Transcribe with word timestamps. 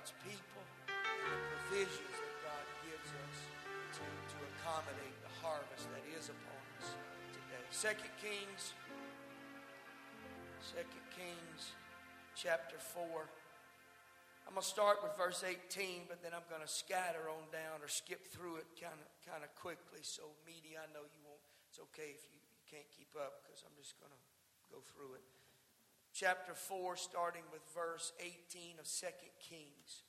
God's 0.00 0.16
people 0.24 0.64
and 0.88 1.28
the 1.28 1.44
provisions 1.60 2.16
that 2.16 2.36
God 2.40 2.66
gives 2.88 3.10
us 3.20 3.36
to, 4.00 4.04
to 4.32 4.36
accommodate 4.48 5.12
the 5.20 5.28
harvest 5.44 5.92
that 5.92 6.00
is 6.16 6.32
upon 6.32 6.64
us 6.80 6.96
today. 7.36 7.60
Second 7.68 8.08
Kings, 8.16 8.72
Second 10.64 11.04
Kings 11.12 11.76
chapter 12.32 12.80
4. 12.80 13.28
I'm 14.48 14.56
going 14.56 14.64
to 14.64 14.72
start 14.72 15.04
with 15.04 15.12
verse 15.20 15.44
18, 15.44 16.08
but 16.08 16.24
then 16.24 16.32
I'm 16.32 16.48
going 16.48 16.64
to 16.64 16.72
scatter 16.72 17.28
on 17.28 17.52
down 17.52 17.84
or 17.84 17.92
skip 17.92 18.24
through 18.24 18.64
it 18.64 18.72
kind 18.80 18.96
of 18.96 19.08
kind 19.28 19.44
of 19.44 19.52
quickly. 19.52 20.00
So, 20.00 20.32
media, 20.48 20.80
I 20.80 20.88
know 20.96 21.04
you 21.04 21.20
won't. 21.28 21.44
It's 21.68 21.76
okay 21.92 22.16
if 22.16 22.24
you, 22.32 22.40
you 22.40 22.64
can't 22.72 22.88
keep 22.88 23.12
up 23.20 23.44
because 23.44 23.68
I'm 23.68 23.76
just 23.76 24.00
going 24.00 24.16
to 24.16 24.22
go 24.72 24.80
through 24.96 25.20
it. 25.20 25.39
Chapter 26.20 26.52
4, 26.52 26.98
starting 26.98 27.44
with 27.50 27.62
verse 27.74 28.12
18 28.20 28.78
of 28.78 28.84
2 28.84 29.06
Kings. 29.48 30.02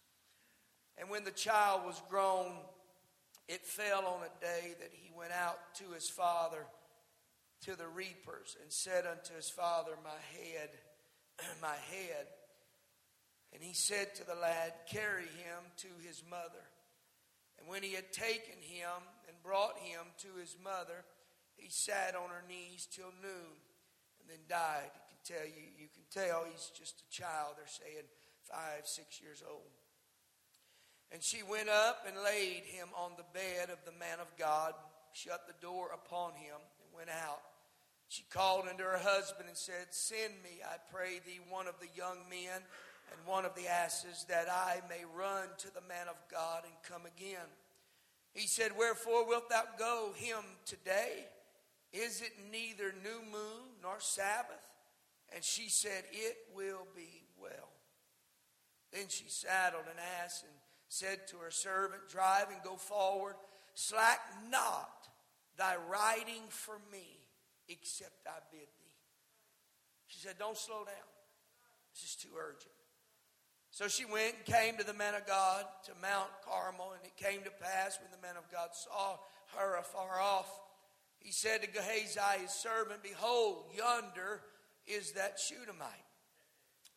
And 0.98 1.10
when 1.10 1.24
the 1.24 1.32
child 1.32 1.86
was 1.86 2.02
grown, 2.10 2.52
it 3.48 3.66
fell 3.66 4.06
on 4.06 4.24
a 4.24 4.42
day 4.44 4.74
that 4.82 4.90
he 4.92 5.10
went 5.18 5.32
out 5.32 5.74
to 5.76 5.94
his 5.94 6.10
father 6.10 6.66
to 7.62 7.78
the 7.78 7.88
reapers 7.88 8.58
and 8.62 8.70
said 8.74 9.06
unto 9.06 9.34
his 9.34 9.50
father, 9.50 9.92
My 10.04 10.10
head, 10.38 10.72
my 11.62 11.78
head. 11.90 12.28
And 13.54 13.64
he 13.64 13.74
said 13.74 14.14
to 14.16 14.28
the 14.28 14.36
lad, 14.36 14.74
Carry 14.92 15.24
him 15.24 15.64
to 15.78 15.88
his 16.06 16.24
mother. 16.30 16.66
And 17.58 17.70
when 17.70 17.84
he 17.84 17.94
had 17.94 18.12
taken 18.12 18.60
him 18.60 19.00
and 19.30 19.44
brought 19.46 19.78
him 19.78 20.02
to 20.24 20.42
his 20.42 20.58
mother, 20.62 21.06
he 21.56 21.70
sat 21.70 22.16
on 22.18 22.28
her 22.28 22.44
knees 22.50 22.86
till 22.92 23.14
noon 23.24 23.56
and 24.20 24.30
then 24.30 24.40
died. 24.50 24.92
Tell 25.26 25.46
you, 25.46 25.64
you 25.78 25.88
can 25.94 26.04
tell 26.10 26.46
he's 26.50 26.72
just 26.78 27.04
a 27.06 27.12
child. 27.12 27.56
They're 27.58 27.68
saying 27.68 28.10
five, 28.50 28.86
six 28.86 29.22
years 29.22 29.44
old. 29.48 29.70
And 31.12 31.22
she 31.22 31.44
went 31.44 31.70
up 31.70 32.06
and 32.08 32.16
laid 32.24 32.64
him 32.66 32.88
on 32.96 33.12
the 33.18 33.28
bed 33.34 33.70
of 33.70 33.84
the 33.86 33.98
man 34.00 34.20
of 34.20 34.28
God, 34.40 34.74
shut 35.14 35.46
the 35.46 35.66
door 35.66 35.90
upon 35.94 36.34
him, 36.34 36.56
and 36.56 36.96
went 36.96 37.10
out. 37.10 37.42
She 38.08 38.24
called 38.30 38.68
unto 38.68 38.84
her 38.84 38.98
husband 38.98 39.48
and 39.48 39.58
said, 39.58 39.88
Send 39.92 40.34
me, 40.44 40.60
I 40.66 40.78
pray 40.92 41.20
thee, 41.26 41.40
one 41.50 41.68
of 41.68 41.80
the 41.80 41.88
young 41.96 42.18
men 42.30 42.64
and 43.12 43.28
one 43.28 43.46
of 43.46 43.56
the 43.56 43.68
asses, 43.68 44.26
that 44.30 44.48
I 44.50 44.82
may 44.90 45.04
run 45.16 45.48
to 45.60 45.74
the 45.74 45.88
man 45.88 46.08
of 46.10 46.16
God 46.32 46.64
and 46.64 46.74
come 46.84 47.04
again. 47.06 47.48
He 48.34 48.48
said, 48.48 48.72
Wherefore 48.78 49.28
wilt 49.28 49.50
thou 49.50 49.64
go 49.78 50.14
him 50.16 50.44
today? 50.66 51.28
Is 51.94 52.22
it 52.22 52.32
neither 52.52 52.94
new 53.04 53.22
moon 53.32 53.80
nor 53.84 54.00
Sabbath? 54.00 54.71
And 55.34 55.44
she 55.44 55.70
said, 55.70 56.04
It 56.12 56.38
will 56.56 56.88
be 56.96 57.24
well. 57.42 57.70
Then 58.92 59.06
she 59.08 59.26
saddled 59.28 59.86
an 59.86 60.00
ass 60.24 60.44
and 60.44 60.54
said 60.90 61.28
to 61.30 61.38
her 61.38 61.52
servant, 61.52 62.10
Drive 62.10 62.48
and 62.52 62.62
go 62.64 62.76
forward. 62.76 63.36
Slack 63.74 64.20
not 64.50 65.08
thy 65.58 65.76
riding 65.90 66.44
for 66.50 66.78
me, 66.92 67.06
except 67.70 68.28
I 68.28 68.40
bid 68.52 68.60
thee. 68.62 68.96
She 70.08 70.20
said, 70.20 70.36
Don't 70.38 70.58
slow 70.58 70.84
down. 70.84 71.10
This 71.94 72.10
is 72.10 72.16
too 72.16 72.36
urgent. 72.38 72.74
So 73.72 73.88
she 73.88 74.04
went 74.04 74.36
and 74.36 74.46
came 74.46 74.78
to 74.78 74.84
the 74.84 74.94
man 74.94 75.16
of 75.16 75.26
God 75.26 75.64
to 75.86 75.92
Mount 76.02 76.30
Carmel, 76.46 76.92
and 76.92 77.06
it 77.06 77.16
came 77.16 77.42
to 77.44 77.52
pass 77.52 77.98
when 78.02 78.12
the 78.12 78.28
man 78.28 78.36
of 78.36 78.52
God 78.52 78.70
saw 78.74 79.18
her 79.56 79.78
afar 79.78 80.20
off, 80.20 80.50
he 81.20 81.32
said 81.32 81.62
to 81.62 81.68
Gehazi, 81.68 82.42
his 82.42 82.52
servant, 82.52 83.04
Behold, 83.04 83.66
yonder 83.78 84.42
is 84.88 85.14
that 85.14 85.40
Shunammite. 85.40 85.90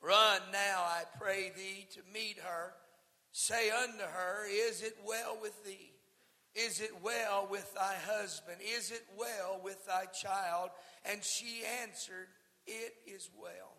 Run 0.00 0.40
now, 0.52 0.82
I 0.82 1.02
pray 1.18 1.52
thee, 1.56 1.86
to 1.94 2.00
meet 2.12 2.38
her. 2.38 2.74
Say 3.32 3.70
unto 3.70 4.04
her, 4.04 4.46
Is 4.46 4.82
it 4.82 4.96
well 5.06 5.38
with 5.41 5.64
thee? 5.64 5.92
Is 6.54 6.80
it 6.80 6.92
well 7.02 7.48
with 7.50 7.74
thy 7.74 7.94
husband? 8.06 8.59
Is 8.60 8.91
it 8.92 9.04
well 9.19 9.60
with 9.62 9.84
thy 9.86 10.04
child? 10.06 10.70
And 11.04 11.25
she 11.25 11.62
answered, 11.82 12.28
It 12.66 12.94
is 13.06 13.31
well. 13.41 13.75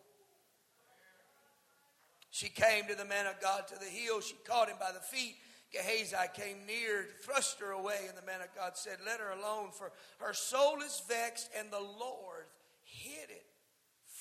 She 2.31 2.49
came 2.49 2.85
to 2.87 2.95
the 2.95 3.05
man 3.05 3.27
of 3.27 3.39
God 3.39 3.65
to 3.69 3.79
the 3.79 3.85
hill. 3.85 4.19
She 4.19 4.35
caught 4.45 4.67
him 4.67 4.75
by 4.77 4.91
the 4.91 4.99
feet. 4.99 5.37
Gehazi 5.71 6.15
came 6.33 6.65
near, 6.67 7.05
thrust 7.21 7.61
her 7.61 7.71
away, 7.71 7.99
and 8.09 8.17
the 8.17 8.25
man 8.25 8.41
of 8.41 8.53
God 8.53 8.71
said, 8.75 8.97
Let 9.05 9.21
her 9.21 9.31
alone, 9.31 9.69
for 9.71 9.93
her 10.19 10.33
soul 10.33 10.81
is 10.85 11.01
vexed, 11.07 11.49
and 11.57 11.71
the 11.71 11.79
Lord 11.79 12.34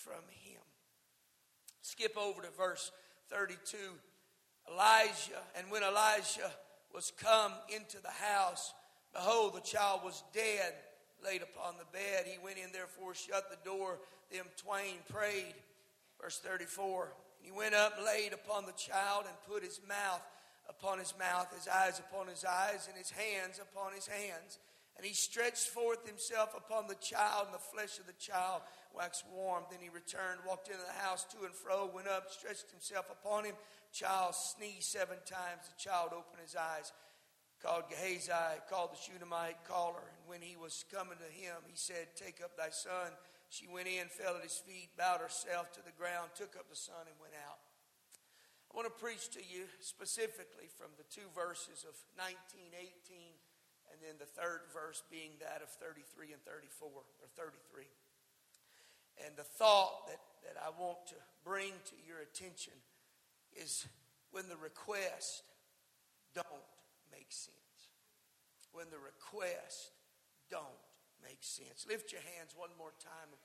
from 0.04 0.22
him. 0.30 0.60
Skip 1.80 2.16
over 2.16 2.42
to 2.42 2.50
verse 2.56 2.92
32. 3.30 3.76
Elijah, 4.70 5.42
and 5.56 5.70
when 5.70 5.82
Elijah 5.82 6.50
was 6.92 7.12
come 7.18 7.52
into 7.74 8.00
the 8.02 8.10
house, 8.10 8.72
behold, 9.12 9.54
the 9.54 9.60
child 9.60 10.00
was 10.04 10.22
dead, 10.32 10.74
laid 11.24 11.42
upon 11.42 11.74
the 11.78 11.86
bed. 11.92 12.24
He 12.26 12.38
went 12.42 12.58
in, 12.58 12.72
therefore, 12.72 13.14
shut 13.14 13.50
the 13.50 13.68
door. 13.68 13.98
Them 14.30 14.46
twain 14.56 14.96
prayed. 15.08 15.54
Verse 16.20 16.38
34. 16.38 17.12
He 17.40 17.50
went 17.50 17.74
up, 17.74 17.98
laid 18.04 18.32
upon 18.32 18.66
the 18.66 18.72
child, 18.72 19.24
and 19.26 19.36
put 19.48 19.62
his 19.62 19.80
mouth 19.88 20.22
upon 20.68 20.98
his 20.98 21.12
mouth, 21.18 21.52
his 21.54 21.68
eyes 21.68 21.98
upon 21.98 22.26
his 22.26 22.44
eyes, 22.44 22.88
and 22.88 22.96
his 22.96 23.10
hands 23.10 23.60
upon 23.60 23.92
his 23.92 24.06
hands. 24.06 24.58
And 24.96 25.04
he 25.04 25.12
stretched 25.12 25.68
forth 25.68 26.06
himself 26.06 26.54
upon 26.56 26.86
the 26.86 26.94
child, 27.02 27.46
and 27.46 27.54
the 27.54 27.70
flesh 27.74 27.98
of 27.98 28.06
the 28.06 28.14
child 28.14 28.62
waxed 28.94 29.24
warm. 29.32 29.64
Then 29.70 29.80
he 29.82 29.90
returned, 29.90 30.46
walked 30.46 30.68
into 30.68 30.86
the 30.86 31.02
house 31.02 31.24
to 31.34 31.44
and 31.44 31.54
fro, 31.54 31.90
went 31.92 32.06
up, 32.06 32.30
stretched 32.30 32.70
himself 32.70 33.10
upon 33.10 33.44
him. 33.44 33.54
Child 33.92 34.34
sneezed 34.34 34.90
seven 34.94 35.18
times. 35.26 35.66
The 35.66 35.82
child 35.82 36.14
opened 36.14 36.42
his 36.42 36.54
eyes, 36.54 36.92
called 37.58 37.90
Gehazi, 37.90 38.62
called 38.70 38.94
the 38.94 39.02
Shunammite 39.02 39.66
caller. 39.66 40.02
And 40.14 40.22
when 40.30 40.40
he 40.40 40.54
was 40.54 40.84
coming 40.94 41.18
to 41.18 41.30
him, 41.30 41.58
he 41.66 41.74
said, 41.74 42.14
Take 42.14 42.38
up 42.42 42.56
thy 42.56 42.70
son. 42.70 43.10
She 43.50 43.66
went 43.66 43.90
in, 43.90 44.06
fell 44.10 44.38
at 44.38 44.46
his 44.46 44.62
feet, 44.62 44.94
bowed 44.98 45.20
herself 45.20 45.70
to 45.74 45.82
the 45.82 45.94
ground, 45.94 46.34
took 46.34 46.54
up 46.54 46.70
the 46.70 46.78
son, 46.78 47.06
and 47.06 47.18
went 47.18 47.34
out. 47.46 47.58
I 48.70 48.74
want 48.74 48.90
to 48.90 48.98
preach 48.98 49.30
to 49.38 49.42
you 49.42 49.70
specifically 49.78 50.66
from 50.66 50.90
the 50.98 51.06
two 51.06 51.30
verses 51.30 51.86
of 51.86 51.94
19, 52.18 52.34
18, 52.74 53.38
and 53.94 54.02
then 54.02 54.18
the 54.18 54.26
third 54.26 54.66
verse 54.74 55.06
being 55.06 55.38
that 55.38 55.62
of 55.62 55.70
33 55.78 56.34
and 56.34 56.42
34, 56.42 56.90
or 56.90 57.30
33. 57.38 57.86
And 59.22 59.38
the 59.38 59.46
thought 59.46 60.10
that, 60.10 60.18
that 60.42 60.58
I 60.58 60.74
want 60.74 61.06
to 61.14 61.18
bring 61.46 61.70
to 61.70 61.96
your 62.02 62.18
attention 62.18 62.74
is 63.54 63.86
when 64.34 64.50
the 64.50 64.58
request 64.58 65.46
don't 66.34 66.66
make 67.14 67.30
sense. 67.30 67.54
When 68.74 68.90
the 68.90 68.98
request 68.98 69.94
don't 70.50 70.82
make 71.22 71.38
sense. 71.40 71.86
Lift 71.86 72.10
your 72.10 72.26
hands 72.34 72.58
one 72.58 72.74
more 72.74 72.92
time 72.98 73.30
and 73.30 73.42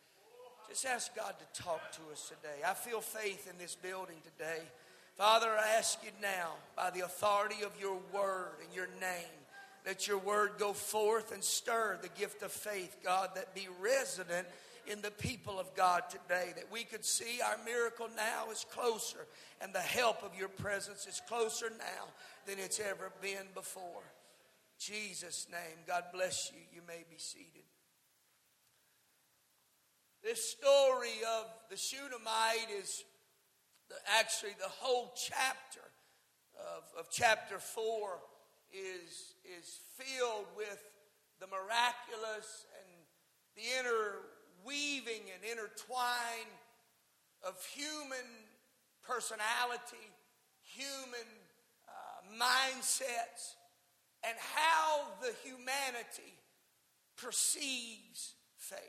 just 0.67 0.85
ask 0.85 1.15
God 1.15 1.35
to 1.37 1.61
talk 1.61 1.91
to 1.93 2.01
us 2.11 2.29
today. 2.29 2.61
I 2.65 2.73
feel 2.73 3.01
faith 3.01 3.49
in 3.49 3.57
this 3.57 3.75
building 3.75 4.17
today. 4.23 4.61
Father, 5.15 5.49
I 5.49 5.77
ask 5.77 5.99
you 6.03 6.11
now, 6.21 6.53
by 6.75 6.91
the 6.91 7.01
authority 7.01 7.63
of 7.65 7.71
your 7.79 7.97
word 8.13 8.61
and 8.63 8.73
your 8.73 8.87
name, 9.01 9.38
let 9.89 10.07
your 10.07 10.19
word 10.19 10.51
go 10.59 10.71
forth 10.71 11.31
and 11.31 11.43
stir 11.43 11.97
the 11.99 12.09
gift 12.09 12.43
of 12.43 12.51
faith, 12.51 12.97
God, 13.03 13.31
that 13.33 13.55
be 13.55 13.67
resident 13.81 14.47
in 14.85 15.01
the 15.01 15.09
people 15.09 15.59
of 15.59 15.75
God 15.75 16.03
today, 16.11 16.53
that 16.55 16.71
we 16.71 16.83
could 16.83 17.03
see 17.03 17.41
our 17.43 17.57
miracle 17.65 18.07
now 18.15 18.51
is 18.51 18.67
closer, 18.71 19.25
and 19.59 19.73
the 19.73 19.79
help 19.79 20.21
of 20.21 20.37
your 20.37 20.47
presence 20.47 21.07
is 21.07 21.19
closer 21.27 21.71
now 21.71 22.05
than 22.45 22.59
it's 22.59 22.79
ever 22.79 23.11
been 23.19 23.47
before. 23.55 24.03
Jesus' 24.77 25.47
name, 25.51 25.79
God 25.87 26.03
bless 26.13 26.51
you. 26.53 26.61
You 26.71 26.81
may 26.87 27.03
be 27.09 27.17
seated. 27.17 27.65
This 30.23 30.51
story 30.51 31.17
of 31.39 31.47
the 31.71 31.77
Shunammite 31.77 32.69
is 32.79 33.03
the, 33.89 33.95
actually 34.19 34.53
the 34.59 34.69
whole 34.69 35.15
chapter 35.17 35.81
of, 36.77 36.83
of 36.99 37.07
chapter 37.09 37.57
4 37.57 38.19
is, 38.73 39.35
is 39.43 39.79
filled 39.97 40.45
with 40.55 40.81
the 41.39 41.47
miraculous 41.47 42.65
and 42.77 42.87
the 43.55 43.63
interweaving 43.79 45.23
and 45.33 45.43
intertwine 45.43 46.49
of 47.43 47.55
human 47.65 48.27
personality, 49.03 50.11
human 50.61 51.27
uh, 51.87 52.43
mindsets, 52.43 53.55
and 54.23 54.35
how 54.55 55.07
the 55.21 55.33
humanity 55.43 56.35
perceives 57.15 58.35
faith. 58.57 58.79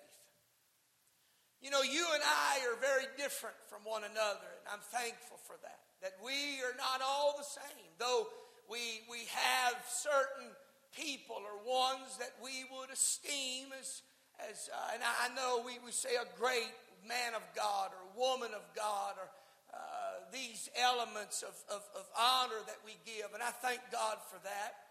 You 1.60 1.70
know, 1.70 1.82
you 1.82 2.06
and 2.12 2.22
I 2.24 2.60
are 2.72 2.80
very 2.80 3.04
different 3.16 3.56
from 3.68 3.84
one 3.84 4.02
another, 4.04 4.48
and 4.64 4.66
I'm 4.72 4.80
thankful 4.80 5.38
for 5.44 5.56
that. 5.62 5.78
That 6.00 6.16
we 6.24 6.64
are 6.64 6.74
not 6.76 7.04
all 7.04 7.34
the 7.36 7.44
same, 7.44 7.92
though 7.98 8.26
we, 8.70 9.02
we 9.10 9.26
have 9.34 9.74
certain 9.90 10.54
people 10.94 11.42
or 11.42 11.58
ones 11.66 12.16
that 12.22 12.30
we 12.38 12.62
would 12.70 12.90
esteem 12.90 13.74
as, 13.74 14.02
as 14.38 14.70
uh, 14.70 14.94
and 14.94 15.02
I 15.02 15.34
know 15.34 15.62
we, 15.66 15.82
we 15.84 15.90
say 15.90 16.14
a 16.14 16.26
great 16.38 16.70
man 17.02 17.34
of 17.34 17.42
God 17.54 17.90
or 17.90 18.02
woman 18.14 18.54
of 18.54 18.62
God 18.74 19.18
or 19.18 19.26
uh, 19.74 20.22
these 20.32 20.70
elements 20.78 21.42
of, 21.42 21.54
of, 21.70 21.82
of 21.98 22.06
honor 22.14 22.62
that 22.66 22.78
we 22.86 22.94
give, 23.06 23.34
and 23.34 23.42
I 23.42 23.50
thank 23.50 23.80
God 23.90 24.18
for 24.30 24.38
that. 24.42 24.90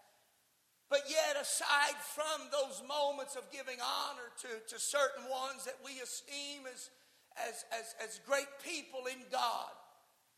But 0.88 1.04
yet, 1.08 1.36
aside 1.40 1.96
from 2.02 2.50
those 2.50 2.82
moments 2.88 3.36
of 3.36 3.44
giving 3.52 3.78
honor 3.78 4.28
to, 4.42 4.74
to 4.74 4.80
certain 4.80 5.24
ones 5.30 5.64
that 5.64 5.78
we 5.84 6.00
esteem 6.02 6.66
as, 6.66 6.90
as, 7.38 7.64
as, 7.70 7.94
as 8.02 8.20
great 8.26 8.48
people 8.64 9.06
in 9.06 9.22
God, 9.30 9.70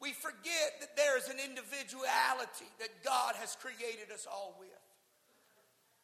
we 0.02 0.10
forget 0.10 0.82
that 0.82 0.98
there 0.98 1.16
is 1.16 1.30
an 1.30 1.38
individuality 1.38 2.66
that 2.82 2.90
God 3.06 3.38
has 3.38 3.54
created 3.54 4.10
us 4.10 4.26
all 4.26 4.58
with. 4.58 4.82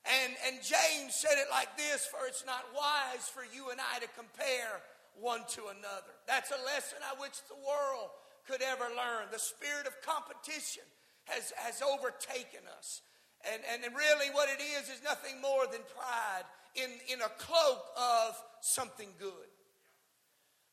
And, 0.06 0.32
and 0.46 0.62
James 0.62 1.18
said 1.18 1.34
it 1.34 1.50
like 1.50 1.74
this 1.76 2.06
For 2.06 2.22
it's 2.30 2.46
not 2.46 2.62
wise 2.70 3.26
for 3.26 3.42
you 3.42 3.74
and 3.74 3.82
I 3.82 3.98
to 3.98 4.08
compare 4.14 4.78
one 5.18 5.42
to 5.58 5.66
another. 5.74 6.14
That's 6.30 6.54
a 6.54 6.62
lesson 6.62 7.02
I 7.02 7.18
wish 7.18 7.42
the 7.50 7.58
world 7.58 8.14
could 8.46 8.62
ever 8.62 8.86
learn. 8.94 9.34
The 9.34 9.42
spirit 9.42 9.90
of 9.90 9.98
competition 10.06 10.86
has, 11.26 11.52
has 11.58 11.82
overtaken 11.82 12.62
us. 12.78 13.02
And, 13.42 13.60
and, 13.66 13.82
and 13.82 13.94
really, 13.94 14.30
what 14.30 14.48
it 14.48 14.62
is 14.62 14.88
is 14.88 15.02
nothing 15.02 15.42
more 15.42 15.66
than 15.66 15.82
pride 15.90 16.46
in, 16.74 16.90
in 17.10 17.20
a 17.20 17.30
cloak 17.38 17.82
of 17.98 18.38
something 18.62 19.10
good. 19.18 19.47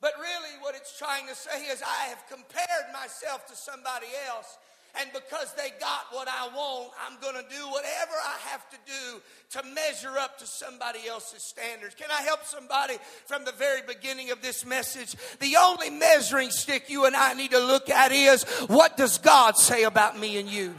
But 0.06 0.14
really, 0.22 0.54
what 0.62 0.76
it's 0.76 0.96
trying 0.96 1.26
to 1.26 1.34
say 1.34 1.66
is, 1.66 1.82
I 1.82 2.10
have 2.10 2.22
compared 2.30 2.94
myself 2.94 3.48
to 3.48 3.56
somebody 3.56 4.06
else 4.30 4.56
and 5.02 5.10
because 5.12 5.52
they 5.56 5.72
got 5.80 6.06
what 6.12 6.28
I 6.28 6.48
want, 6.56 6.92
I'm 7.06 7.20
going 7.20 7.34
to 7.36 7.50
do 7.50 7.68
whatever 7.70 8.14
I 8.24 8.38
have 8.52 8.70
to 8.70 8.78
do 8.86 9.60
to 9.60 9.74
measure 9.74 10.18
up 10.18 10.38
to 10.40 10.46
somebody 10.46 11.08
else's 11.08 11.44
standards. 11.44 11.96
Can 11.96 12.10
I 12.12 12.22
help 12.22 12.46
somebody 12.46 12.98
from 13.26 13.46
the 13.46 13.52
very 13.54 13.82
beginning 13.82 14.32
of 14.32 14.42
this 14.42 14.64
message? 14.64 15.16
The 15.40 15.58
only 15.60 15.90
measuring 15.90 16.52
stick 16.52 16.90
you 16.90 17.06
and 17.06 17.16
I 17.16 17.34
need 17.34 17.52
to 17.52 17.60
look 17.60 17.90
at 17.90 18.12
is 18.12 18.44
what 18.68 18.96
does 18.98 19.18
God 19.18 19.58
say 19.58 19.84
about 19.84 20.20
me 20.20 20.38
and 20.38 20.48
you? 20.48 20.76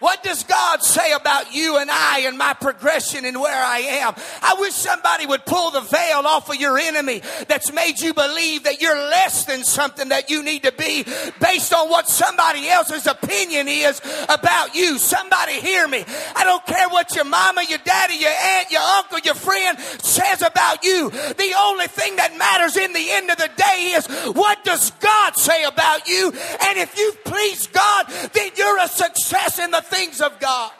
What 0.00 0.24
does 0.24 0.42
God 0.42 0.82
say 0.82 1.12
about 1.12 1.54
you 1.54 1.78
and 1.78 1.88
I 1.88 2.24
and 2.26 2.36
my 2.36 2.52
progression 2.52 3.24
and 3.24 3.40
where 3.40 3.64
I 3.64 3.78
am? 3.78 4.14
I 4.42 4.56
wish 4.58 4.74
somebody 4.74 5.24
would 5.24 5.46
pull 5.46 5.70
the 5.70 5.82
veil 5.82 6.26
off 6.26 6.50
of 6.50 6.56
your 6.56 6.76
enemy 6.76 7.22
that's 7.46 7.72
made 7.72 8.00
you 8.00 8.12
believe 8.12 8.64
that 8.64 8.82
you're 8.82 8.98
less 8.98 9.44
than 9.44 9.62
something 9.62 10.08
that 10.08 10.30
you 10.30 10.42
need 10.42 10.64
to 10.64 10.72
be 10.72 11.04
based 11.40 11.72
on 11.72 11.88
what 11.90 12.08
somebody 12.08 12.68
else's 12.68 13.06
opinion 13.06 13.68
is 13.68 14.00
about 14.28 14.74
you. 14.74 14.98
Somebody 14.98 15.60
hear 15.60 15.86
me. 15.86 16.04
I 16.34 16.42
don't 16.42 16.66
care 16.66 16.88
what 16.88 17.14
your 17.14 17.24
mama, 17.24 17.62
your 17.68 17.78
daddy, 17.84 18.16
your 18.16 18.32
aunt, 18.32 18.72
your 18.72 18.82
uncle, 18.82 19.20
your 19.20 19.34
friend 19.36 19.78
says 19.78 20.42
about 20.42 20.84
you. 20.84 21.10
The 21.10 21.54
only 21.56 21.86
thing 21.86 22.16
that 22.16 22.36
matters 22.36 22.76
in 22.76 22.92
the 22.92 23.10
end 23.12 23.30
of 23.30 23.36
the 23.36 23.50
day 23.56 23.94
is 23.94 24.06
what 24.34 24.64
does 24.64 24.90
God 24.90 25.36
say 25.36 25.62
about 25.62 26.08
you? 26.08 26.32
And 26.66 26.78
if 26.78 26.98
you've 26.98 27.22
pleased 27.22 27.72
God, 27.72 28.06
then 28.32 28.50
you're 28.56 28.80
a 28.80 28.88
success 28.88 29.60
in 29.60 29.70
the 29.70 29.83
things 29.84 30.20
of 30.20 30.38
God. 30.40 30.72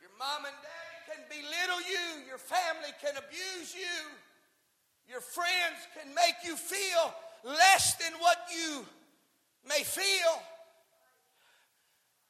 Your 0.00 0.10
mom 0.18 0.44
and 0.44 0.54
dad 0.62 0.96
can 1.08 1.22
belittle 1.28 1.80
you, 1.88 2.26
your 2.26 2.38
family 2.38 2.92
can 3.00 3.16
abuse 3.16 3.74
you, 3.74 4.10
your 5.08 5.20
friends 5.20 5.78
can 5.98 6.14
make 6.14 6.36
you 6.44 6.56
feel 6.56 7.14
less 7.44 7.94
than 7.96 8.12
what 8.20 8.38
you 8.54 8.84
may 9.68 9.82
feel. 9.82 10.42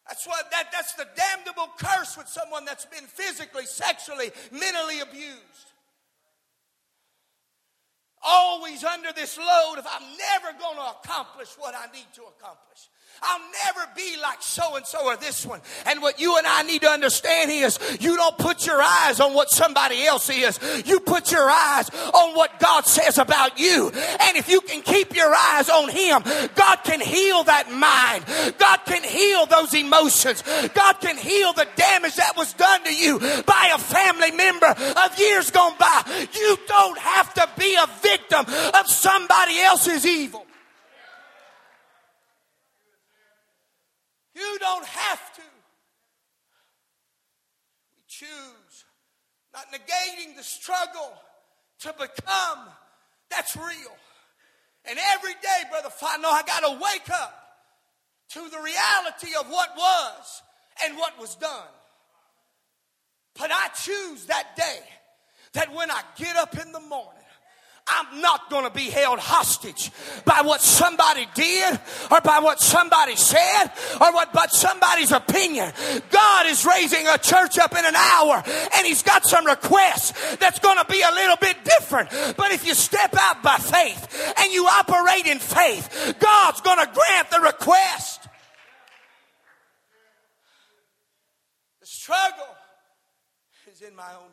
That's 0.09 0.27
what 0.27 0.51
that, 0.53 0.71
that's 0.73 0.95
the 0.95 1.07
damnable 1.17 1.73
curse 1.79 2.17
with 2.17 2.29
someone 2.29 2.65
that's 2.65 2.87
been 2.87 3.05
physically, 3.05 3.67
sexually, 3.67 4.31
mentally 4.53 5.01
abused 5.01 5.67
always 8.27 8.83
under 8.85 9.13
this 9.13 9.39
load 9.39 9.77
of 9.79 9.87
I'm 9.87 10.03
never 10.19 10.59
going 10.59 10.77
to 10.77 10.97
accomplish 10.99 11.55
what 11.59 11.75
I 11.75 11.87
need 11.93 12.07
to 12.15 12.23
accomplish. 12.23 12.91
I'll 13.23 13.41
never 13.65 13.91
be 13.97 14.17
like 14.21 14.43
so 14.43 14.77
and 14.77 14.87
so 14.87 15.05
or 15.05 15.17
this 15.17 15.47
one. 15.47 15.61
And 15.87 16.03
what 16.03 16.21
you 16.21 16.37
and 16.37 16.47
I 16.47 16.63
need 16.63 16.83
to 16.83 16.89
understand 16.89 17.51
is 17.51 17.79
you 18.01 18.17
don't 18.17 18.37
put 18.39 18.67
your 18.67 18.81
eyes 18.83 19.21
on 19.21 19.35
what 19.35 19.51
somebody 19.51 20.05
else 20.05 20.29
is. 20.31 20.59
You 20.87 21.01
put 21.01 21.33
your 21.33 21.49
eyes 21.49 21.91
on 21.91 22.35
what 22.35 22.59
God 22.61 22.87
says 22.87 23.19
about 23.19 23.59
you. 23.59 23.91
And 23.91 24.37
if 24.37 24.49
you 24.49 24.61
can 24.61 24.83
keep 24.83 25.15
your 25.15 25.35
eyes 25.35 25.69
on 25.71 25.89
Him, 25.89 26.23
God 26.55 26.77
can 26.85 27.01
heal 27.01 27.45
that 27.45 27.71
mind. 27.73 28.25
God 28.59 28.79
can 28.87 29.03
heal 29.03 29.47
those 29.47 29.75
emotions. 29.75 30.43
God 30.75 31.01
can 31.01 31.17
heal 31.17 31.53
the 31.53 31.67
damage 31.77 32.17
that 32.17 32.37
was 32.37 32.53
done 32.55 32.85
to 32.85 32.95
you 32.95 33.19
by 33.19 33.73
a 33.75 33.79
family 33.79 34.33
member 34.33 34.67
of 34.69 35.19
years 35.19 35.51
gone 35.51 35.75
by. 35.79 36.03
You 36.33 36.57
don't 36.69 36.99
have 36.99 37.35
to 37.35 37.49
be 37.59 37.75
a 37.77 37.87
victim 38.01 38.45
of 38.75 38.89
somebody 38.89 39.59
else's 39.61 40.05
evil. 40.05 40.47
You 44.37 44.59
don't 44.61 44.85
have 44.85 45.35
to. 45.37 45.43
We 47.97 48.03
choose, 48.07 48.85
not 49.55 49.65
negating 49.73 50.37
the 50.37 50.43
struggle 50.43 51.13
to 51.81 51.95
become. 51.95 52.59
That's 53.31 53.57
real. 53.57 53.97
And 54.85 54.99
every 55.15 55.33
day, 55.33 55.69
Brother 55.71 55.89
I 56.03 56.19
know 56.19 56.31
I 56.31 56.43
got 56.43 56.61
to 56.61 56.73
wake 56.73 57.09
up 57.11 57.47
to 58.31 58.41
the 58.51 58.59
reality 58.59 59.35
of 59.41 59.47
what 59.49 59.71
was 59.75 60.43
and 60.85 60.99
what 60.99 61.19
was 61.19 61.35
done. 61.37 61.73
But 63.39 63.51
I 63.51 63.69
choose 63.69 64.27
that 64.27 64.55
day 64.55 64.81
that 65.55 65.73
when 65.73 65.91
I 65.91 66.03
get 66.17 66.37
up 66.37 66.59
in 66.59 66.73
the 66.73 66.81
morning, 66.81 67.23
I'm 67.89 68.21
not 68.21 68.51
going 68.51 68.65
to 68.65 68.71
be 68.71 68.91
held 68.91 69.21
hostage 69.21 69.93
by 70.25 70.43
what 70.43 70.61
somebody 70.61 71.29
did 71.35 71.79
or 72.11 72.21
by 72.21 72.41
what 72.41 72.61
somebody 72.61 73.15
said 73.15 73.67
or 74.01 74.13
what 74.13 74.33
but 74.33 74.51
somebody's 74.51 75.13
opinion. 75.13 75.73
God 76.11 76.47
is 76.47 76.67
raising 76.67 77.07
a 77.07 77.17
church 77.19 77.59
up 77.59 77.73
in 77.79 77.85
an 77.85 77.95
hour 77.95 78.43
and 78.77 78.87
he's 78.87 79.05
got 79.05 79.25
some 79.25 79.47
requests 79.47 80.37
that's 80.37 80.59
going 80.59 80.79
to 80.79 80.85
be 80.87 81.01
a 81.01 81.15
little 81.15 81.37
bit 81.41 81.57
different. 81.65 82.11
But 82.37 82.51
if 82.51 82.67
you 82.67 82.75
step 82.75 83.15
out 83.19 83.43
by 83.45 83.57
faith 83.57 84.35
and 84.39 84.53
you 84.53 84.67
operate 84.67 85.27
in 85.27 85.39
faith, 85.39 86.17
God's 86.19 86.61
going 86.63 86.79
to 86.79 86.93
grant 86.93 87.31
the 87.31 87.41
request. 87.41 88.29
The 91.81 91.87
struggle 91.87 92.57
is 93.71 93.81
in 93.81 93.95
my 93.95 94.13
own 94.15 94.31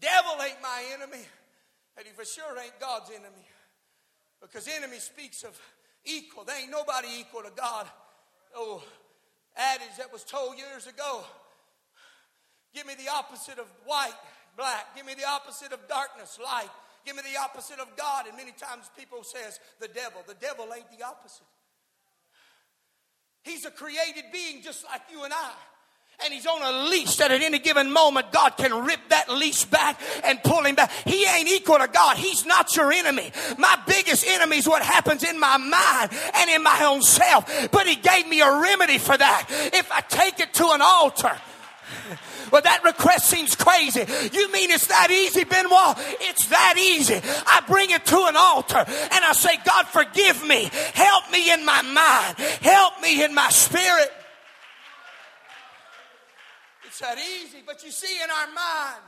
Devil 0.00 0.42
ain't 0.44 0.62
my 0.62 0.84
enemy, 0.94 1.24
and 1.96 2.06
he 2.06 2.12
for 2.12 2.24
sure 2.24 2.58
ain't 2.58 2.78
God's 2.80 3.10
enemy. 3.10 3.46
Because 4.40 4.68
enemy 4.68 4.98
speaks 4.98 5.42
of 5.42 5.58
equal. 6.04 6.44
There 6.44 6.60
ain't 6.60 6.70
nobody 6.70 7.08
equal 7.18 7.42
to 7.42 7.50
God. 7.56 7.86
Oh, 8.54 8.82
adage 9.56 9.96
that 9.98 10.12
was 10.12 10.24
told 10.24 10.56
years 10.56 10.86
ago. 10.86 11.24
Give 12.74 12.86
me 12.86 12.94
the 12.94 13.10
opposite 13.10 13.58
of 13.58 13.66
white, 13.84 14.14
black. 14.56 14.94
Give 14.94 15.04
me 15.04 15.14
the 15.14 15.26
opposite 15.26 15.72
of 15.72 15.80
darkness, 15.88 16.38
light. 16.42 16.70
Give 17.04 17.16
me 17.16 17.22
the 17.22 17.40
opposite 17.40 17.80
of 17.80 17.88
God. 17.96 18.26
And 18.28 18.36
many 18.36 18.52
times 18.52 18.90
people 18.96 19.24
says 19.24 19.58
the 19.80 19.88
devil. 19.88 20.22
The 20.26 20.34
devil 20.34 20.66
ain't 20.74 20.90
the 20.96 21.04
opposite. 21.04 21.46
He's 23.42 23.64
a 23.64 23.70
created 23.70 24.24
being 24.32 24.62
just 24.62 24.84
like 24.84 25.02
you 25.10 25.24
and 25.24 25.32
I 25.32 25.52
and 26.24 26.34
he's 26.34 26.46
on 26.46 26.62
a 26.62 26.88
leash 26.90 27.16
that 27.16 27.30
at 27.30 27.42
any 27.42 27.58
given 27.60 27.92
moment 27.92 28.32
God 28.32 28.56
can 28.56 28.84
rip 28.84 29.00
that 29.10 29.28
leash 29.28 29.64
back 29.64 30.00
and 30.24 30.42
pull 30.42 30.64
him 30.64 30.74
back. 30.74 30.90
He 31.04 31.24
ain't 31.24 31.48
equal 31.48 31.78
to 31.78 31.86
God. 31.86 32.16
He's 32.16 32.44
not 32.44 32.74
your 32.74 32.90
enemy. 32.90 33.30
My 33.56 33.78
biggest 33.86 34.26
enemy 34.26 34.58
is 34.58 34.68
what 34.68 34.82
happens 34.82 35.22
in 35.22 35.38
my 35.38 35.56
mind 35.56 36.10
and 36.34 36.50
in 36.50 36.62
my 36.62 36.84
own 36.84 37.02
self. 37.02 37.70
But 37.70 37.86
he 37.86 37.94
gave 37.94 38.26
me 38.28 38.40
a 38.40 38.60
remedy 38.60 38.98
for 38.98 39.16
that. 39.16 39.46
If 39.72 39.90
I 39.92 40.00
take 40.00 40.40
it 40.40 40.52
to 40.54 40.68
an 40.72 40.80
altar, 40.82 41.36
well, 42.50 42.62
that 42.62 42.82
request 42.82 43.26
seems 43.26 43.54
crazy. 43.54 44.00
You 44.32 44.50
mean 44.52 44.70
it's 44.70 44.88
that 44.88 45.10
easy, 45.10 45.44
Benoit? 45.44 45.94
It's 46.20 46.46
that 46.48 46.74
easy. 46.76 47.20
I 47.46 47.62
bring 47.68 47.90
it 47.90 48.04
to 48.06 48.16
an 48.26 48.36
altar 48.36 48.78
and 48.78 49.24
I 49.24 49.32
say, 49.34 49.56
God, 49.64 49.86
forgive 49.86 50.44
me. 50.46 50.68
Help 50.94 51.30
me 51.30 51.52
in 51.52 51.64
my 51.64 51.82
mind. 51.82 52.38
Help 52.60 53.00
me 53.02 53.22
in 53.22 53.34
my 53.34 53.50
spirit. 53.50 54.10
It's 56.98 57.06
that 57.06 57.18
easy, 57.18 57.58
but 57.64 57.84
you 57.84 57.92
see, 57.92 58.20
in 58.24 58.28
our 58.28 58.46
mind, 58.46 59.02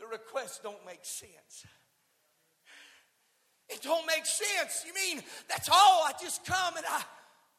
the 0.00 0.06
requests 0.06 0.58
don't 0.60 0.84
make 0.84 1.04
sense. 1.04 1.64
It 3.68 3.80
don't 3.80 4.04
make 4.04 4.26
sense. 4.26 4.84
You 4.84 4.92
mean 4.92 5.22
that's 5.48 5.68
all? 5.68 6.02
I 6.04 6.10
just 6.20 6.44
come 6.44 6.76
and 6.76 6.84
I 6.88 7.00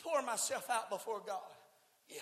pour 0.04 0.22
myself 0.22 0.70
out 0.70 0.90
before 0.90 1.22
God. 1.26 1.40
Yeah. 2.10 2.18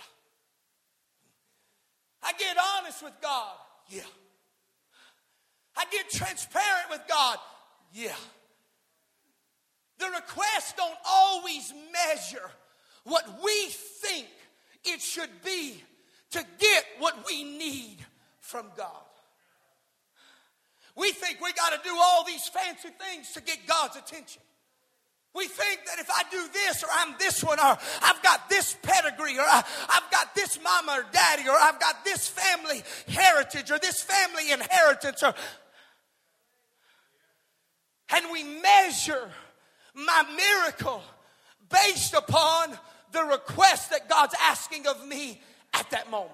I 2.22 2.34
get 2.34 2.58
honest 2.77 3.01
with 3.01 3.20
God. 3.20 3.55
Yeah. 3.89 4.03
I 5.75 5.86
get 5.91 6.12
transparent 6.12 6.91
with 6.91 7.01
God. 7.10 7.39
Yeah. 7.91 8.15
The 9.98 10.12
requests 10.12 10.74
don't 10.77 10.98
always 11.10 11.74
measure 11.91 12.51
what 13.03 13.25
we 13.43 13.65
think 13.70 14.27
it 14.86 15.01
should 15.01 15.41
be 15.43 15.82
to 16.33 16.45
get 16.59 16.85
what 16.99 17.25
we 17.27 17.43
need 17.43 17.97
from 18.39 18.65
God. 18.75 18.87
We 20.95 21.11
think 21.11 21.41
we 21.41 21.51
got 21.53 21.73
to 21.73 21.79
do 21.87 21.95
all 21.95 22.23
these 22.23 22.47
fancy 22.49 22.89
things 22.89 23.31
to 23.33 23.41
get 23.41 23.57
God's 23.67 23.95
attention. 23.95 24.41
We 25.35 25.47
think 25.47 25.85
that 25.87 25.99
if 25.99 26.09
I 26.11 26.23
do 26.29 26.47
this 26.53 26.83
or 26.83 26.87
I'm 26.93 27.15
this 27.17 27.43
one 27.43 27.59
or 27.59 27.77
I've 28.03 28.21
got 28.21 28.49
this 28.49 28.77
pedigree 28.83 29.37
or 29.39 29.41
I, 29.41 29.63
have 29.89 30.11
got 30.11 30.35
this 30.35 30.59
mama 30.63 30.99
or 30.99 31.05
daddy 31.11 31.49
or 31.49 31.55
I've 31.59 31.79
got 31.79 32.05
this 32.05 32.27
family 32.27 32.83
heritage 33.07 33.71
or 33.71 33.79
this 33.79 34.01
family 34.01 34.51
inheritance 34.51 35.23
or 35.23 35.33
and 38.13 38.25
we 38.31 38.43
measure 38.43 39.31
my 39.95 40.23
miracle 40.35 41.01
based 41.69 42.13
upon 42.13 42.77
the 43.11 43.23
request 43.23 43.89
that 43.89 44.07
God's 44.07 44.35
asking 44.39 44.85
of 44.85 45.07
me 45.07 45.41
at 45.74 45.89
that 45.92 46.10
moment. 46.10 46.32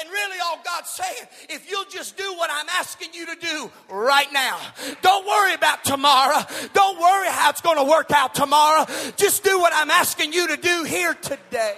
And 0.00 0.10
really, 0.10 0.38
all 0.44 0.58
God's 0.64 0.90
saying, 0.90 1.28
if 1.50 1.70
you'll 1.70 1.84
just 1.84 2.16
do 2.16 2.34
what 2.34 2.50
I'm 2.52 2.66
asking 2.80 3.10
you 3.14 3.26
to 3.26 3.36
do 3.36 3.70
right 3.88 4.26
now, 4.32 4.58
don't 5.02 5.24
worry 5.24 5.54
about 5.54 5.84
tomorrow. 5.84 6.42
Don't 6.72 6.98
worry 6.98 7.28
how 7.30 7.50
it's 7.50 7.60
going 7.60 7.78
to 7.78 7.84
work 7.84 8.10
out 8.10 8.34
tomorrow. 8.34 8.86
Just 9.16 9.44
do 9.44 9.56
what 9.60 9.72
I'm 9.74 9.92
asking 9.92 10.32
you 10.32 10.48
to 10.48 10.56
do 10.56 10.82
here 10.82 11.14
today. 11.14 11.76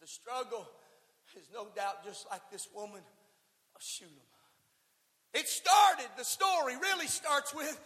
The 0.00 0.08
struggle 0.08 0.66
is 1.36 1.46
no 1.54 1.68
doubt 1.76 2.04
just 2.04 2.26
like 2.28 2.42
this 2.50 2.68
woman 2.74 3.02
of 3.76 3.82
Shunem. 3.82 4.12
It 5.32 5.46
started, 5.46 6.06
the 6.18 6.24
story 6.24 6.76
really 6.76 7.06
starts 7.06 7.54
with 7.54 7.80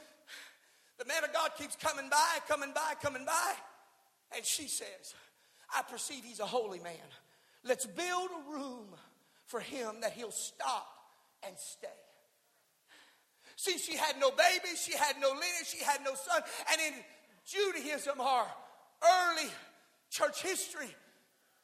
the 0.99 1.05
man 1.05 1.25
of 1.25 1.33
God 1.33 1.51
keeps 1.59 1.77
coming 1.77 2.09
by, 2.09 2.39
coming 2.49 2.73
by, 2.75 2.95
coming 3.03 3.25
by, 3.25 3.53
and 4.35 4.45
she 4.45 4.69
says, 4.69 5.15
I 5.75 5.83
perceive 5.83 6.25
he's 6.25 6.41
a 6.41 6.47
holy 6.47 6.81
man. 6.81 6.95
Let's 7.65 7.87
build 7.87 8.31
a 8.31 8.53
room 8.53 8.87
for 9.47 9.61
him 9.61 9.97
that 10.03 10.13
he'll 10.13 10.31
stop 10.31 10.87
and 11.47 11.55
stay. 11.59 11.89
See, 13.57 13.79
she 13.79 13.97
had 13.97 14.21
no 14.21 14.31
baby, 14.31 14.77
she 14.77 14.97
had 14.97 15.17
no 15.21 15.29
lineage, 15.31 15.67
she 15.67 15.83
had 15.83 16.01
no 16.05 16.15
son. 16.15 16.43
And 16.71 16.81
in 16.81 16.95
Judaism, 17.45 18.21
our 18.21 18.47
early 19.03 19.51
church 20.11 20.43
history, 20.43 20.95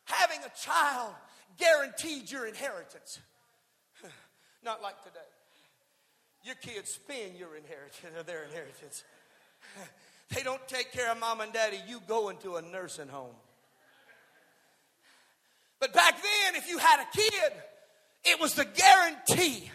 having 0.04 0.38
a 0.44 0.50
child 0.61 1.14
guaranteed 1.56 2.30
your 2.30 2.47
inheritance. 2.47 3.21
Not 4.64 4.83
like 4.83 5.02
today. 5.04 5.21
Your 6.42 6.56
kids 6.56 6.90
spend 6.90 7.37
your 7.37 7.56
inheritance 7.56 8.12
or 8.16 8.23
their 8.23 8.44
inheritance. 8.44 9.04
They 10.31 10.43
don't 10.43 10.66
take 10.69 10.93
care 10.93 11.11
of 11.11 11.19
mom 11.19 11.40
and 11.40 11.52
daddy, 11.52 11.81
you 11.88 12.00
go 12.07 12.28
into 12.28 12.57
a 12.57 12.62
nursing 12.62 13.09
home. 13.09 13.35
But 15.81 15.93
back 15.93 16.14
then, 16.14 16.54
if 16.54 16.69
you 16.69 16.78
had 16.78 17.00
a 17.00 17.16
kid, 17.16 17.52
it 18.25 18.40
was 18.40 18.54
the 18.54 18.64
guarantee 18.64 19.71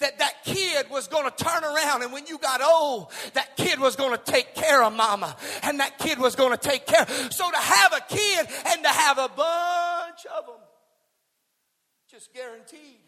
that 0.00 0.18
that 0.18 0.44
kid 0.44 0.90
was 0.90 1.06
going 1.06 1.30
to 1.30 1.44
turn 1.44 1.62
around. 1.62 2.02
And 2.02 2.12
when 2.12 2.26
you 2.26 2.38
got 2.38 2.60
old 2.60 3.12
that 3.34 3.56
kid 3.56 3.78
was 3.78 3.94
going 3.94 4.10
to 4.10 4.32
take 4.32 4.54
care 4.54 4.82
of 4.82 4.92
mama. 4.92 5.36
And 5.62 5.78
that 5.78 5.98
kid 5.98 6.18
was 6.18 6.34
going 6.34 6.50
to 6.50 6.56
take 6.56 6.86
care. 6.86 7.06
So 7.30 7.48
to 7.48 7.56
have 7.56 7.92
a 7.92 8.00
kid 8.08 8.48
and 8.66 8.82
to 8.82 8.88
have 8.88 9.18
a 9.18 9.28
bunch 9.28 10.26
of 10.36 10.46
them 10.46 10.56
just 12.14 12.32
guaranteed 12.32 13.02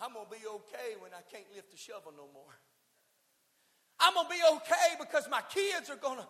i'm 0.00 0.12
going 0.12 0.24
to 0.24 0.30
be 0.30 0.46
okay 0.46 0.94
when 1.00 1.10
i 1.10 1.22
can't 1.32 1.46
lift 1.52 1.68
the 1.72 1.76
shovel 1.76 2.12
no 2.16 2.28
more 2.32 2.54
i'm 4.00 4.14
going 4.14 4.26
to 4.26 4.32
be 4.32 4.42
okay 4.56 4.96
because 4.98 5.28
my 5.30 5.42
kids 5.52 5.90
are 5.90 5.96
going 5.96 6.18
to 6.18 6.26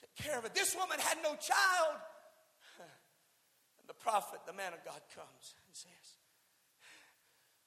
take 0.00 0.26
care 0.26 0.38
of 0.38 0.44
it 0.44 0.54
this 0.54 0.74
woman 0.74 0.98
had 0.98 1.18
no 1.22 1.30
child 1.36 2.00
and 3.84 3.88
the 3.90 4.02
prophet, 4.02 4.40
the 4.46 4.54
man 4.54 4.72
of 4.72 4.82
God, 4.82 5.00
comes 5.14 5.54
and 5.66 5.76
says, 5.76 6.16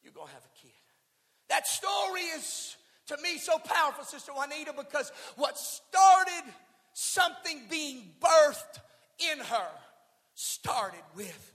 You're 0.02 0.14
going 0.14 0.28
to 0.28 0.34
have 0.34 0.44
a 0.44 0.58
kid. 0.60 0.74
That 1.50 1.68
story 1.68 2.22
is, 2.22 2.76
to 3.08 3.18
me, 3.22 3.38
so 3.38 3.60
powerful, 3.60 4.04
Sister 4.04 4.32
Juanita, 4.34 4.74
because 4.76 5.12
what 5.36 5.60
started 5.60 6.52
something 6.94 7.62
being 7.70 8.10
birthed 8.20 8.82
in 9.32 9.38
her 9.38 9.70
started 10.34 11.04
with 11.16 11.54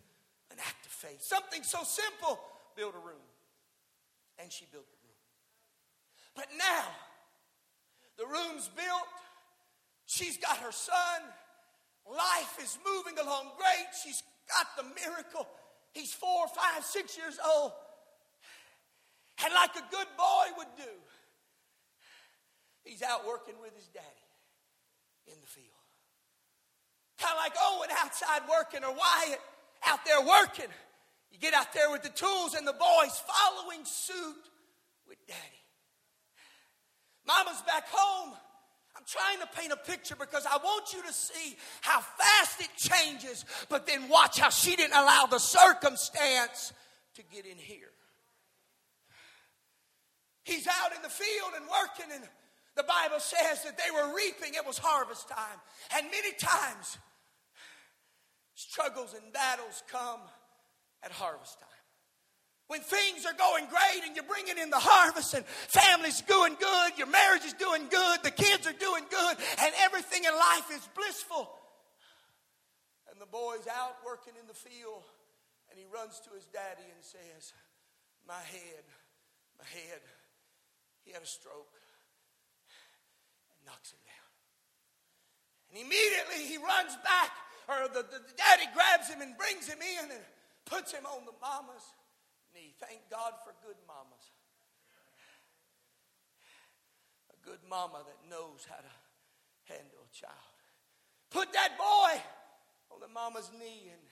an 0.52 0.58
act 0.60 0.86
of 0.86 0.92
faith. 0.92 1.22
Something 1.22 1.64
so 1.64 1.78
simple 1.82 2.38
build 2.76 2.94
a 2.94 3.04
room. 3.04 3.26
And 4.38 4.52
she 4.52 4.64
built 4.70 4.86
the 4.88 4.96
room. 5.02 6.36
But 6.36 6.46
now, 6.56 6.84
the 8.18 8.26
room's 8.26 8.68
built. 8.68 9.08
She's 10.06 10.36
got 10.36 10.58
her 10.58 10.72
son. 10.72 11.20
Life 12.08 12.58
is 12.62 12.78
moving 12.84 13.18
along 13.18 13.52
great. 13.56 13.88
She's 14.04 14.22
got 14.48 14.66
the 14.76 14.84
miracle. 15.00 15.46
He's 15.92 16.12
four, 16.12 16.46
five, 16.48 16.84
six 16.84 17.16
years 17.16 17.38
old. 17.44 17.72
And 19.44 19.52
like 19.54 19.74
a 19.76 19.84
good 19.90 20.06
boy 20.16 20.46
would 20.58 20.72
do, 20.76 20.92
he's 22.84 23.02
out 23.02 23.26
working 23.26 23.54
with 23.60 23.74
his 23.74 23.86
daddy 23.88 24.06
in 25.26 25.34
the 25.40 25.46
field. 25.46 25.66
Kind 27.18 27.34
of 27.34 27.38
like 27.38 27.54
Owen 27.60 27.90
outside 28.02 28.42
working 28.50 28.84
or 28.84 28.90
Wyatt 28.90 29.40
out 29.86 30.04
there 30.04 30.20
working. 30.20 30.70
You 31.30 31.38
get 31.38 31.54
out 31.54 31.72
there 31.72 31.90
with 31.90 32.02
the 32.02 32.10
tools 32.10 32.54
and 32.54 32.66
the 32.66 32.72
boys 32.72 33.22
following 33.26 33.84
suit 33.84 34.44
with 35.08 35.18
daddy. 35.26 35.61
Mama's 37.26 37.62
back 37.62 37.84
home 37.88 38.34
I'm 39.02 39.04
trying 39.06 39.40
to 39.40 39.58
paint 39.58 39.72
a 39.72 39.76
picture 39.76 40.14
because 40.14 40.46
I 40.46 40.58
want 40.58 40.92
you 40.92 41.02
to 41.02 41.12
see 41.12 41.56
how 41.80 42.00
fast 42.00 42.60
it 42.60 42.68
changes, 42.76 43.44
but 43.68 43.86
then 43.86 44.08
watch 44.08 44.38
how 44.38 44.50
she 44.50 44.76
didn't 44.76 44.96
allow 44.96 45.26
the 45.26 45.38
circumstance 45.38 46.72
to 47.16 47.22
get 47.22 47.46
in 47.46 47.56
here. 47.56 47.90
He's 50.44 50.66
out 50.66 50.94
in 50.94 51.02
the 51.02 51.08
field 51.08 51.52
and 51.56 51.64
working, 51.66 52.14
and 52.14 52.24
the 52.76 52.82
Bible 52.82 53.18
says 53.18 53.64
that 53.64 53.78
they 53.78 53.90
were 53.92 54.14
reaping, 54.14 54.54
it 54.54 54.66
was 54.66 54.78
harvest 54.78 55.28
time. 55.28 55.58
And 55.96 56.06
many 56.06 56.32
times, 56.34 56.98
struggles 58.54 59.14
and 59.14 59.32
battles 59.32 59.82
come 59.90 60.20
at 61.02 61.10
harvest 61.12 61.58
time 61.58 61.71
when 62.72 62.80
things 62.80 63.28
are 63.28 63.36
going 63.36 63.68
great 63.68 64.00
and 64.08 64.16
you're 64.16 64.24
bringing 64.24 64.56
in 64.56 64.72
the 64.72 64.80
harvest 64.80 65.36
and 65.36 65.44
family's 65.44 66.24
doing 66.24 66.56
good, 66.56 66.96
your 66.96 67.06
marriage 67.06 67.44
is 67.44 67.52
doing 67.52 67.84
good, 67.92 68.24
the 68.24 68.32
kids 68.32 68.64
are 68.64 68.72
doing 68.72 69.04
good, 69.12 69.36
and 69.60 69.70
everything 69.84 70.24
in 70.24 70.32
life 70.32 70.72
is 70.72 70.80
blissful. 70.96 71.52
And 73.12 73.20
the 73.20 73.28
boy's 73.28 73.68
out 73.68 74.00
working 74.00 74.32
in 74.40 74.48
the 74.48 74.56
field 74.56 75.04
and 75.68 75.76
he 75.76 75.84
runs 75.92 76.16
to 76.24 76.32
his 76.32 76.48
daddy 76.48 76.88
and 76.88 77.00
says, 77.04 77.52
My 78.24 78.40
head, 78.40 78.84
my 79.60 79.68
head. 79.68 80.00
He 81.04 81.12
had 81.12 81.20
a 81.20 81.28
stroke 81.28 81.76
and 83.52 83.68
knocks 83.68 83.92
him 83.92 84.00
down. 84.00 84.32
And 85.68 85.76
immediately 85.84 86.48
he 86.48 86.56
runs 86.56 86.96
back, 87.04 87.36
or 87.68 87.88
the, 87.92 88.00
the, 88.00 88.20
the 88.20 88.36
daddy 88.36 88.64
grabs 88.72 89.12
him 89.12 89.20
and 89.20 89.36
brings 89.36 89.68
him 89.68 89.80
in 89.80 90.08
and 90.08 90.24
puts 90.64 90.92
him 90.92 91.04
on 91.04 91.28
the 91.28 91.36
mama's. 91.40 91.84
Thank 92.82 93.08
God 93.08 93.32
for 93.44 93.54
good 93.64 93.78
mamas. 93.86 94.26
A 97.30 97.48
good 97.48 97.60
mama 97.70 98.02
that 98.04 98.28
knows 98.28 98.66
how 98.68 98.76
to 98.76 99.72
handle 99.72 100.02
a 100.02 100.10
child. 100.12 100.34
Put 101.30 101.52
that 101.52 101.78
boy 101.78 102.20
on 102.90 103.00
the 103.00 103.06
mama's 103.06 103.50
knee 103.56 103.86
and 103.86 104.02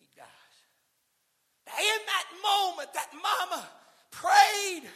he 0.00 0.08
dies. 0.16 0.26
In 1.78 2.00
that 2.06 2.26
moment, 2.42 2.92
that 2.94 3.10
mama 3.14 3.68
prayed 4.10 4.90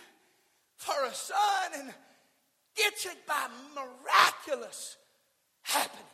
for 0.77 1.05
a 1.05 1.15
son 1.15 1.71
and 1.79 1.95
gets 2.75 3.07
it 3.07 3.25
by 3.27 3.47
miraculous 3.73 4.97
happening. 5.63 6.05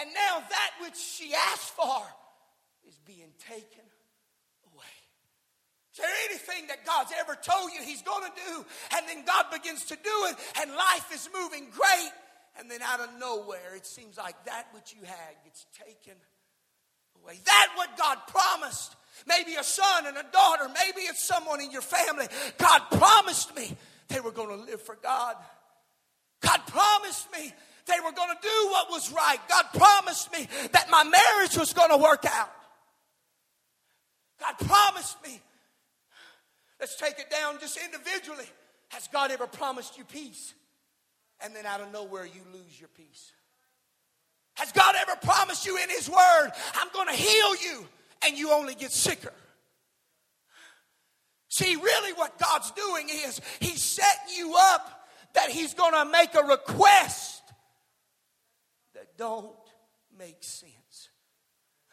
And 0.00 0.10
now 0.12 0.42
that 0.50 0.70
which 0.82 0.96
she 0.96 1.32
asked 1.34 1.70
for 1.70 2.02
is 2.86 2.98
being 3.06 3.32
taken 3.38 3.84
is 5.92 5.98
there 5.98 6.08
anything 6.30 6.68
that 6.68 6.86
God's 6.86 7.12
ever 7.20 7.36
told 7.36 7.70
you 7.72 7.82
He's 7.82 8.02
going 8.02 8.24
to 8.24 8.32
do, 8.48 8.64
and 8.96 9.08
then 9.08 9.24
God 9.24 9.46
begins 9.52 9.84
to 9.86 9.94
do 9.96 10.16
it, 10.30 10.36
and 10.60 10.70
life 10.72 11.12
is 11.12 11.28
moving 11.38 11.68
great, 11.70 12.12
and 12.58 12.70
then 12.70 12.80
out 12.82 13.00
of 13.00 13.10
nowhere, 13.18 13.76
it 13.76 13.86
seems 13.86 14.16
like 14.16 14.42
that 14.46 14.68
which 14.72 14.94
you 14.98 15.04
had 15.04 15.34
gets 15.44 15.66
taken 15.76 16.14
away? 17.22 17.38
That 17.44 17.68
what 17.76 17.96
God 17.96 18.18
promised. 18.28 18.96
Maybe 19.26 19.54
a 19.54 19.62
son 19.62 20.06
and 20.06 20.16
a 20.16 20.24
daughter, 20.32 20.68
maybe 20.68 21.02
it's 21.02 21.24
someone 21.24 21.60
in 21.60 21.70
your 21.70 21.82
family. 21.82 22.26
God 22.58 22.80
promised 22.90 23.54
me 23.54 23.76
they 24.08 24.20
were 24.20 24.32
going 24.32 24.48
to 24.48 24.64
live 24.64 24.80
for 24.80 24.96
God. 25.02 25.36
God 26.40 26.60
promised 26.66 27.30
me 27.32 27.52
they 27.86 28.00
were 28.04 28.12
going 28.12 28.30
to 28.30 28.42
do 28.42 28.68
what 28.70 28.90
was 28.90 29.12
right. 29.12 29.38
God 29.48 29.64
promised 29.74 30.32
me 30.32 30.48
that 30.72 30.90
my 30.90 31.04
marriage 31.04 31.56
was 31.56 31.72
going 31.72 31.90
to 31.90 31.98
work 31.98 32.24
out. 32.24 32.50
God 34.40 34.66
promised 34.66 35.22
me 35.24 35.40
Let's 36.82 36.96
take 36.96 37.20
it 37.20 37.30
down 37.30 37.60
just 37.60 37.78
individually. 37.78 38.50
Has 38.88 39.06
God 39.06 39.30
ever 39.30 39.46
promised 39.46 39.96
you 39.96 40.02
peace? 40.02 40.52
And 41.40 41.54
then 41.54 41.64
out 41.64 41.80
of 41.80 41.92
nowhere, 41.92 42.26
you 42.26 42.40
lose 42.52 42.80
your 42.80 42.88
peace. 42.88 43.30
Has 44.54 44.72
God 44.72 44.96
ever 45.00 45.16
promised 45.22 45.64
you 45.64 45.76
in 45.80 45.88
His 45.88 46.10
Word, 46.10 46.50
I'm 46.74 46.88
going 46.92 47.06
to 47.06 47.14
heal 47.14 47.54
you, 47.54 47.86
and 48.26 48.36
you 48.36 48.50
only 48.50 48.74
get 48.74 48.90
sicker? 48.90 49.32
See, 51.50 51.76
really, 51.76 52.14
what 52.14 52.36
God's 52.40 52.72
doing 52.72 53.08
is 53.08 53.40
He's 53.60 53.80
setting 53.80 54.36
you 54.36 54.52
up 54.58 55.06
that 55.34 55.50
He's 55.50 55.74
going 55.74 55.92
to 55.92 56.10
make 56.10 56.34
a 56.34 56.42
request 56.42 57.44
that 58.96 59.16
don't 59.16 59.54
make 60.18 60.42
sense. 60.42 61.10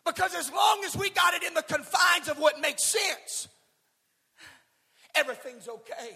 Because 0.04 0.34
as 0.34 0.52
long 0.52 0.82
as 0.84 0.98
we 0.98 1.12
got 1.12 1.36
it 1.36 1.44
in 1.44 1.54
the 1.54 1.62
confines 1.62 2.28
of 2.28 2.40
what 2.40 2.60
makes 2.60 2.82
sense, 2.84 3.50
everything's 5.16 5.68
okay. 5.68 6.16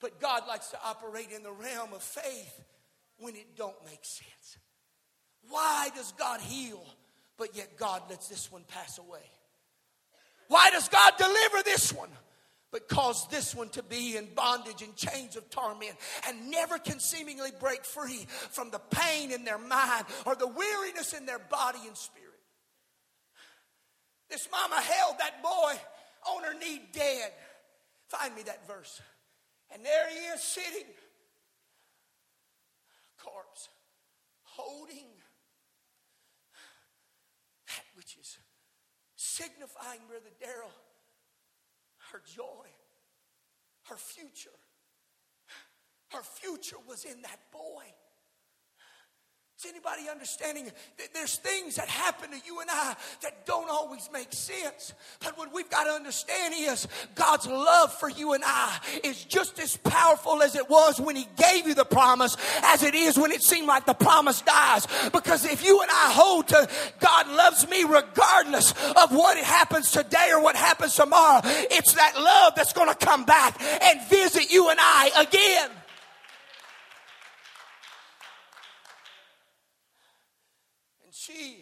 But 0.00 0.20
God 0.20 0.42
likes 0.46 0.68
to 0.70 0.78
operate 0.84 1.28
in 1.34 1.42
the 1.42 1.52
realm 1.52 1.92
of 1.92 2.02
faith 2.02 2.60
when 3.18 3.34
it 3.34 3.56
don't 3.56 3.76
make 3.84 4.04
sense. 4.04 4.58
Why 5.48 5.88
does 5.94 6.12
God 6.12 6.40
heal, 6.40 6.84
but 7.36 7.56
yet 7.56 7.76
God 7.76 8.02
lets 8.08 8.28
this 8.28 8.50
one 8.52 8.62
pass 8.68 8.98
away? 8.98 9.22
Why 10.48 10.70
does 10.70 10.88
God 10.88 11.12
deliver 11.18 11.62
this 11.64 11.92
one? 11.92 12.10
But 12.70 12.88
cause 12.88 13.26
this 13.28 13.54
one 13.54 13.70
to 13.70 13.82
be 13.82 14.16
in 14.16 14.28
bondage 14.34 14.82
and 14.82 14.94
chains 14.94 15.36
of 15.36 15.48
torment 15.48 15.96
and 16.26 16.50
never 16.50 16.78
can 16.78 17.00
seemingly 17.00 17.50
break 17.58 17.84
free 17.84 18.26
from 18.50 18.70
the 18.70 18.78
pain 18.78 19.30
in 19.32 19.44
their 19.44 19.58
mind 19.58 20.04
or 20.26 20.34
the 20.34 20.46
weariness 20.46 21.14
in 21.14 21.24
their 21.24 21.38
body 21.38 21.78
and 21.86 21.96
spirit. 21.96 22.28
This 24.28 24.46
mama 24.52 24.76
held 24.82 25.18
that 25.18 25.42
boy 25.42 25.72
on 26.30 26.44
her 26.44 26.58
knee 26.58 26.82
dead. 26.92 27.32
Find 28.08 28.34
me 28.34 28.42
that 28.42 28.66
verse. 28.66 29.00
And 29.70 29.84
there 29.84 30.08
he 30.08 30.16
is 30.34 30.42
sitting, 30.42 30.86
corpse, 33.18 33.68
holding 34.42 35.06
that 37.66 37.84
which 37.94 38.16
is 38.18 38.38
signifying, 39.14 40.00
Brother 40.08 40.30
Darrell, 40.40 40.70
her 42.12 42.22
joy, 42.34 42.66
her 43.84 43.96
future. 43.96 44.50
Her 46.08 46.22
future 46.22 46.78
was 46.88 47.04
in 47.04 47.20
that 47.22 47.38
boy. 47.52 47.84
Is 49.58 49.66
anybody 49.68 50.08
understanding 50.08 50.66
that 50.66 51.08
there's 51.12 51.34
things 51.34 51.74
that 51.74 51.88
happen 51.88 52.30
to 52.30 52.36
you 52.46 52.60
and 52.60 52.70
I 52.70 52.94
that 53.22 53.44
don't 53.44 53.68
always 53.68 54.08
make 54.12 54.32
sense? 54.32 54.92
But 55.18 55.36
what 55.36 55.52
we've 55.52 55.68
got 55.68 55.82
to 55.82 55.90
understand 55.90 56.54
is 56.56 56.86
God's 57.16 57.48
love 57.48 57.92
for 57.92 58.08
you 58.08 58.34
and 58.34 58.44
I 58.46 58.78
is 59.02 59.24
just 59.24 59.58
as 59.58 59.76
powerful 59.76 60.44
as 60.44 60.54
it 60.54 60.70
was 60.70 61.00
when 61.00 61.16
He 61.16 61.26
gave 61.36 61.66
you 61.66 61.74
the 61.74 61.84
promise 61.84 62.36
as 62.62 62.84
it 62.84 62.94
is 62.94 63.18
when 63.18 63.32
it 63.32 63.42
seemed 63.42 63.66
like 63.66 63.84
the 63.84 63.94
promise 63.94 64.42
dies. 64.42 64.86
Because 65.12 65.44
if 65.44 65.64
you 65.64 65.82
and 65.82 65.90
I 65.90 66.12
hold 66.12 66.46
to 66.48 66.68
God 67.00 67.26
loves 67.26 67.68
me 67.68 67.82
regardless 67.82 68.70
of 68.70 69.10
what 69.10 69.38
happens 69.38 69.90
today 69.90 70.28
or 70.32 70.40
what 70.40 70.54
happens 70.54 70.94
tomorrow, 70.94 71.40
it's 71.44 71.94
that 71.94 72.12
love 72.16 72.52
that's 72.54 72.74
going 72.74 72.94
to 72.94 73.06
come 73.06 73.24
back 73.24 73.60
and 73.60 74.08
visit 74.08 74.52
you 74.52 74.70
and 74.70 74.78
I 74.80 75.26
again. 75.28 75.77
She, 81.28 81.58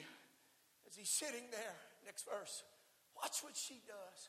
as 0.86 0.94
he's 0.94 1.08
sitting 1.08 1.50
there, 1.50 1.76
next 2.04 2.24
verse, 2.24 2.62
watch 3.16 3.38
what 3.42 3.56
she 3.56 3.80
does. 3.86 4.28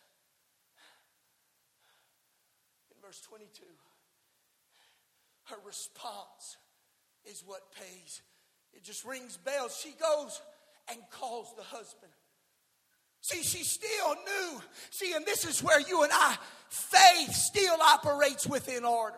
In 2.91 2.97
verse 3.05 3.21
22, 3.21 3.63
her 5.45 5.57
response 5.65 6.57
is 7.25 7.43
what 7.45 7.61
pays. 7.71 8.21
It 8.73 8.83
just 8.83 9.05
rings 9.05 9.37
bells. 9.37 9.79
She 9.81 9.91
goes 9.91 10.41
and 10.89 10.99
calls 11.11 11.53
the 11.55 11.63
husband. 11.63 12.11
See, 13.21 13.43
she 13.43 13.63
still 13.63 14.15
knew. 14.25 14.61
See, 14.91 15.13
and 15.13 15.25
this 15.25 15.45
is 15.45 15.61
where 15.61 15.79
you 15.79 16.03
and 16.03 16.11
I, 16.13 16.37
faith 16.69 17.33
still 17.33 17.81
operates 17.81 18.47
within 18.47 18.85
order. 18.85 19.15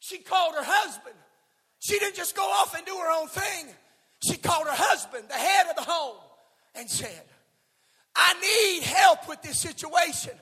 She 0.00 0.18
called 0.18 0.54
her 0.54 0.64
husband. 0.64 1.16
She 1.86 2.00
didn't 2.00 2.16
just 2.16 2.34
go 2.34 2.42
off 2.42 2.74
and 2.74 2.84
do 2.84 2.96
her 2.96 3.20
own 3.20 3.28
thing. 3.28 3.66
She 4.26 4.36
called 4.36 4.66
her 4.66 4.74
husband, 4.74 5.26
the 5.28 5.34
head 5.34 5.66
of 5.70 5.76
the 5.76 5.82
home, 5.82 6.16
and 6.74 6.90
said, 6.90 7.22
I 8.16 8.34
need 8.40 8.82
help 8.82 9.28
with 9.28 9.40
this 9.42 9.60
situation. 9.60 10.32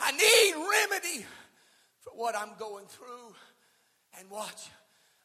I 0.00 0.12
need 0.12 0.54
remedy 0.54 1.26
for 2.00 2.12
what 2.14 2.34
I'm 2.34 2.52
going 2.58 2.86
through. 2.86 3.34
And 4.18 4.30
watch, 4.30 4.70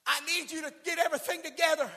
I 0.06 0.20
need 0.26 0.52
you 0.52 0.64
to 0.64 0.74
get 0.84 1.00
everything 1.00 1.42
together. 1.42 1.90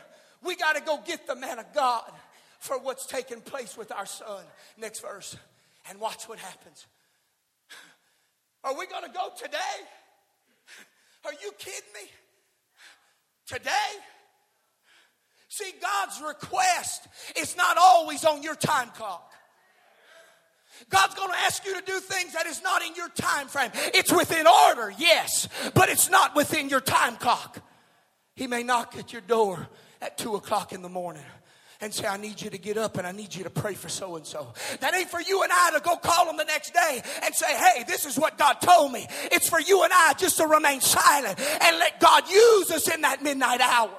We 0.44 0.54
got 0.54 0.76
to 0.76 0.82
go 0.82 1.00
get 1.04 1.26
the 1.26 1.34
man 1.34 1.58
of 1.58 1.74
God 1.74 2.12
for 2.60 2.78
what's 2.78 3.06
taking 3.06 3.40
place 3.40 3.76
with 3.76 3.90
our 3.90 4.06
son. 4.06 4.44
Next 4.78 5.00
verse. 5.00 5.36
And 5.90 5.98
watch 5.98 6.28
what 6.28 6.38
happens. 6.38 6.86
Are 8.62 8.78
we 8.78 8.86
going 8.86 9.04
to 9.04 9.10
go 9.10 9.30
today? 9.36 9.58
Are 11.24 11.32
you 11.32 11.50
kidding 11.58 11.92
me? 11.92 12.08
Today, 13.46 13.70
see, 15.48 15.72
God's 15.80 16.20
request 16.20 17.06
is 17.38 17.56
not 17.56 17.76
always 17.78 18.24
on 18.24 18.42
your 18.42 18.56
time 18.56 18.88
clock. 18.90 19.32
God's 20.90 21.14
going 21.14 21.30
to 21.30 21.38
ask 21.38 21.64
you 21.64 21.74
to 21.74 21.86
do 21.86 22.00
things 22.00 22.34
that 22.34 22.46
is 22.46 22.62
not 22.62 22.82
in 22.82 22.94
your 22.94 23.08
time 23.10 23.48
frame. 23.48 23.70
It's 23.94 24.12
within 24.12 24.46
order, 24.46 24.92
yes, 24.98 25.48
but 25.74 25.88
it's 25.88 26.10
not 26.10 26.34
within 26.36 26.68
your 26.68 26.80
time 26.80 27.16
clock. 27.16 27.62
He 28.34 28.46
may 28.46 28.62
knock 28.62 28.94
at 28.98 29.12
your 29.12 29.22
door 29.22 29.68
at 30.02 30.18
two 30.18 30.34
o'clock 30.34 30.72
in 30.72 30.82
the 30.82 30.88
morning 30.88 31.24
and 31.80 31.92
say, 31.92 32.06
I 32.06 32.16
need 32.16 32.40
you 32.40 32.50
to 32.50 32.58
get 32.58 32.78
up 32.78 32.96
and 32.96 33.06
I 33.06 33.12
need 33.12 33.34
you 33.34 33.44
to 33.44 33.50
pray 33.50 33.74
for 33.74 33.88
so 33.88 34.16
and 34.16 34.26
so. 34.26 34.52
That 34.80 34.94
ain't 34.94 35.10
for 35.10 35.20
you 35.20 35.42
and 35.42 35.52
I 35.52 35.72
to 35.74 35.80
go 35.80 35.96
call 35.96 36.26
them 36.26 36.36
the 36.36 36.44
next 36.44 36.72
day 36.72 37.02
and 37.22 37.34
say, 37.34 37.54
hey, 37.54 37.84
this 37.86 38.06
is 38.06 38.18
what 38.18 38.38
God 38.38 38.54
told 38.54 38.92
me. 38.92 39.06
It's 39.32 39.48
for 39.48 39.60
you 39.60 39.82
and 39.84 39.92
I 39.92 40.14
just 40.16 40.38
to 40.38 40.46
remain 40.46 40.80
silent 40.80 41.38
and 41.38 41.78
let 41.78 42.00
God 42.00 42.28
use 42.30 42.70
us 42.70 42.92
in 42.92 43.02
that 43.02 43.22
midnight 43.22 43.60
hour. 43.60 43.90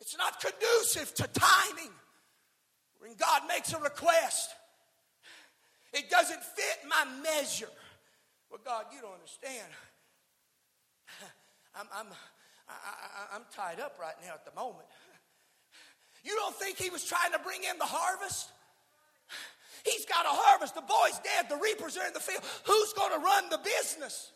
It's 0.00 0.16
not 0.18 0.38
conducive 0.40 1.14
to 1.14 1.28
timing. 1.32 1.92
When 3.00 3.14
God 3.16 3.42
makes 3.48 3.72
a 3.72 3.78
request, 3.80 4.54
it 5.92 6.10
doesn't 6.10 6.42
fit 6.42 6.78
my 6.88 7.04
measure. 7.22 7.68
Well, 8.50 8.60
God, 8.64 8.84
you 8.94 9.00
don't 9.00 9.14
understand. 9.14 9.66
I'm, 11.74 11.86
I'm, 11.94 12.06
I, 12.68 13.36
am 13.36 13.42
tied 13.54 13.80
up 13.80 13.96
right 14.00 14.14
now 14.22 14.34
at 14.34 14.44
the 14.44 14.54
moment. 14.58 14.86
You 16.24 16.34
don't 16.36 16.54
think 16.56 16.78
he 16.78 16.90
was 16.90 17.04
trying 17.04 17.32
to 17.32 17.38
bring 17.38 17.60
in 17.62 17.78
the 17.78 17.84
harvest? 17.84 18.50
He's 19.84 20.06
got 20.06 20.24
a 20.24 20.32
harvest. 20.32 20.74
The 20.74 20.80
boy's 20.80 21.20
dead. 21.20 21.50
The 21.50 21.60
reapers 21.60 21.96
are 21.98 22.06
in 22.06 22.14
the 22.14 22.20
field. 22.20 22.42
Who's 22.64 22.92
going 22.94 23.12
to 23.12 23.24
run 23.24 23.50
the 23.50 23.58
business 23.58 24.32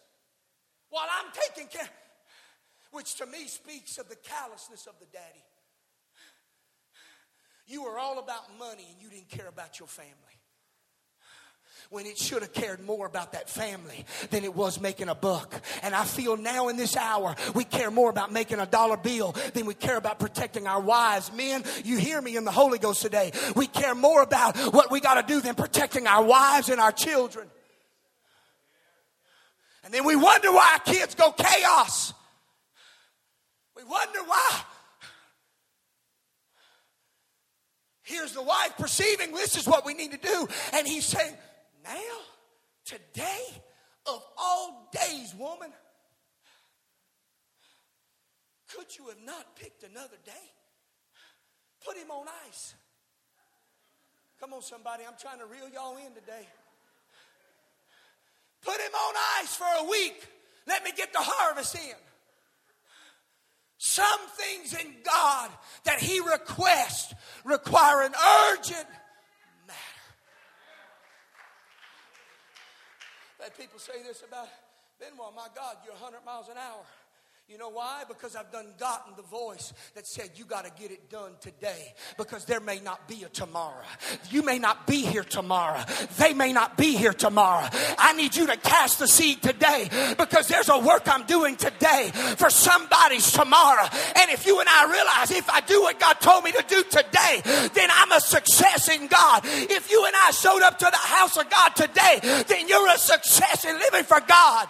while 0.90 1.06
I'm 1.08 1.32
taking 1.32 1.68
care? 1.68 1.88
Which 2.92 3.16
to 3.16 3.26
me 3.26 3.46
speaks 3.46 3.96
of 3.98 4.08
the 4.08 4.16
callousness 4.16 4.86
of 4.86 4.94
the 5.00 5.06
daddy. 5.06 5.44
You 7.66 7.84
were 7.84 7.98
all 7.98 8.18
about 8.18 8.58
money 8.58 8.86
and 8.92 9.00
you 9.00 9.08
didn't 9.10 9.28
care 9.30 9.48
about 9.48 9.78
your 9.78 9.88
family 9.88 10.37
when 11.90 12.04
it 12.04 12.18
should 12.18 12.42
have 12.42 12.52
cared 12.52 12.84
more 12.84 13.06
about 13.06 13.32
that 13.32 13.48
family 13.48 14.04
than 14.28 14.44
it 14.44 14.54
was 14.54 14.78
making 14.78 15.08
a 15.08 15.14
buck. 15.14 15.54
And 15.82 15.94
I 15.94 16.04
feel 16.04 16.36
now 16.36 16.68
in 16.68 16.76
this 16.76 16.96
hour, 16.96 17.34
we 17.54 17.64
care 17.64 17.90
more 17.90 18.10
about 18.10 18.30
making 18.30 18.60
a 18.60 18.66
dollar 18.66 18.98
bill 18.98 19.32
than 19.54 19.64
we 19.64 19.72
care 19.72 19.96
about 19.96 20.18
protecting 20.18 20.66
our 20.66 20.80
wives. 20.80 21.32
Men, 21.32 21.64
you 21.84 21.96
hear 21.96 22.20
me 22.20 22.36
in 22.36 22.44
the 22.44 22.50
Holy 22.50 22.78
Ghost 22.78 23.00
today. 23.00 23.32
We 23.56 23.66
care 23.66 23.94
more 23.94 24.22
about 24.22 24.58
what 24.74 24.90
we 24.90 25.00
got 25.00 25.14
to 25.14 25.32
do 25.34 25.40
than 25.40 25.54
protecting 25.54 26.06
our 26.06 26.22
wives 26.22 26.68
and 26.68 26.78
our 26.78 26.92
children. 26.92 27.48
And 29.84 29.94
then 29.94 30.04
we 30.04 30.14
wonder 30.14 30.52
why 30.52 30.74
our 30.74 30.94
kids 30.94 31.14
go 31.14 31.32
chaos. 31.32 32.12
We 33.74 33.84
wonder 33.84 34.18
why. 34.26 34.60
Here's 38.02 38.32
the 38.32 38.42
wife 38.42 38.74
perceiving 38.78 39.32
this 39.32 39.56
is 39.56 39.66
what 39.66 39.86
we 39.86 39.94
need 39.94 40.12
to 40.12 40.18
do. 40.18 40.48
And 40.74 40.86
he's 40.86 41.06
saying, 41.06 41.34
now, 41.88 42.18
today, 42.84 43.42
of 44.06 44.22
all 44.36 44.90
days, 44.92 45.34
woman, 45.38 45.70
could 48.74 48.86
you 48.98 49.08
have 49.08 49.22
not 49.24 49.56
picked 49.56 49.82
another 49.82 50.16
day? 50.24 50.32
Put 51.84 51.96
him 51.96 52.10
on 52.10 52.26
ice. 52.46 52.74
Come 54.40 54.52
on, 54.52 54.62
somebody, 54.62 55.04
I'm 55.06 55.16
trying 55.20 55.38
to 55.38 55.46
reel 55.46 55.68
y'all 55.72 55.96
in 55.96 56.12
today. 56.14 56.46
Put 58.62 58.80
him 58.80 58.92
on 58.92 59.14
ice 59.40 59.54
for 59.54 59.66
a 59.80 59.88
week. 59.88 60.28
Let 60.66 60.84
me 60.84 60.90
get 60.96 61.12
the 61.12 61.20
harvest 61.20 61.74
in. 61.74 61.96
Some 63.78 64.20
things 64.36 64.74
in 64.74 64.92
God 65.04 65.50
that 65.84 66.00
He 66.00 66.20
requests 66.20 67.14
require 67.44 68.02
an 68.02 68.12
urgent 68.50 68.86
That 73.48 73.56
people 73.56 73.78
say 73.80 74.04
this 74.04 74.20
about 74.28 74.44
Benoit, 75.00 75.32
my 75.32 75.48
God, 75.56 75.80
you're 75.80 75.96
100 75.96 76.20
miles 76.20 76.52
an 76.52 76.60
hour. 76.60 76.84
You 77.48 77.56
know 77.56 77.70
why? 77.70 78.02
Because 78.06 78.36
I've 78.36 78.52
done 78.52 78.66
gotten 78.78 79.14
the 79.16 79.22
voice 79.22 79.72
that 79.94 80.06
said, 80.06 80.32
You 80.34 80.44
got 80.44 80.66
to 80.66 80.82
get 80.82 80.90
it 80.90 81.08
done 81.08 81.32
today 81.40 81.94
because 82.18 82.44
there 82.44 82.60
may 82.60 82.78
not 82.78 83.08
be 83.08 83.22
a 83.24 83.28
tomorrow. 83.30 83.86
You 84.30 84.42
may 84.42 84.58
not 84.58 84.86
be 84.86 85.00
here 85.00 85.24
tomorrow. 85.24 85.82
They 86.18 86.34
may 86.34 86.52
not 86.52 86.76
be 86.76 86.94
here 86.94 87.14
tomorrow. 87.14 87.66
I 87.96 88.12
need 88.12 88.36
you 88.36 88.46
to 88.48 88.56
cast 88.58 88.98
the 88.98 89.08
seed 89.08 89.40
today 89.40 89.88
because 90.18 90.46
there's 90.46 90.68
a 90.68 90.78
work 90.78 91.04
I'm 91.06 91.24
doing 91.24 91.56
today 91.56 92.10
for 92.36 92.50
somebody's 92.50 93.32
tomorrow. 93.32 93.88
And 94.16 94.30
if 94.30 94.44
you 94.46 94.60
and 94.60 94.68
I 94.68 94.84
realize 94.92 95.30
if 95.30 95.48
I 95.48 95.62
do 95.62 95.80
what 95.80 95.98
God 95.98 96.20
told 96.20 96.44
me 96.44 96.52
to 96.52 96.64
do 96.68 96.82
today, 96.82 97.40
then 97.72 97.88
I'm 97.90 98.12
a 98.12 98.20
success 98.20 98.90
in 98.90 99.06
God. 99.06 99.40
If 99.44 99.90
you 99.90 100.04
and 100.04 100.14
I 100.26 100.32
showed 100.32 100.60
up 100.60 100.78
to 100.80 100.84
the 100.84 100.98
house 100.98 101.38
of 101.38 101.48
God 101.48 101.70
today, 101.70 102.44
then 102.46 102.68
you're 102.68 102.90
a 102.90 102.98
success 102.98 103.64
in 103.64 103.74
living 103.78 104.04
for 104.04 104.20
God 104.20 104.68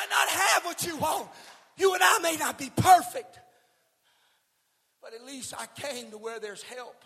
might 0.00 0.10
not 0.10 0.28
have 0.28 0.64
what 0.64 0.86
you 0.86 0.96
want. 0.96 1.28
You 1.76 1.94
and 1.94 2.02
I 2.02 2.18
may 2.20 2.36
not 2.36 2.58
be 2.58 2.70
perfect, 2.74 3.38
but 5.02 5.14
at 5.14 5.24
least 5.24 5.54
I 5.58 5.66
came 5.80 6.10
to 6.10 6.18
where 6.18 6.40
there's 6.40 6.62
help 6.62 7.04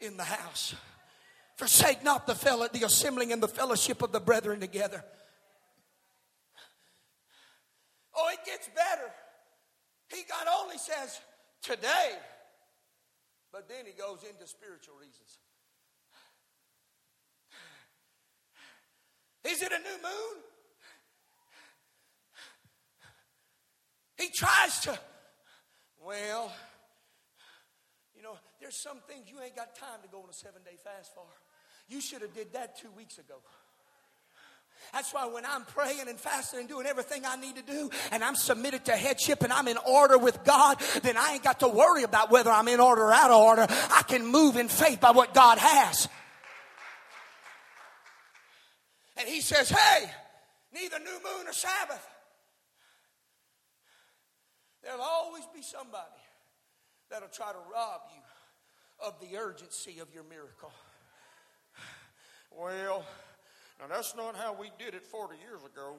in 0.00 0.16
the 0.16 0.24
house. 0.24 0.74
Forsake 1.56 2.02
not 2.02 2.26
the 2.26 2.34
fellow, 2.34 2.68
the 2.72 2.84
assembling 2.84 3.32
and 3.32 3.42
the 3.42 3.48
fellowship 3.48 4.02
of 4.02 4.12
the 4.12 4.20
brethren 4.20 4.60
together. 4.60 5.04
Oh, 8.16 8.28
it 8.32 8.40
gets 8.44 8.68
better. 8.68 9.10
He 10.08 10.24
God 10.28 10.46
only 10.62 10.78
says 10.78 11.20
today, 11.62 12.12
but 13.52 13.68
then 13.68 13.84
he 13.86 13.92
goes 13.92 14.24
into 14.28 14.46
spiritual 14.46 14.94
reasons. 14.96 15.38
Is 19.44 19.62
it 19.62 19.72
a 19.72 19.78
new 19.78 20.02
moon? 20.02 20.42
He 24.20 24.28
tries 24.28 24.80
to, 24.80 24.98
well, 26.04 26.52
you 28.14 28.22
know, 28.22 28.36
there's 28.60 28.76
some 28.76 28.98
things 29.08 29.30
you 29.30 29.40
ain't 29.40 29.56
got 29.56 29.74
time 29.74 30.00
to 30.02 30.08
go 30.08 30.18
on 30.18 30.28
a 30.28 30.34
seven 30.34 30.60
day 30.62 30.76
fast 30.84 31.14
for. 31.14 31.24
You 31.88 32.02
should 32.02 32.20
have 32.20 32.34
did 32.34 32.52
that 32.52 32.78
two 32.78 32.90
weeks 32.90 33.16
ago. 33.16 33.36
That's 34.92 35.12
why 35.14 35.26
when 35.26 35.46
I'm 35.46 35.64
praying 35.64 36.08
and 36.08 36.18
fasting 36.18 36.60
and 36.60 36.68
doing 36.68 36.86
everything 36.86 37.24
I 37.24 37.36
need 37.36 37.56
to 37.56 37.62
do, 37.62 37.90
and 38.12 38.22
I'm 38.22 38.34
submitted 38.34 38.84
to 38.86 38.92
headship 38.92 39.42
and 39.42 39.52
I'm 39.52 39.68
in 39.68 39.78
order 39.78 40.18
with 40.18 40.44
God, 40.44 40.78
then 41.02 41.16
I 41.16 41.34
ain't 41.34 41.42
got 41.42 41.60
to 41.60 41.68
worry 41.68 42.02
about 42.02 42.30
whether 42.30 42.50
I'm 42.50 42.68
in 42.68 42.78
order 42.80 43.02
or 43.04 43.12
out 43.12 43.30
of 43.30 43.40
order. 43.40 43.66
I 43.70 44.02
can 44.06 44.26
move 44.26 44.56
in 44.56 44.68
faith 44.68 45.00
by 45.00 45.12
what 45.12 45.32
God 45.32 45.56
has. 45.58 46.08
And 49.16 49.26
He 49.26 49.40
says, 49.40 49.70
hey, 49.70 50.10
neither 50.74 50.98
new 50.98 51.18
moon 51.24 51.46
or 51.46 51.52
Sabbath 51.52 52.06
There'll 54.90 55.04
always 55.04 55.44
be 55.54 55.62
somebody 55.62 56.20
that'll 57.12 57.28
try 57.28 57.52
to 57.52 57.58
rob 57.72 58.00
you 58.12 59.06
of 59.06 59.14
the 59.20 59.38
urgency 59.38 60.00
of 60.00 60.12
your 60.12 60.24
miracle. 60.24 60.72
Well, 62.50 63.04
now 63.78 63.86
that's 63.86 64.16
not 64.16 64.34
how 64.34 64.56
we 64.58 64.72
did 64.80 64.94
it 64.94 65.04
40 65.04 65.36
years 65.48 65.60
ago. 65.62 65.94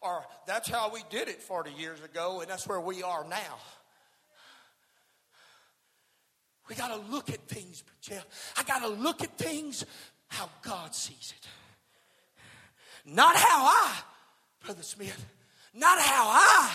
Or 0.00 0.24
that's 0.46 0.68
how 0.68 0.92
we 0.94 1.02
did 1.10 1.26
it 1.26 1.42
40 1.42 1.72
years 1.72 2.00
ago, 2.04 2.40
and 2.40 2.48
that's 2.48 2.68
where 2.68 2.80
we 2.80 3.02
are 3.02 3.26
now. 3.28 3.58
We 6.68 6.76
got 6.76 6.94
to 6.94 7.10
look 7.10 7.30
at 7.30 7.48
things, 7.48 7.82
Jeff. 8.00 8.24
I 8.56 8.62
got 8.62 8.82
to 8.82 8.88
look 8.88 9.24
at 9.24 9.36
things 9.36 9.84
how 10.28 10.48
God 10.62 10.94
sees 10.94 11.34
it. 11.36 11.48
Not 13.12 13.34
how 13.34 13.64
I, 13.64 13.92
Brother 14.64 14.84
Smith, 14.84 15.26
not 15.76 16.00
how 16.00 16.28
I 16.28 16.72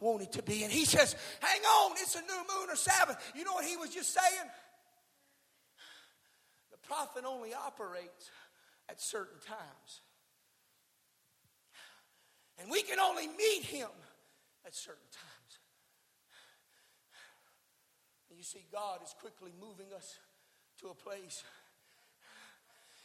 want 0.00 0.22
it 0.22 0.32
to 0.32 0.42
be. 0.42 0.62
And 0.62 0.72
he 0.72 0.84
says, 0.84 1.16
Hang 1.40 1.60
on, 1.60 1.92
it's 1.92 2.14
a 2.14 2.20
new 2.20 2.58
moon 2.58 2.70
or 2.70 2.76
Sabbath. 2.76 3.16
You 3.36 3.44
know 3.44 3.52
what 3.52 3.64
he 3.64 3.76
was 3.76 3.90
just 3.90 4.14
saying? 4.14 4.50
The 6.70 6.78
prophet 6.88 7.24
only 7.26 7.52
operates 7.54 8.30
at 8.88 9.00
certain 9.00 9.40
times. 9.40 10.00
And 12.58 12.70
we 12.70 12.82
can 12.82 13.00
only 13.00 13.26
meet 13.26 13.64
him 13.64 13.88
at 14.64 14.74
certain 14.74 15.10
times. 15.10 15.58
And 18.30 18.38
you 18.38 18.44
see, 18.44 18.64
God 18.72 19.00
is 19.04 19.14
quickly 19.20 19.52
moving 19.60 19.92
us 19.94 20.18
to 20.80 20.88
a 20.88 20.94
place 20.94 21.42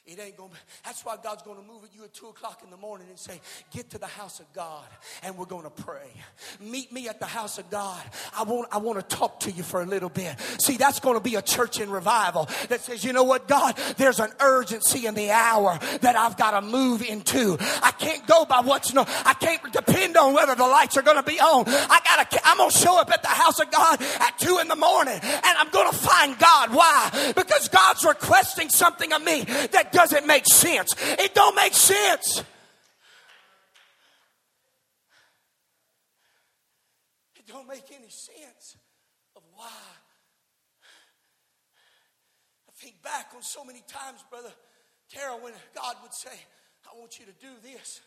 it 0.10 0.20
ain't 0.20 0.38
gonna. 0.38 0.50
That's 0.84 1.06
why 1.06 1.18
God's 1.22 1.44
gonna 1.44 1.62
move 1.62 1.84
at 1.84 1.96
you 1.96 2.04
at 2.04 2.14
two 2.14 2.28
o'clock 2.28 2.62
in 2.64 2.72
the 2.72 2.78
morning 2.78 3.08
and 3.10 3.20
say, 3.20 3.40
"Get 3.72 3.92
to 3.92 3.98
the 4.00 4.08
house 4.08 4.40
of 4.40 4.52
God, 4.54 4.86
and 5.22 5.38
we're 5.38 5.46
gonna 5.46 5.70
pray. 5.70 6.12
Meet 6.60 6.92
me 6.92 7.08
at 7.08 7.20
the 7.20 7.28
house 7.28 7.60
of 7.60 7.70
God. 7.70 8.02
I 8.36 8.44
want. 8.44 8.70
I 8.72 8.78
want 8.78 9.00
to 9.00 9.16
talk 9.16 9.42
to 9.42 9.52
you 9.52 9.62
for 9.64 9.82
a 9.82 9.86
little 9.86 10.10
bit. 10.10 10.36
See, 10.60 10.78
that's 10.78 11.00
gonna 11.00 11.20
be 11.20 11.36
a 11.36 11.42
church 11.42 11.80
in 11.80 11.90
revival 11.90 12.50
that 12.70 12.82
says, 12.82 13.04
you 13.04 13.14
know 13.14 13.24
what, 13.24 13.48
God, 13.48 13.76
there's 13.98 14.20
an 14.20 14.32
urgency 14.40 15.06
in 15.06 15.14
the 15.14 15.32
hour 15.32 15.78
that 16.02 16.16
I've 16.16 16.38
got 16.38 16.52
to 16.52 16.62
move 16.62 17.02
into. 17.04 17.58
I 17.84 17.92
can't 17.92 18.26
go 18.26 18.46
by 18.46 18.62
what's 18.62 18.94
no. 18.94 19.06
I 19.26 19.34
can't 19.34 19.62
depend 19.72 20.18
on 20.18 20.34
whether 20.34 20.56
the 20.56 20.68
lights 20.68 20.98
are 20.98 21.02
gonna 21.02 21.24
be 21.24 21.40
on. 21.40 21.66
I 21.68 22.00
gotta. 22.04 22.48
I'm 22.48 22.58
gonna 22.58 22.72
show 22.72 23.00
up 23.00 23.12
at 23.12 23.22
the 23.22 23.30
house 23.30 23.60
of 23.60 23.70
God 23.72 24.02
at 24.02 24.38
two 24.40 24.58
in 24.60 24.68
the 24.68 24.76
morning, 24.76 25.20
and 25.22 25.58
I'm 25.58 25.70
gonna 25.70 25.94
find 25.94 26.38
God. 26.40 26.74
Why? 26.74 27.34
Because 27.36 27.68
God's 27.68 28.04
requesting 28.04 28.70
something 28.70 29.14
of 29.14 29.24
me 29.24 29.44
that 29.72 29.92
doesn't 30.00 30.26
make 30.26 30.46
sense. 30.46 30.96
It 31.20 31.36
don't 31.36 31.56
make 31.56 31.74
sense. 31.74 32.40
It 37.36 37.46
don't 37.46 37.68
make 37.68 37.84
any 37.92 38.08
sense 38.08 38.78
of 39.36 39.44
why. 39.56 39.66
I 42.70 42.72
think 42.76 43.04
back 43.04 43.32
on 43.36 43.42
so 43.42 43.66
many 43.66 43.84
times, 43.90 44.24
Brother 44.30 44.54
Tara, 45.12 45.36
when 45.36 45.52
God 45.76 45.96
would 46.02 46.14
say, 46.14 46.32
I 46.90 46.98
want 46.98 47.20
you 47.20 47.26
to 47.26 47.34
do 47.34 47.50
this. 47.62 48.00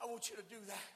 I 0.00 0.06
want 0.06 0.30
you 0.30 0.36
to 0.36 0.42
do 0.42 0.64
that. 0.68 0.88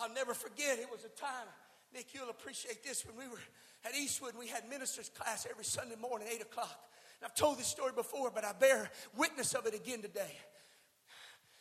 I'll 0.00 0.12
never 0.12 0.34
forget, 0.34 0.80
it 0.80 0.88
was 0.90 1.04
a 1.04 1.20
time, 1.20 1.46
Nick, 1.94 2.14
you'll 2.14 2.30
appreciate 2.30 2.82
this, 2.82 3.06
when 3.06 3.16
we 3.16 3.30
were 3.30 3.38
at 3.84 3.94
Eastwood, 3.94 4.34
we 4.36 4.48
had 4.48 4.68
ministers 4.68 5.08
class 5.08 5.46
every 5.48 5.64
Sunday 5.64 5.96
morning, 6.00 6.26
8 6.32 6.42
o'clock. 6.42 6.87
I've 7.24 7.34
told 7.34 7.58
this 7.58 7.66
story 7.66 7.92
before, 7.94 8.30
but 8.32 8.44
I 8.44 8.52
bear 8.52 8.90
witness 9.16 9.54
of 9.54 9.66
it 9.66 9.74
again 9.74 10.02
today. 10.02 10.36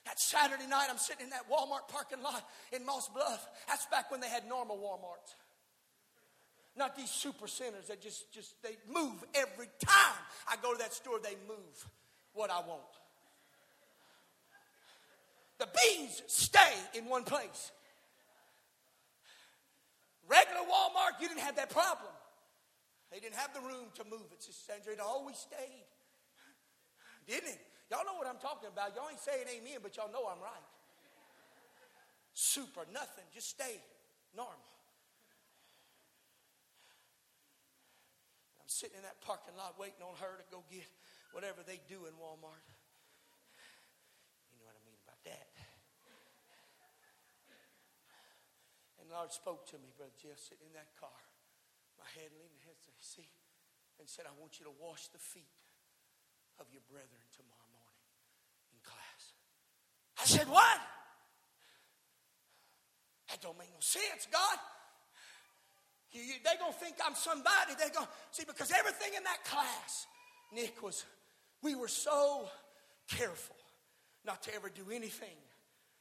That 0.06 0.20
Saturday 0.20 0.68
night, 0.68 0.88
I'm 0.90 0.98
sitting 0.98 1.26
in 1.26 1.30
that 1.32 1.50
Walmart 1.52 1.90
parking 1.90 2.22
lot 2.22 2.48
in 2.72 2.86
Moss 2.86 3.10
Bluff. 3.10 3.48
That's 3.68 3.86
back 3.88 4.10
when 4.12 4.22
they 4.22 4.30
had 4.30 4.48
normal 4.48 4.78
Walmarts. 4.78 5.34
Not 6.78 6.96
these 6.96 7.10
super 7.10 7.48
centers 7.48 7.88
that 7.88 8.02
just, 8.02 8.32
just 8.32 8.62
they 8.62 8.78
move 8.88 9.24
every 9.34 9.68
time 9.84 10.16
I 10.48 10.56
go 10.62 10.72
to 10.72 10.78
that 10.78 10.94
store, 10.94 11.20
they 11.22 11.36
move 11.48 11.90
what 12.34 12.52
I 12.52 12.60
want. 12.60 12.82
The 15.58 15.68
beans 15.68 16.22
stay 16.28 16.74
in 16.94 17.06
one 17.06 17.24
place. 17.24 17.72
Regular 20.30 20.62
Walmart, 20.62 21.20
you 21.20 21.28
didn't 21.28 21.42
have 21.42 21.56
that 21.56 21.70
problem. 21.70 22.12
They 23.12 23.20
didn't 23.20 23.40
have 23.40 23.54
the 23.56 23.64
room 23.64 23.88
to 23.96 24.04
move 24.04 24.28
it, 24.36 24.44
Sister 24.44 24.74
Sandra. 24.74 24.92
It 24.92 25.00
always 25.00 25.40
stayed. 25.40 25.88
Didn't 27.28 27.56
it? 27.56 27.62
Y'all 27.88 28.04
know 28.04 28.20
what 28.20 28.28
I'm 28.28 28.40
talking 28.40 28.68
about. 28.68 28.96
Y'all 28.96 29.08
ain't 29.08 29.24
saying 29.24 29.48
amen, 29.48 29.80
but 29.80 29.96
y'all 29.96 30.12
know 30.12 30.28
I'm 30.28 30.44
right. 30.44 30.68
Super, 32.36 32.84
nothing. 32.92 33.24
Just 33.32 33.56
stay 33.56 33.80
normal. 34.36 34.60
I'm 38.60 38.68
sitting 38.68 39.00
in 39.00 39.04
that 39.08 39.24
parking 39.24 39.56
lot 39.56 39.80
waiting 39.80 40.04
on 40.04 40.20
her 40.20 40.36
to 40.36 40.46
go 40.52 40.68
get 40.68 40.88
whatever 41.32 41.64
they 41.64 41.80
do 41.88 42.04
in 42.12 42.14
Walmart. 42.20 42.68
You 44.52 44.60
know 44.60 44.68
what 44.68 44.76
I 44.76 44.84
mean 44.84 45.00
about 45.08 45.24
that. 45.24 45.48
And 49.00 49.08
the 49.08 49.16
Lord 49.16 49.32
spoke 49.32 49.64
to 49.72 49.80
me, 49.80 49.96
Brother 49.96 50.16
Jeff, 50.20 50.40
sitting 50.44 50.68
in 50.68 50.76
that 50.76 50.92
car 51.00 51.27
head, 52.16 52.32
leaning 52.36 52.60
ahead, 52.64 52.78
say, 52.80 52.96
see, 53.00 53.30
and 54.00 54.08
said, 54.08 54.26
I 54.30 54.34
want 54.40 54.60
you 54.60 54.66
to 54.66 54.76
wash 54.80 55.08
the 55.10 55.20
feet 55.20 55.58
of 56.60 56.70
your 56.72 56.82
brethren 56.88 57.26
tomorrow 57.36 57.70
morning 57.74 58.08
in 58.72 58.80
class. 58.86 59.24
I 60.22 60.26
said, 60.26 60.48
what? 60.48 60.80
That 63.30 63.42
don't 63.42 63.58
make 63.58 63.72
no 63.74 63.84
sense, 63.84 64.28
God. 64.32 64.58
You, 66.12 66.22
you, 66.22 66.34
they 66.44 66.56
gonna 66.58 66.72
think 66.74 66.96
I'm 67.04 67.16
somebody. 67.16 67.76
They're 67.78 67.92
gonna 67.94 68.08
see 68.32 68.44
because 68.48 68.72
everything 68.72 69.14
in 69.18 69.24
that 69.24 69.44
class, 69.44 70.08
Nick 70.54 70.82
was. 70.82 71.04
We 71.62 71.76
were 71.76 71.90
so 71.90 72.48
careful 73.10 73.56
not 74.26 74.44
to 74.44 74.56
ever 74.56 74.70
do 74.70 74.94
anything 74.94 75.36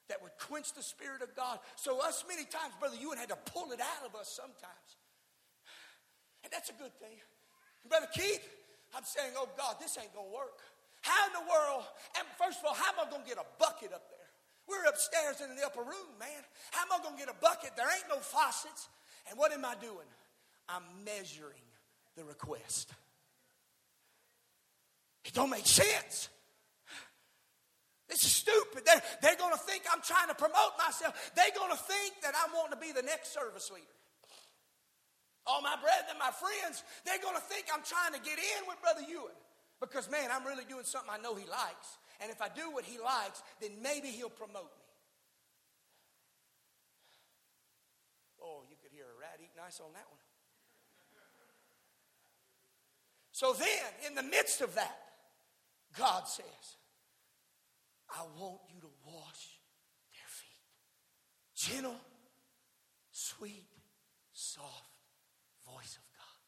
that 0.09 0.23
would 0.23 0.33
quench 0.39 0.73
the 0.75 0.83
spirit 0.83 1.23
of 1.23 1.35
God. 1.35 1.59
So 1.77 2.01
us 2.05 2.25
many 2.29 2.45
times, 2.45 2.75
brother, 2.79 2.97
you 3.01 3.13
have 3.13 3.29
to 3.29 3.39
pull 3.53 3.73
it 3.73 3.81
out 3.81 4.07
of 4.07 4.15
us 4.15 4.29
sometimes. 4.29 4.97
And 6.47 6.55
that's 6.55 6.71
a 6.71 6.79
good 6.79 6.95
thing. 7.03 7.19
Brother 7.91 8.07
Keith, 8.15 8.47
I'm 8.95 9.03
saying, 9.03 9.35
oh 9.35 9.51
God, 9.59 9.83
this 9.83 9.99
ain't 9.99 10.15
gonna 10.15 10.31
work. 10.31 10.63
How 11.03 11.27
in 11.27 11.35
the 11.35 11.47
world, 11.51 11.83
and 12.15 12.23
first 12.39 12.63
of 12.63 12.71
all, 12.71 12.75
how 12.79 12.95
am 12.95 13.03
I 13.03 13.11
gonna 13.11 13.27
get 13.27 13.35
a 13.35 13.47
bucket 13.59 13.91
up 13.91 14.07
there 14.15 14.27
We're 14.69 14.85
upstairs 14.87 15.41
in 15.41 15.55
the 15.57 15.65
upper 15.67 15.83
room, 15.83 16.11
man. 16.19 16.43
How 16.71 16.83
am 16.83 17.01
I 17.01 17.03
going 17.03 17.15
to 17.15 17.21
get 17.25 17.35
a 17.35 17.41
bucket? 17.41 17.71
There 17.77 17.87
ain't 17.87 18.09
no 18.09 18.19
faucets. 18.19 18.89
And 19.31 19.39
what 19.39 19.53
am 19.53 19.65
I 19.65 19.75
doing? 19.81 20.07
I'm 20.69 20.83
measuring 21.05 21.63
the 22.17 22.25
request. 22.25 22.91
It 25.25 25.35
don't 25.35 25.51
make 25.51 25.67
sense. 25.67 26.29
This 28.09 28.23
is 28.23 28.33
stupid. 28.33 28.83
They're, 28.85 29.03
they're 29.23 29.37
going 29.37 29.53
to 29.53 29.59
think 29.59 29.83
I'm 29.93 30.03
trying 30.03 30.29
to 30.29 30.35
promote 30.35 30.79
myself. 30.79 31.33
They're 31.35 31.55
going 31.57 31.71
to 31.71 31.83
think 31.83 32.15
that 32.23 32.35
I'm 32.45 32.53
wanting 32.55 32.79
to 32.79 32.81
be 32.81 32.93
the 32.93 33.03
next 33.03 33.33
service 33.35 33.71
leader. 33.71 33.96
All 35.47 35.63
my 35.63 35.77
brethren, 35.79 36.19
my 36.19 36.35
friends, 36.35 36.83
they're 37.07 37.23
going 37.23 37.37
to 37.37 37.47
think 37.47 37.67
I'm 37.73 37.87
trying 37.87 38.13
to 38.19 38.23
get 38.23 38.39
in 38.39 38.67
with 38.67 38.83
Brother 38.83 39.07
Ewan. 39.07 39.37
Because, 39.79 40.11
man, 40.11 40.31
I'm 40.33 40.45
really 40.45 40.65
doing 40.65 40.85
something 40.85 41.11
I 41.11 41.23
know 41.23 41.35
he 41.35 41.47
likes. 41.47 41.99
And 42.21 42.31
if 42.31 42.43
I 42.43 42.49
do 42.49 42.73
what 42.73 42.85
he 42.85 42.99
likes, 42.99 43.43
then 43.61 43.71
maybe 43.83 44.09
he'll 44.09 44.33
promote 44.33 44.73
me. 44.75 44.85
Oh, 48.43 48.63
you 48.69 48.77
could 48.83 48.91
hear 48.91 49.05
a 49.05 49.21
rat 49.21 49.39
eat 49.43 49.55
nice 49.57 49.79
on 49.81 49.93
that 49.93 50.07
one. 50.09 50.19
So 53.33 53.53
then, 53.53 54.09
in 54.09 54.15
the 54.15 54.23
midst 54.23 54.63
of 54.63 54.75
that, 54.77 54.97
God 55.99 56.27
says, 56.27 56.77
I 58.09 58.23
want 58.41 58.61
you 58.73 58.81
to 58.81 58.89
wash 59.05 59.61
their 60.11 60.27
feet. 60.27 60.65
Gentle, 61.55 62.01
sweet, 63.13 63.67
soft 64.33 64.86
voice 65.67 65.99
of 65.99 66.05
God. 66.17 66.39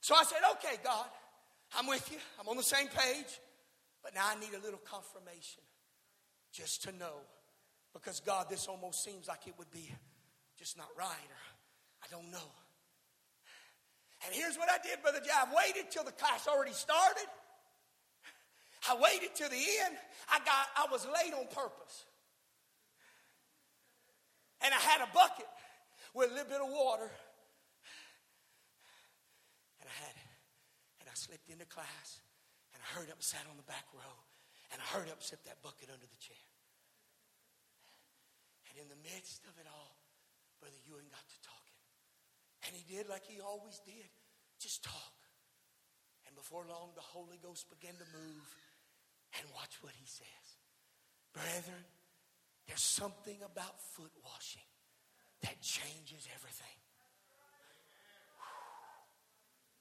So 0.00 0.14
I 0.14 0.24
said, 0.24 0.38
okay, 0.52 0.80
God, 0.82 1.06
I'm 1.76 1.86
with 1.86 2.10
you. 2.10 2.18
I'm 2.40 2.48
on 2.48 2.56
the 2.56 2.62
same 2.62 2.88
page. 2.88 3.40
But 4.02 4.14
now 4.14 4.26
I 4.28 4.38
need 4.38 4.54
a 4.54 4.62
little 4.62 4.80
confirmation 4.84 5.62
just 6.52 6.82
to 6.84 6.92
know. 6.92 7.22
Because, 7.92 8.20
God, 8.20 8.46
this 8.48 8.66
almost 8.66 9.02
seems 9.02 9.28
like 9.28 9.46
it 9.46 9.54
would 9.58 9.70
be 9.70 9.90
just 10.58 10.76
not 10.76 10.88
right, 10.96 11.06
or 11.06 11.44
I 12.02 12.06
don't 12.10 12.30
know. 12.30 12.52
And 14.26 14.34
here's 14.34 14.56
what 14.56 14.68
I 14.68 14.78
did, 14.82 15.00
Brother 15.02 15.20
Jay. 15.20 15.30
I 15.32 15.46
waited 15.54 15.90
till 15.90 16.04
the 16.04 16.12
class 16.12 16.48
already 16.48 16.72
started. 16.72 17.26
I 18.88 18.96
waited 18.96 19.34
till 19.34 19.48
the 19.48 19.56
end. 19.56 19.96
I 20.30 20.38
got 20.38 20.66
I 20.76 20.86
was 20.90 21.06
late 21.06 21.32
on 21.34 21.46
purpose. 21.46 22.04
And 24.60 24.74
I 24.74 24.78
had 24.78 25.00
a 25.00 25.08
bucket 25.14 25.46
with 26.14 26.30
a 26.30 26.34
little 26.34 26.48
bit 26.48 26.60
of 26.60 26.68
water. 26.68 27.10
And 29.80 29.88
I 29.88 30.04
had 30.04 30.14
it. 30.14 30.30
And 31.00 31.07
I 31.07 31.07
slipped 31.18 31.50
into 31.50 31.66
class. 31.66 32.22
And 32.70 32.78
I 32.78 32.86
hurried 32.94 33.10
up 33.10 33.18
and 33.18 33.26
sat 33.26 33.42
on 33.50 33.58
the 33.58 33.66
back 33.66 33.90
row. 33.90 34.16
And 34.70 34.78
I 34.78 34.86
hurried 34.94 35.10
up 35.10 35.18
and 35.18 35.42
that 35.50 35.58
bucket 35.64 35.90
under 35.90 36.06
the 36.06 36.20
chair. 36.22 36.46
And 38.70 38.78
in 38.78 38.86
the 38.86 39.00
midst 39.02 39.42
of 39.50 39.56
it 39.58 39.66
all, 39.66 39.98
Brother 40.62 40.78
Ewan 40.86 41.08
got 41.10 41.24
to 41.24 41.38
talking. 41.42 41.80
And 42.68 42.76
he 42.76 42.84
did 42.86 43.10
like 43.10 43.24
he 43.26 43.42
always 43.42 43.80
did 43.82 44.10
just 44.60 44.84
talk. 44.84 45.16
And 46.28 46.36
before 46.36 46.68
long, 46.68 46.92
the 46.94 47.02
Holy 47.02 47.40
Ghost 47.42 47.66
began 47.72 47.96
to 47.96 48.08
move. 48.14 48.48
And 49.40 49.44
watch 49.56 49.76
what 49.80 49.92
he 49.96 50.06
says. 50.06 50.46
Brethren, 51.32 51.84
there's 52.66 52.84
something 52.84 53.36
about 53.44 53.80
foot 53.96 54.12
washing 54.24 54.68
that 55.42 55.60
changes 55.60 56.28
everything. 56.34 56.78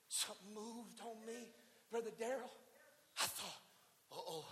Something 0.07 0.53
moved 0.53 0.99
on 1.01 1.25
me, 1.25 1.51
Brother 1.91 2.11
Daryl. 2.19 2.49
I 3.21 3.25
thought, 3.25 3.61
oh, 4.13 4.45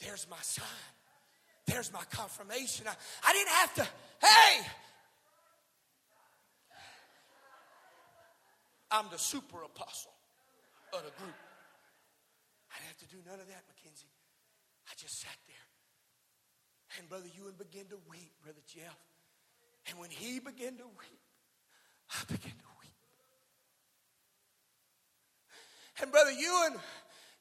there's 0.00 0.26
my 0.30 0.40
sign. 0.40 0.66
There's 1.66 1.92
my 1.92 2.02
confirmation. 2.10 2.86
I, 2.86 2.94
I 3.26 3.32
didn't 3.32 3.52
have 3.52 3.74
to, 3.74 3.82
hey, 4.22 4.66
I'm 8.90 9.06
the 9.10 9.18
super 9.18 9.62
apostle 9.62 10.12
of 10.92 11.02
the 11.02 11.10
group. 11.20 11.34
I 12.70 12.78
didn't 12.78 12.88
have 12.88 13.08
to 13.08 13.16
do 13.16 13.22
none 13.26 13.40
of 13.40 13.48
that, 13.48 13.64
Mackenzie. 13.66 14.12
I 14.86 14.92
just 14.96 15.20
sat 15.20 15.36
there. 15.46 15.66
And 16.98 17.08
Brother 17.08 17.26
Ewan 17.36 17.54
began 17.58 17.86
to 17.86 17.98
weep, 18.08 18.30
Brother 18.42 18.62
Jeff. 18.66 18.96
And 19.88 19.98
when 19.98 20.10
he 20.10 20.38
began 20.38 20.76
to 20.78 20.84
weep, 20.84 21.22
I 22.10 22.22
began 22.30 22.52
to 22.52 22.68
weep. 22.68 22.75
And 26.00 26.12
Brother 26.12 26.32
Ewan 26.32 26.74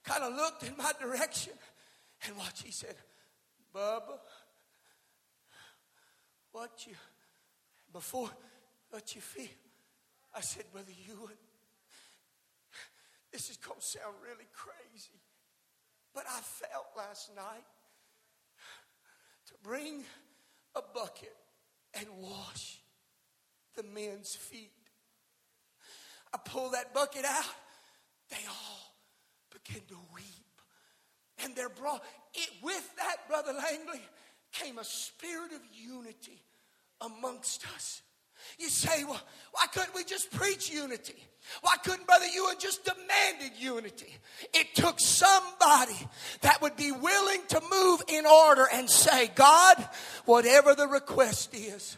kind 0.03 0.23
of 0.23 0.33
looked 0.33 0.63
in 0.63 0.77
my 0.77 0.91
direction 0.99 1.53
and 2.25 2.37
watch, 2.37 2.63
he 2.63 2.71
said, 2.71 2.95
Bubba, 3.73 4.19
what 6.51 6.71
you, 6.87 6.93
before, 7.91 8.29
what 8.89 9.13
you 9.13 9.21
feel? 9.21 9.47
I 10.33 10.41
said, 10.41 10.63
Brother 10.71 10.91
Ewan, 11.07 11.37
this 13.31 13.49
is 13.49 13.57
going 13.57 13.79
to 13.79 13.85
sound 13.85 14.15
really 14.23 14.47
crazy, 14.53 15.19
but 16.13 16.23
I 16.29 16.39
felt 16.39 16.85
last 16.95 17.35
night 17.35 17.65
to 19.47 19.53
bring 19.61 20.03
a 20.75 20.81
bucket 20.93 21.35
and 21.93 22.05
wash 22.19 22.79
the 23.75 23.83
men's 23.83 24.35
feet. 24.35 24.71
I 26.33 26.37
pulled 26.37 26.73
that 26.73 26.93
bucket 26.93 27.25
out. 27.25 27.43
They 28.29 28.45
all 28.47 28.95
began 29.51 29.81
to 29.87 29.97
weep. 30.13 30.23
And 31.43 31.55
there 31.55 31.69
brought 31.69 32.03
it 32.33 32.49
with 32.63 32.95
that, 32.97 33.27
Brother 33.27 33.53
Langley, 33.53 34.01
came 34.51 34.77
a 34.77 34.83
spirit 34.83 35.51
of 35.51 35.61
unity 35.73 36.41
amongst 37.01 37.65
us. 37.75 38.01
You 38.57 38.69
say, 38.69 39.03
well, 39.03 39.21
why 39.51 39.65
couldn't 39.73 39.95
we 39.95 40.03
just 40.03 40.31
preach 40.31 40.69
unity? 40.69 41.15
Why 41.61 41.75
couldn't 41.83 42.07
Brother 42.07 42.25
Ewan 42.33 42.55
just 42.59 42.83
demanded 42.83 43.57
unity? 43.59 44.13
It 44.53 44.73
took 44.75 44.99
somebody 44.99 45.97
that 46.41 46.61
would 46.61 46.75
be 46.75 46.91
willing 46.91 47.41
to 47.49 47.61
move 47.71 48.01
in 48.07 48.25
order 48.25 48.65
and 48.71 48.89
say, 48.89 49.29
God, 49.35 49.87
whatever 50.25 50.73
the 50.73 50.87
request 50.87 51.53
is, 51.53 51.97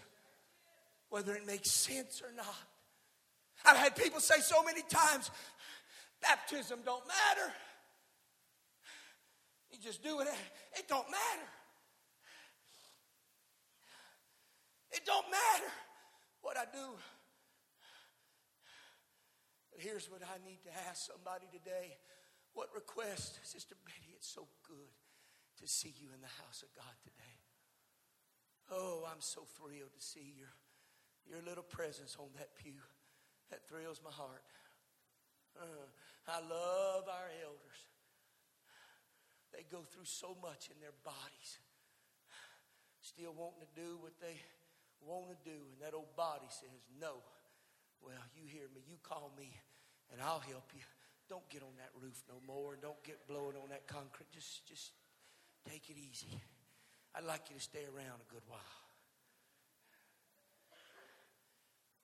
whether 1.10 1.36
it 1.36 1.46
makes 1.46 1.72
sense 1.72 2.22
or 2.22 2.34
not. 2.36 2.46
I've 3.66 3.78
had 3.78 3.96
people 3.96 4.20
say 4.20 4.40
so 4.40 4.64
many 4.64 4.82
times, 4.84 5.30
baptism 6.22 6.80
don't 6.86 7.06
matter. 7.08 7.54
You 9.72 9.78
just 9.84 10.04
do 10.04 10.20
it. 10.22 10.28
It 10.78 10.88
don't 10.88 11.10
matter. 11.10 11.48
It 14.92 15.06
don't 15.06 15.30
matter 15.30 15.72
what 16.42 16.58
I 16.58 16.66
do. 16.72 16.96
But 19.72 19.82
here's 19.82 20.10
what 20.10 20.22
I 20.24 20.44
need 20.48 20.64
to 20.64 20.72
ask 20.90 21.12
somebody 21.12 21.46
today. 21.52 21.98
What 22.54 22.70
request? 22.74 23.40
Sister 23.44 23.76
Betty, 23.86 24.16
it's 24.16 24.34
so 24.34 24.48
good 24.68 24.96
to 25.62 25.68
see 25.68 25.94
you 26.00 26.10
in 26.16 26.22
the 26.22 26.34
house 26.42 26.64
of 26.64 26.74
God 26.74 26.96
today. 27.04 27.38
Oh, 28.72 29.06
I'm 29.06 29.22
so 29.22 29.42
thrilled 29.58 29.94
to 29.94 30.02
see 30.02 30.34
your, 30.38 30.52
your 31.30 31.46
little 31.46 31.64
presence 31.64 32.18
on 32.20 32.28
that 32.38 32.56
pew. 32.58 32.82
That 33.52 33.68
thrills 33.68 34.02
my 34.04 34.12
heart. 34.12 34.44
Uh, 35.56 35.88
I 36.28 36.44
love 36.44 37.08
our 37.08 37.30
elders. 37.44 37.80
They 39.56 39.64
go 39.72 39.88
through 39.88 40.06
so 40.06 40.36
much 40.44 40.68
in 40.68 40.78
their 40.84 40.96
bodies, 41.08 41.52
still 43.02 43.32
wanting 43.32 43.64
to 43.64 43.72
do 43.74 43.98
what 44.04 44.20
they 44.20 44.36
want 45.00 45.32
to 45.32 45.40
do. 45.48 45.56
And 45.56 45.80
that 45.82 45.96
old 45.96 46.14
body 46.16 46.48
says, 46.50 46.84
No. 47.00 47.24
Well, 48.04 48.22
you 48.36 48.46
hear 48.46 48.70
me. 48.76 48.86
You 48.86 49.02
call 49.02 49.34
me, 49.34 49.50
and 50.14 50.22
I'll 50.22 50.44
help 50.44 50.70
you. 50.76 50.86
Don't 51.28 51.48
get 51.50 51.64
on 51.64 51.74
that 51.78 51.90
roof 52.00 52.22
no 52.30 52.38
more. 52.46 52.74
And 52.74 52.82
don't 52.82 53.02
get 53.04 53.28
blowing 53.28 53.58
on 53.58 53.70
that 53.70 53.88
concrete. 53.88 54.30
Just, 54.32 54.68
just 54.68 54.92
take 55.68 55.90
it 55.90 55.98
easy. 55.98 56.40
I'd 57.16 57.26
like 57.26 57.50
you 57.50 57.56
to 57.56 57.62
stay 57.62 57.84
around 57.84 58.22
a 58.22 58.30
good 58.32 58.46
while. 58.48 58.78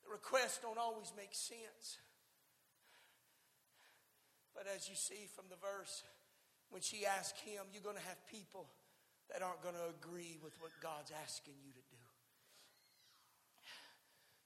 The 0.04 0.10
requests 0.12 0.60
don't 0.60 0.80
always 0.80 1.14
make 1.16 1.34
sense. 1.34 2.02
But 4.54 4.70
as 4.70 4.88
you 4.88 4.96
see 4.96 5.28
from 5.34 5.46
the 5.50 5.58
verse, 5.58 6.04
when 6.70 6.82
she 6.82 7.06
asked 7.06 7.42
him, 7.42 7.66
you're 7.74 7.86
going 7.86 7.98
to 7.98 8.10
have 8.10 8.22
people 8.30 8.70
that 9.34 9.42
aren't 9.42 9.62
going 9.62 9.76
to 9.76 9.90
agree 9.90 10.38
with 10.42 10.54
what 10.62 10.72
God's 10.82 11.12
asking 11.26 11.58
you 11.66 11.74
to 11.74 11.86
do. 11.90 12.02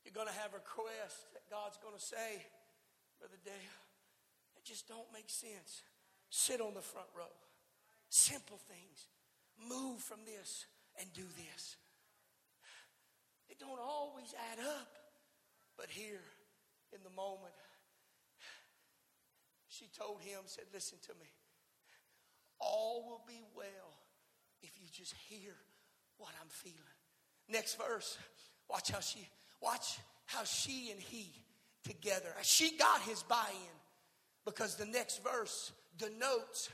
You're 0.07 0.15
going 0.15 0.31
to 0.31 0.39
have 0.39 0.55
requests 0.55 1.27
that 1.35 1.43
God's 1.51 1.75
going 1.83 1.95
to 1.95 2.01
say, 2.03 2.39
Brother 3.19 3.35
Dale, 3.43 3.83
it 4.55 4.63
just 4.63 4.87
don't 4.87 5.11
make 5.11 5.27
sense. 5.27 5.83
Sit 6.29 6.61
on 6.61 6.73
the 6.73 6.81
front 6.81 7.07
row. 7.11 7.31
Simple 8.07 8.59
things. 8.71 9.07
Move 9.59 9.99
from 9.99 10.23
this 10.23 10.65
and 10.99 11.11
do 11.13 11.27
this. 11.35 11.75
It 13.49 13.59
don't 13.59 13.79
always 13.79 14.33
add 14.51 14.63
up. 14.63 14.87
But 15.77 15.87
here, 15.89 16.23
in 16.93 16.99
the 17.03 17.13
moment, 17.15 17.53
she 19.77 19.85
told 19.97 20.21
him, 20.21 20.39
said, 20.45 20.65
listen 20.73 20.97
to 21.03 21.13
me. 21.19 21.29
All 22.59 23.05
will 23.07 23.21
be 23.27 23.41
well 23.55 23.65
if 24.61 24.71
you 24.81 24.87
just 24.91 25.13
hear 25.29 25.53
what 26.17 26.31
I'm 26.41 26.49
feeling. 26.49 26.77
Next 27.49 27.77
verse. 27.77 28.17
Watch 28.69 28.91
how 28.91 28.99
she 28.99 29.27
watch 29.61 29.97
how 30.25 30.43
she 30.43 30.91
and 30.91 30.99
he 30.99 31.31
together. 31.83 32.29
She 32.41 32.77
got 32.77 33.01
his 33.01 33.23
buy-in 33.23 33.77
because 34.45 34.75
the 34.75 34.85
next 34.85 35.23
verse 35.23 35.71
denotes 35.97 36.69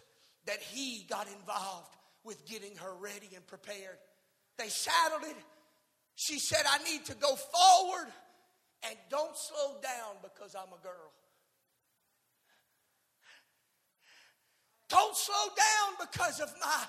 that 0.46 0.60
he 0.60 1.06
got 1.10 1.28
involved 1.28 1.96
with 2.24 2.46
getting 2.46 2.76
her 2.78 2.94
ready 3.00 3.30
and 3.36 3.46
prepared. 3.46 3.98
They 4.58 4.68
saddled 4.70 5.24
it. 5.24 5.36
She 6.16 6.40
said, 6.40 6.64
I 6.70 6.84
need 6.84 7.06
to 7.06 7.16
go 7.16 7.36
forward 7.36 8.12
and 8.88 8.96
don't 9.10 9.38
slow 9.38 9.78
down 9.82 10.16
because 10.22 10.56
I'm 10.56 10.74
a 10.74 10.82
girl. 10.84 11.12
Don't 14.94 15.18
slow 15.18 15.48
down 15.58 16.08
because 16.08 16.40
of 16.40 16.54
my 16.62 16.84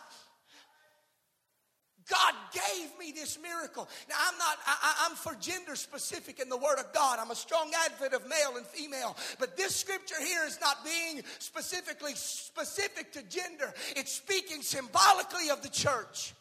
God 2.06 2.34
gave 2.52 2.90
me 2.98 3.12
this 3.12 3.38
miracle. 3.42 3.88
Now, 4.10 4.16
I'm 4.28 4.36
not, 4.36 4.58
I, 4.66 5.08
am 5.10 5.16
for 5.16 5.34
gender 5.40 5.74
specific 5.74 6.38
in 6.38 6.50
the 6.50 6.56
Word 6.56 6.78
of 6.78 6.92
God. 6.92 7.18
I'm 7.18 7.30
a 7.30 7.34
strong 7.34 7.70
advocate 7.86 8.12
of 8.12 8.28
male 8.28 8.58
and 8.58 8.66
female. 8.66 9.16
But 9.38 9.56
this 9.56 9.74
scripture 9.74 10.20
here 10.20 10.44
is 10.46 10.58
not 10.60 10.84
being 10.84 11.22
specifically 11.38 12.12
specific 12.14 13.12
to 13.12 13.22
gender, 13.22 13.72
it's 13.96 14.12
speaking 14.12 14.60
symbolically 14.60 15.48
of 15.50 15.62
the 15.62 15.70
church. 15.70 16.34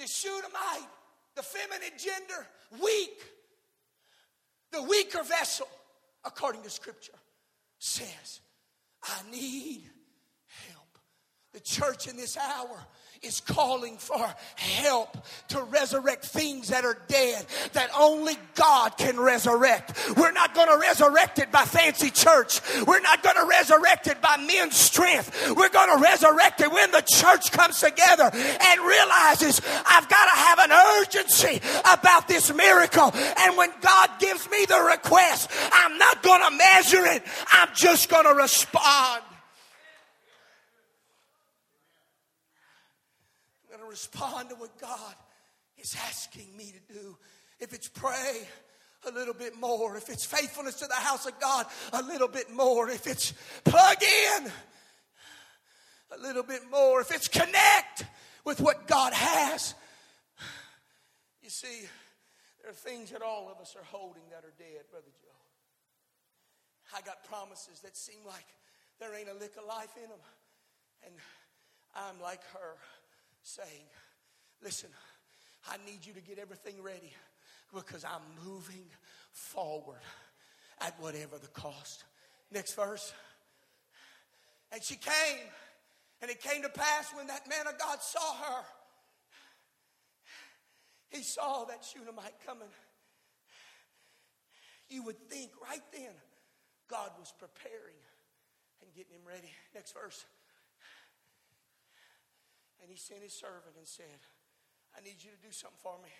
The 0.00 0.08
Shunammite, 0.08 0.90
the 1.36 1.42
feminine 1.42 1.96
gender, 1.96 2.48
weak, 2.82 3.22
the 4.72 4.82
weaker 4.82 5.22
vessel, 5.22 5.68
according 6.24 6.62
to 6.64 6.70
scripture, 6.70 7.14
says, 7.78 8.40
I 9.02 9.30
need 9.30 9.82
help. 10.46 10.98
the 11.52 11.60
church 11.60 12.08
in 12.08 12.16
this 12.16 12.36
hour 12.36 12.86
is 13.22 13.40
calling 13.40 13.96
for 13.96 14.26
help 14.56 15.16
to 15.48 15.62
resurrect 15.64 16.24
things 16.24 16.68
that 16.68 16.84
are 16.84 16.98
dead 17.08 17.44
that 17.72 17.90
only 17.98 18.34
God 18.54 18.96
can 18.96 19.18
resurrect. 19.18 20.16
We're 20.16 20.32
not 20.32 20.54
going 20.54 20.68
to 20.68 20.78
resurrect 20.78 21.38
it 21.38 21.50
by 21.52 21.64
fancy 21.64 22.10
church. 22.10 22.60
We're 22.86 23.00
not 23.00 23.22
going 23.22 23.36
to 23.36 23.46
resurrect 23.46 24.06
it 24.06 24.20
by 24.20 24.36
men's 24.36 24.76
strength. 24.76 25.54
We're 25.56 25.68
going 25.68 25.96
to 25.96 26.02
resurrect 26.02 26.60
it 26.60 26.70
when 26.70 26.90
the 26.92 27.02
church 27.02 27.52
comes 27.52 27.80
together 27.80 28.30
and 28.32 28.80
realizes 28.80 29.60
I've 29.86 30.08
got 30.08 30.34
to 30.34 30.40
have 30.40 30.58
an 30.58 30.72
urgency 31.00 31.60
about 31.92 32.28
this 32.28 32.52
miracle. 32.54 33.12
And 33.38 33.56
when 33.56 33.70
God 33.80 34.10
gives 34.18 34.48
me 34.50 34.64
the 34.66 34.88
request, 34.92 35.50
I'm 35.72 35.98
not 35.98 36.22
going 36.22 36.42
to 36.42 36.56
measure 36.56 37.06
it. 37.06 37.22
I'm 37.52 37.68
just 37.74 38.08
going 38.08 38.24
to 38.24 38.34
respond. 38.34 39.22
Respond 43.96 44.50
to 44.50 44.56
what 44.56 44.78
God 44.78 45.14
is 45.78 45.96
asking 46.06 46.54
me 46.54 46.70
to 46.70 46.92
do. 46.92 47.16
If 47.58 47.72
it's 47.72 47.88
pray, 47.88 48.46
a 49.08 49.10
little 49.10 49.32
bit 49.32 49.58
more. 49.58 49.96
If 49.96 50.10
it's 50.10 50.24
faithfulness 50.24 50.74
to 50.80 50.86
the 50.86 50.94
house 50.94 51.24
of 51.24 51.40
God, 51.40 51.64
a 51.94 52.02
little 52.02 52.28
bit 52.28 52.52
more. 52.52 52.90
If 52.90 53.06
it's 53.06 53.32
plug 53.64 53.96
in, 54.02 54.52
a 56.12 56.20
little 56.20 56.42
bit 56.42 56.60
more. 56.70 57.00
If 57.00 57.10
it's 57.10 57.26
connect 57.26 58.04
with 58.44 58.60
what 58.60 58.86
God 58.86 59.14
has. 59.14 59.74
You 61.42 61.48
see, 61.48 61.88
there 62.60 62.70
are 62.70 62.74
things 62.74 63.12
that 63.12 63.22
all 63.22 63.50
of 63.50 63.58
us 63.62 63.76
are 63.76 63.84
holding 63.84 64.24
that 64.30 64.44
are 64.44 64.52
dead, 64.58 64.84
Brother 64.90 65.06
Joe. 65.22 66.94
I 66.94 67.00
got 67.00 67.24
promises 67.24 67.80
that 67.80 67.96
seem 67.96 68.18
like 68.26 68.44
there 69.00 69.14
ain't 69.14 69.30
a 69.30 69.34
lick 69.40 69.52
of 69.56 69.66
life 69.66 69.96
in 69.96 70.10
them. 70.10 70.20
And 71.06 71.14
I'm 71.94 72.20
like 72.20 72.42
her 72.52 72.76
saying, 73.46 73.86
Listen, 74.62 74.88
I 75.70 75.76
need 75.86 76.04
you 76.04 76.12
to 76.14 76.20
get 76.20 76.38
everything 76.38 76.82
ready 76.82 77.12
because 77.72 78.04
I'm 78.04 78.22
moving 78.44 78.86
forward 79.32 80.00
at 80.80 80.98
whatever 81.00 81.38
the 81.38 81.48
cost. 81.48 82.04
Next 82.50 82.74
verse. 82.74 83.12
And 84.72 84.82
she 84.82 84.96
came, 84.96 85.44
and 86.22 86.30
it 86.30 86.40
came 86.40 86.62
to 86.62 86.68
pass 86.68 87.12
when 87.14 87.26
that 87.28 87.48
man 87.48 87.66
of 87.66 87.78
God 87.78 88.00
saw 88.00 88.34
her, 88.34 88.62
he 91.10 91.22
saw 91.22 91.64
that 91.66 91.84
Shunammite 91.84 92.34
coming. 92.44 92.68
You 94.88 95.04
would 95.04 95.18
think 95.28 95.50
right 95.62 95.82
then 95.92 96.12
God 96.88 97.10
was 97.18 97.32
preparing 97.38 98.00
and 98.82 98.92
getting 98.94 99.12
him 99.12 99.26
ready. 99.26 99.50
Next 99.74 99.92
verse. 99.92 100.24
And 102.82 102.90
he 102.90 102.96
sent 102.96 103.22
his 103.22 103.32
servant 103.32 103.76
and 103.76 103.86
said, 103.86 104.20
I 104.96 105.00
need 105.02 105.20
you 105.20 105.30
to 105.30 105.42
do 105.42 105.52
something 105.52 105.80
for 105.82 105.96
me. 106.02 106.12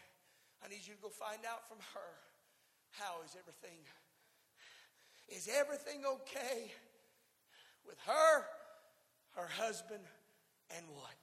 I 0.64 0.68
need 0.68 0.86
you 0.86 0.94
to 0.94 1.02
go 1.02 1.08
find 1.08 1.40
out 1.44 1.68
from 1.68 1.78
her 1.94 2.12
how 2.90 3.20
is 3.24 3.36
everything. 3.38 3.80
Is 5.28 5.48
everything 5.52 6.04
okay 6.06 6.70
with 7.86 7.98
her, 8.06 8.44
her 9.36 9.48
husband, 9.58 10.02
and 10.76 10.86
what? 10.94 11.14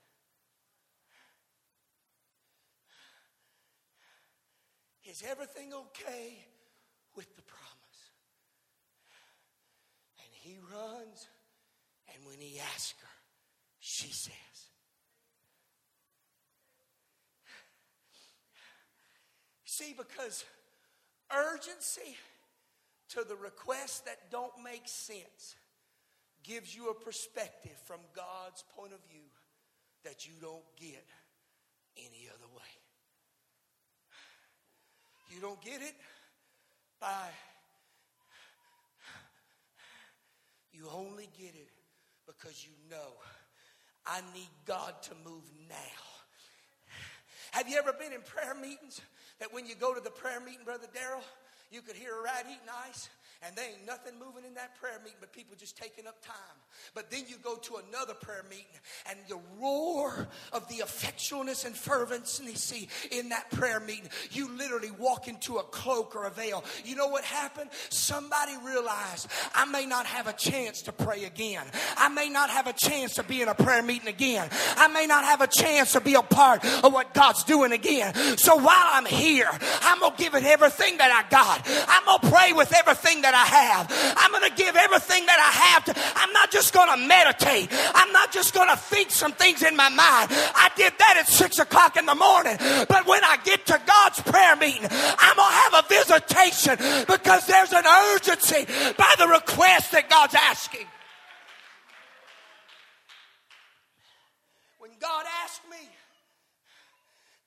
Is 5.06 5.24
everything 5.30 5.74
okay 5.74 6.38
with 7.15 7.36
the 7.36 7.41
promise? 7.41 7.72
And 10.19 10.28
he 10.32 10.58
runs, 10.74 11.28
and 12.13 12.26
when 12.26 12.39
he 12.39 12.60
asks 12.60 13.00
her, 13.02 13.08
she 13.80 14.08
says, 14.08 14.73
See, 19.76 19.96
because 19.98 20.46
urgency 21.36 22.16
to 23.10 23.24
the 23.28 23.36
requests 23.36 24.02
that 24.02 24.30
don't 24.30 24.52
make 24.64 24.84
sense 24.88 25.56
gives 26.44 26.76
you 26.76 26.92
a 26.92 26.94
perspective 26.94 27.72
from 27.84 27.98
God's 28.16 28.64
point 28.78 28.94
of 28.94 29.00
view 29.10 29.26
that 30.04 30.28
you 30.28 30.34
don't 30.40 30.62
get 30.80 31.04
any 31.98 32.30
other 32.30 32.46
way. 32.56 32.62
You 35.34 35.42
don't 35.42 35.60
get 35.60 35.82
it 35.82 35.96
by, 37.02 37.30
you 40.72 40.88
only 40.94 41.30
get 41.36 41.56
it 41.56 41.72
because 42.28 42.64
you 42.64 42.74
know 42.96 43.14
I 44.06 44.22
need 44.36 44.52
God 44.68 45.02
to 45.02 45.16
move 45.26 45.42
now. 45.68 46.04
Have 47.54 47.68
you 47.68 47.80
ever 47.80 47.94
been 47.94 48.14
in 48.14 48.22
prayer 48.22 48.54
meetings 48.54 49.02
that 49.39 49.54
when 49.54 49.65
you 49.65 49.76
go 49.76 49.93
to 49.93 50.02
the 50.02 50.10
prayer 50.10 50.39
meeting, 50.39 50.63
Brother 50.65 50.88
Daryl, 50.96 51.22
you 51.72 51.82
could 51.82 51.96
hear 51.96 52.19
a 52.19 52.24
rat 52.24 52.46
eating 52.46 52.69
ice 52.88 53.10
and 53.46 53.56
there 53.56 53.66
ain't 53.66 53.86
nothing 53.86 54.14
moving 54.20 54.46
in 54.46 54.54
that 54.56 54.76
prayer 54.80 55.00
meeting 55.04 55.18
but 55.20 55.34
people 55.34 55.56
just 55.58 55.78
taking 55.78 56.08
up 56.08 56.22
time. 56.26 56.36
But 56.94 57.12
then 57.12 57.24
you 57.28 57.36
go 57.44 57.56
to 57.56 57.76
another 57.88 58.14
prayer 58.14 58.44
meeting 58.50 58.66
and 59.10 59.20
the 59.28 59.40
roar 59.60 60.28
of 60.52 60.68
the 60.68 60.76
effectualness 60.76 61.66
and 61.66 61.76
fervency 61.76 62.90
in 63.12 63.30
that 63.30 63.50
prayer 63.52 63.80
meeting, 63.80 64.10
you 64.32 64.50
literally 64.58 64.92
walk 64.92 65.28
into 65.28 65.58
a 65.58 65.64
cloak 65.64 66.16
or 66.16 66.26
a 66.26 66.30
veil. 66.30 66.64
You 66.86 66.96
know 66.96 67.08
what 67.08 67.24
happened? 67.24 67.70
Somebody 67.90 68.54
realized 68.64 69.28
I 69.54 69.66
may 69.66 69.86
not 69.86 70.06
have 70.06 70.28
a 70.28 70.34
chance 70.34 70.82
to 70.84 70.92
pray 70.92 71.26
again. 71.26 71.66
I 71.98 72.10
may 72.10 72.30
not 72.30 72.50
have 72.50 72.68
a 72.68 72.74
chance 72.74 73.16
to 73.16 73.24
be 73.24 73.42
in 73.42 73.48
a 73.48 73.56
prayer 73.56 73.84
meeting 73.84 74.08
again. 74.08 74.50
I 74.78 74.88
may 74.88 75.06
not 75.06 75.26
have 75.26 75.42
a 75.42 75.48
chance 75.48 75.94
to 75.94 76.02
be 76.02 76.16
a 76.16 76.22
part 76.22 76.64
of 76.84 76.94
what 76.94 77.14
God's 77.14 77.44
doing 77.44 77.72
again. 77.72 78.14
So 78.38 78.56
while 78.56 78.88
I'm 78.92 79.06
here, 79.06 79.50
I'm 79.82 80.00
going 80.00 80.16
to 80.16 80.18
give 80.18 80.36
it 80.36 80.44
everything 80.44 80.98
that 80.98 81.12
I 81.12 81.30
got. 81.30 81.62
I'm 81.88 82.06
going 82.06 82.20
to 82.20 82.38
pray 82.38 82.54
with 82.54 82.74
everything 82.74 83.22
that 83.22 83.33
I 83.34 83.46
have. 83.46 84.15
I'm 84.17 84.32
going 84.32 84.50
to 84.50 84.56
give 84.56 84.76
everything 84.76 85.26
that 85.26 85.39
I 85.39 85.52
have 85.74 85.86
to, 85.86 85.93
I'm 86.15 86.32
not 86.34 86.52
just 86.52 86.74
going 86.74 86.89
to 86.89 87.08
meditate. 87.08 87.69
I'm 87.96 88.12
not 88.12 88.32
just 88.32 88.53
going 88.53 88.70
to 88.70 88.78
think 88.78 89.12
some 89.12 89.32
things 89.34 89.64
in 89.64 89.76
my 89.76 89.89
mind. 89.89 90.30
I 90.32 90.70
did 90.76 90.93
that 90.97 91.18
at 91.20 91.28
six 91.28 91.60
o'clock 91.60 91.97
in 91.97 92.05
the 92.05 92.16
morning. 92.16 92.58
But 92.88 93.08
when 93.08 93.24
I 93.24 93.38
get 93.43 93.66
to 93.68 93.82
God's 93.86 94.22
prayer 94.22 94.55
meeting, 94.55 94.88
I'm 94.89 95.36
going 95.36 95.49
to 95.49 95.60
have 95.64 95.74
a 95.74 95.88
visitation 95.88 97.05
because 97.08 97.47
there's 97.47 97.74
an 97.74 97.86
urgency 97.86 98.66
by 98.97 99.16
the 99.18 99.28
request 99.28 99.91
that 99.91 100.10
God's 100.10 100.36
asking. 100.36 100.88
When 104.80 104.91
God 104.99 105.26
asked 105.43 105.62
me, 105.70 105.89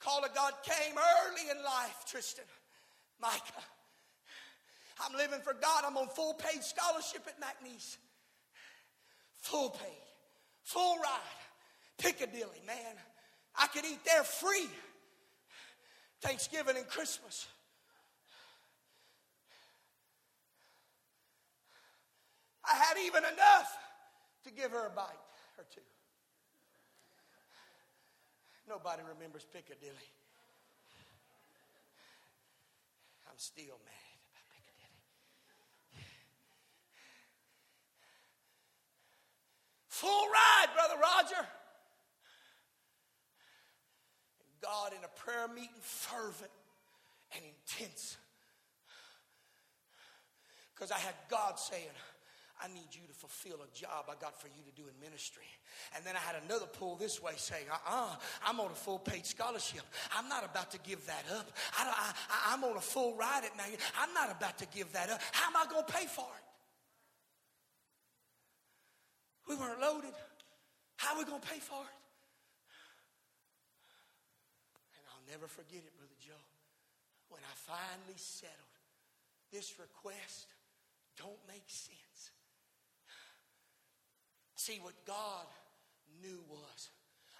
call 0.00 0.24
of 0.24 0.34
God 0.34 0.52
came 0.62 0.94
early 0.96 1.50
in 1.50 1.62
life, 1.62 2.04
Tristan, 2.08 2.44
Micah. 3.20 3.75
I'm 5.04 5.16
living 5.16 5.40
for 5.40 5.52
God. 5.52 5.84
I'm 5.86 5.96
on 5.96 6.08
full 6.08 6.34
paid 6.34 6.62
scholarship 6.62 7.22
at 7.26 7.40
McNeese. 7.40 7.96
Full 9.36 9.70
paid, 9.70 10.02
full 10.62 10.96
ride. 10.96 11.20
Piccadilly, 11.98 12.62
man. 12.66 12.94
I 13.58 13.66
could 13.68 13.84
eat 13.84 14.04
there 14.04 14.22
free. 14.22 14.68
Thanksgiving 16.20 16.76
and 16.76 16.86
Christmas. 16.86 17.46
I 22.64 22.74
had 22.76 22.98
even 23.06 23.22
enough 23.22 23.78
to 24.44 24.50
give 24.50 24.72
her 24.72 24.86
a 24.86 24.90
bite 24.90 25.04
or 25.56 25.64
two. 25.72 25.80
Nobody 28.68 29.02
remembers 29.02 29.46
Piccadilly. 29.52 30.10
I'm 33.28 33.38
still 33.38 33.78
mad 33.84 34.16
about 34.32 34.46
Piccadilly. 34.50 34.96
Full 39.96 40.26
ride, 40.28 40.66
Brother 40.74 41.00
Roger. 41.00 41.48
God 44.60 44.92
in 44.92 45.02
a 45.02 45.08
prayer 45.08 45.48
meeting, 45.48 45.80
fervent 45.80 46.50
and 47.34 47.42
intense. 47.42 48.18
Because 50.74 50.90
I 50.90 50.98
had 50.98 51.14
God 51.30 51.58
saying, 51.58 51.88
I 52.62 52.68
need 52.68 52.92
you 52.92 53.06
to 53.08 53.14
fulfill 53.14 53.56
a 53.64 53.74
job 53.74 54.04
I 54.10 54.20
got 54.20 54.38
for 54.38 54.48
you 54.48 54.62
to 54.68 54.82
do 54.82 54.86
in 54.86 55.00
ministry. 55.00 55.48
And 55.94 56.04
then 56.04 56.14
I 56.14 56.18
had 56.18 56.42
another 56.44 56.66
pull 56.66 56.96
this 56.96 57.22
way 57.22 57.32
saying, 57.36 57.64
uh 57.70 57.76
uh-uh, 57.88 58.12
uh, 58.12 58.16
i 58.46 58.50
am 58.50 58.60
on 58.60 58.70
a 58.70 58.74
full 58.74 58.98
paid 58.98 59.24
scholarship. 59.24 59.82
I'm 60.14 60.28
not 60.28 60.44
about 60.44 60.70
to 60.72 60.78
give 60.80 61.06
that 61.06 61.24
up. 61.34 61.50
I, 61.78 62.52
am 62.52 62.64
on 62.64 62.76
a 62.76 62.82
full 62.82 63.16
ride 63.16 63.44
at 63.46 63.56
night. 63.56 63.78
I'm 63.98 64.12
not 64.12 64.30
about 64.30 64.58
to 64.58 64.66
give 64.66 64.92
that 64.92 65.08
up. 65.08 65.20
How 65.32 65.48
am 65.48 65.56
I 65.56 65.70
going 65.70 65.86
to 65.86 65.92
pay 65.92 66.04
for 66.04 66.28
it? 66.36 66.45
We 69.48 69.54
weren't 69.54 69.80
loaded. 69.80 70.14
How 70.96 71.14
are 71.14 71.18
we 71.18 71.24
going 71.24 71.40
to 71.40 71.48
pay 71.48 71.58
for 71.58 71.78
it? 71.78 71.96
And 74.96 75.02
I'll 75.12 75.26
never 75.30 75.46
forget 75.46 75.82
it, 75.86 75.96
Brother 75.96 76.18
Joe. 76.20 76.44
When 77.28 77.40
I 77.42 77.54
finally 77.54 78.16
settled, 78.18 78.76
this 79.52 79.74
request 79.78 80.46
don't 81.16 81.40
make 81.48 81.66
sense. 81.66 82.30
See, 84.56 84.78
what 84.82 84.94
God 85.06 85.46
knew 86.22 86.40
was 86.48 86.90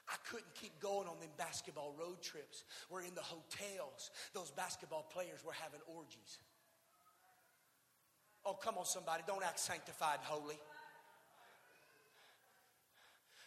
I 0.09 0.15
couldn't 0.31 0.55
keep 0.55 0.79
going 0.81 1.09
on 1.09 1.19
them 1.19 1.31
basketball 1.37 1.95
road 1.99 2.23
trips 2.23 2.63
where 2.89 3.03
in 3.03 3.15
the 3.15 3.23
hotels, 3.23 4.11
those 4.33 4.51
basketball 4.53 5.03
players 5.13 5.43
were 5.45 5.53
having 5.53 5.81
orgies. 5.87 6.39
Oh, 8.45 8.55
come 8.55 8.79
on, 8.79 8.85
somebody. 8.85 9.25
Don't 9.27 9.43
act 9.43 9.59
sanctified 9.59 10.21
holy. 10.23 10.55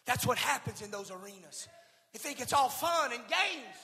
That's 0.09 0.25
what 0.25 0.39
happens 0.39 0.81
in 0.81 0.89
those 0.89 1.11
arenas. 1.11 1.67
You 2.13 2.19
think 2.19 2.41
it's 2.41 2.51
all 2.51 2.67
fun 2.67 3.11
and 3.13 3.21
games. 3.27 3.77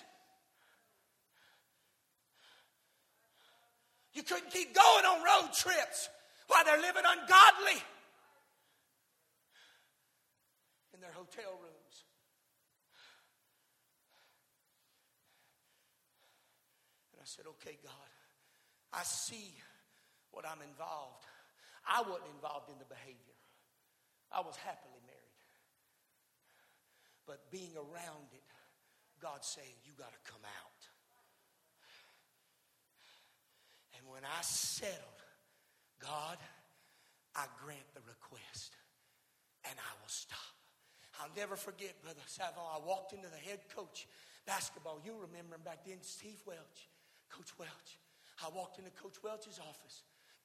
You 4.12 4.24
couldn't 4.24 4.50
keep 4.50 4.74
going 4.74 5.06
on 5.06 5.18
road 5.22 5.54
trips 5.54 6.10
while 6.48 6.66
they're 6.66 6.82
living 6.82 7.04
ungodly 7.06 7.80
in 10.96 11.00
their 11.00 11.12
hotel 11.12 11.60
rooms. 11.62 11.96
And 17.14 17.22
I 17.22 17.26
said, 17.26 17.46
okay, 17.50 17.78
God, 17.84 18.10
I 18.94 19.04
see 19.04 19.54
what 20.32 20.44
I'm 20.44 20.64
involved. 20.72 21.24
I 21.88 22.02
wasn't 22.02 22.34
involved 22.34 22.72
in 22.72 22.80
the 22.80 22.86
behavior. 22.86 23.38
I 24.32 24.40
was 24.40 24.56
happily. 24.56 25.05
But 27.26 27.50
being 27.52 27.74
around 27.76 28.30
it, 28.34 28.46
God's 29.22 29.48
saying, 29.48 29.76
you 29.84 29.94
got 29.98 30.14
to 30.14 30.32
come 30.32 30.44
out. 30.46 30.82
And 33.98 34.06
when 34.12 34.22
I 34.24 34.42
settled, 34.42 35.22
God, 36.00 36.38
I 37.36 37.50
grant 37.64 37.88
the 37.96 38.06
request 38.06 38.78
and 39.66 39.74
I 39.74 39.92
will 40.02 40.12
stop. 40.12 40.56
I'll 41.20 41.32
never 41.36 41.56
forget, 41.56 41.96
Brother 42.04 42.22
Savon. 42.28 42.62
I 42.62 42.80
walked 42.86 43.14
into 43.14 43.32
the 43.32 43.40
head 43.40 43.60
coach 43.74 44.06
basketball. 44.46 45.00
You 45.04 45.16
remember 45.16 45.56
him 45.56 45.64
back 45.64 45.88
then, 45.88 46.04
Steve 46.04 46.44
Welch, 46.46 46.92
Coach 47.32 47.56
Welch. 47.58 47.92
I 48.44 48.52
walked 48.52 48.78
into 48.78 48.92
Coach 49.00 49.18
Welch's 49.24 49.60
office. 49.60 50.04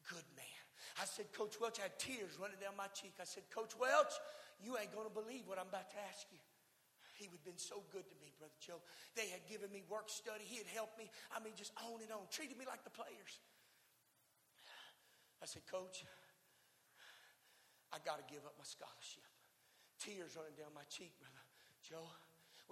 Good 0.09 0.25
man. 0.39 0.63
I 1.03 1.05
said, 1.05 1.27
Coach 1.35 1.59
Welch, 1.61 1.79
I 1.83 1.91
had 1.91 1.99
tears 1.99 2.39
running 2.41 2.59
down 2.63 2.79
my 2.79 2.89
cheek. 2.95 3.15
I 3.21 3.27
said, 3.27 3.45
Coach 3.51 3.75
Welch, 3.79 4.15
you 4.63 4.79
ain't 4.79 4.95
going 4.95 5.07
to 5.07 5.13
believe 5.13 5.45
what 5.47 5.59
I'm 5.59 5.69
about 5.69 5.91
to 5.91 6.01
ask 6.09 6.25
you. 6.31 6.39
He 7.21 7.29
had 7.29 7.45
been 7.45 7.61
so 7.61 7.85
good 7.93 8.09
to 8.09 8.17
me, 8.17 8.33
Brother 8.41 8.57
Joe. 8.65 8.81
They 9.13 9.29
had 9.29 9.45
given 9.45 9.69
me 9.69 9.85
work 9.93 10.09
study. 10.09 10.41
He 10.41 10.57
had 10.57 10.65
helped 10.73 10.97
me. 10.97 11.13
I 11.37 11.45
mean, 11.45 11.53
just 11.53 11.77
on 11.85 12.01
and 12.01 12.09
on. 12.09 12.25
Treated 12.33 12.57
me 12.57 12.65
like 12.65 12.81
the 12.81 12.97
players. 12.97 13.45
I 15.45 15.45
said, 15.45 15.69
Coach, 15.69 16.09
I 17.93 18.01
got 18.09 18.17
to 18.17 18.27
give 18.33 18.41
up 18.49 18.57
my 18.57 18.65
scholarship. 18.65 19.29
Tears 20.01 20.33
running 20.33 20.57
down 20.57 20.73
my 20.73 20.89
cheek, 20.89 21.13
brother. 21.21 21.45
Joe, 21.85 22.09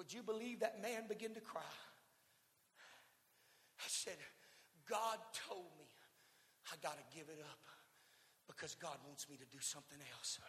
would 0.01 0.09
you 0.09 0.25
believe 0.25 0.65
that 0.65 0.81
man 0.81 1.05
began 1.05 1.37
to 1.37 1.45
cry? 1.45 1.77
I 3.85 3.89
said, 3.93 4.17
God 4.89 5.21
told 5.45 5.77
me 5.77 5.93
I 6.73 6.81
got 6.81 6.97
to 6.97 7.05
give 7.13 7.29
it 7.29 7.45
up 7.45 7.61
because 8.49 8.73
God 8.81 8.97
wants 9.05 9.29
me 9.29 9.37
to 9.37 9.45
do 9.53 9.61
something 9.61 10.01
else. 10.17 10.41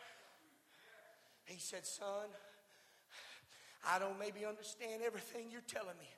He 1.43 1.59
said, 1.59 1.85
Son, 1.85 2.31
I 3.87 3.99
don't 3.99 4.19
maybe 4.19 4.45
understand 4.45 5.01
everything 5.05 5.47
you're 5.51 5.61
telling 5.61 5.97
me. 5.99 6.09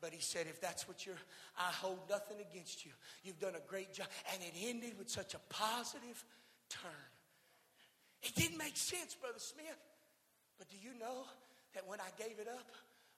But 0.00 0.12
he 0.12 0.20
said, 0.20 0.46
if 0.48 0.60
that's 0.60 0.88
what 0.88 1.04
you're, 1.04 1.20
I 1.58 1.70
hold 1.72 1.98
nothing 2.08 2.38
against 2.50 2.86
you. 2.86 2.92
You've 3.22 3.38
done 3.38 3.54
a 3.54 3.68
great 3.68 3.92
job. 3.92 4.06
And 4.32 4.42
it 4.42 4.54
ended 4.58 4.98
with 4.98 5.10
such 5.10 5.34
a 5.34 5.40
positive 5.50 6.24
turn. 6.70 7.10
It 8.22 8.34
didn't 8.34 8.56
make 8.56 8.76
sense, 8.76 9.14
Brother 9.14 9.38
Smith. 9.38 9.78
But 10.58 10.68
do 10.70 10.76
you 10.80 10.98
know 10.98 11.24
that 11.74 11.86
when 11.86 12.00
I 12.00 12.08
gave 12.16 12.38
it 12.38 12.48
up, 12.48 12.72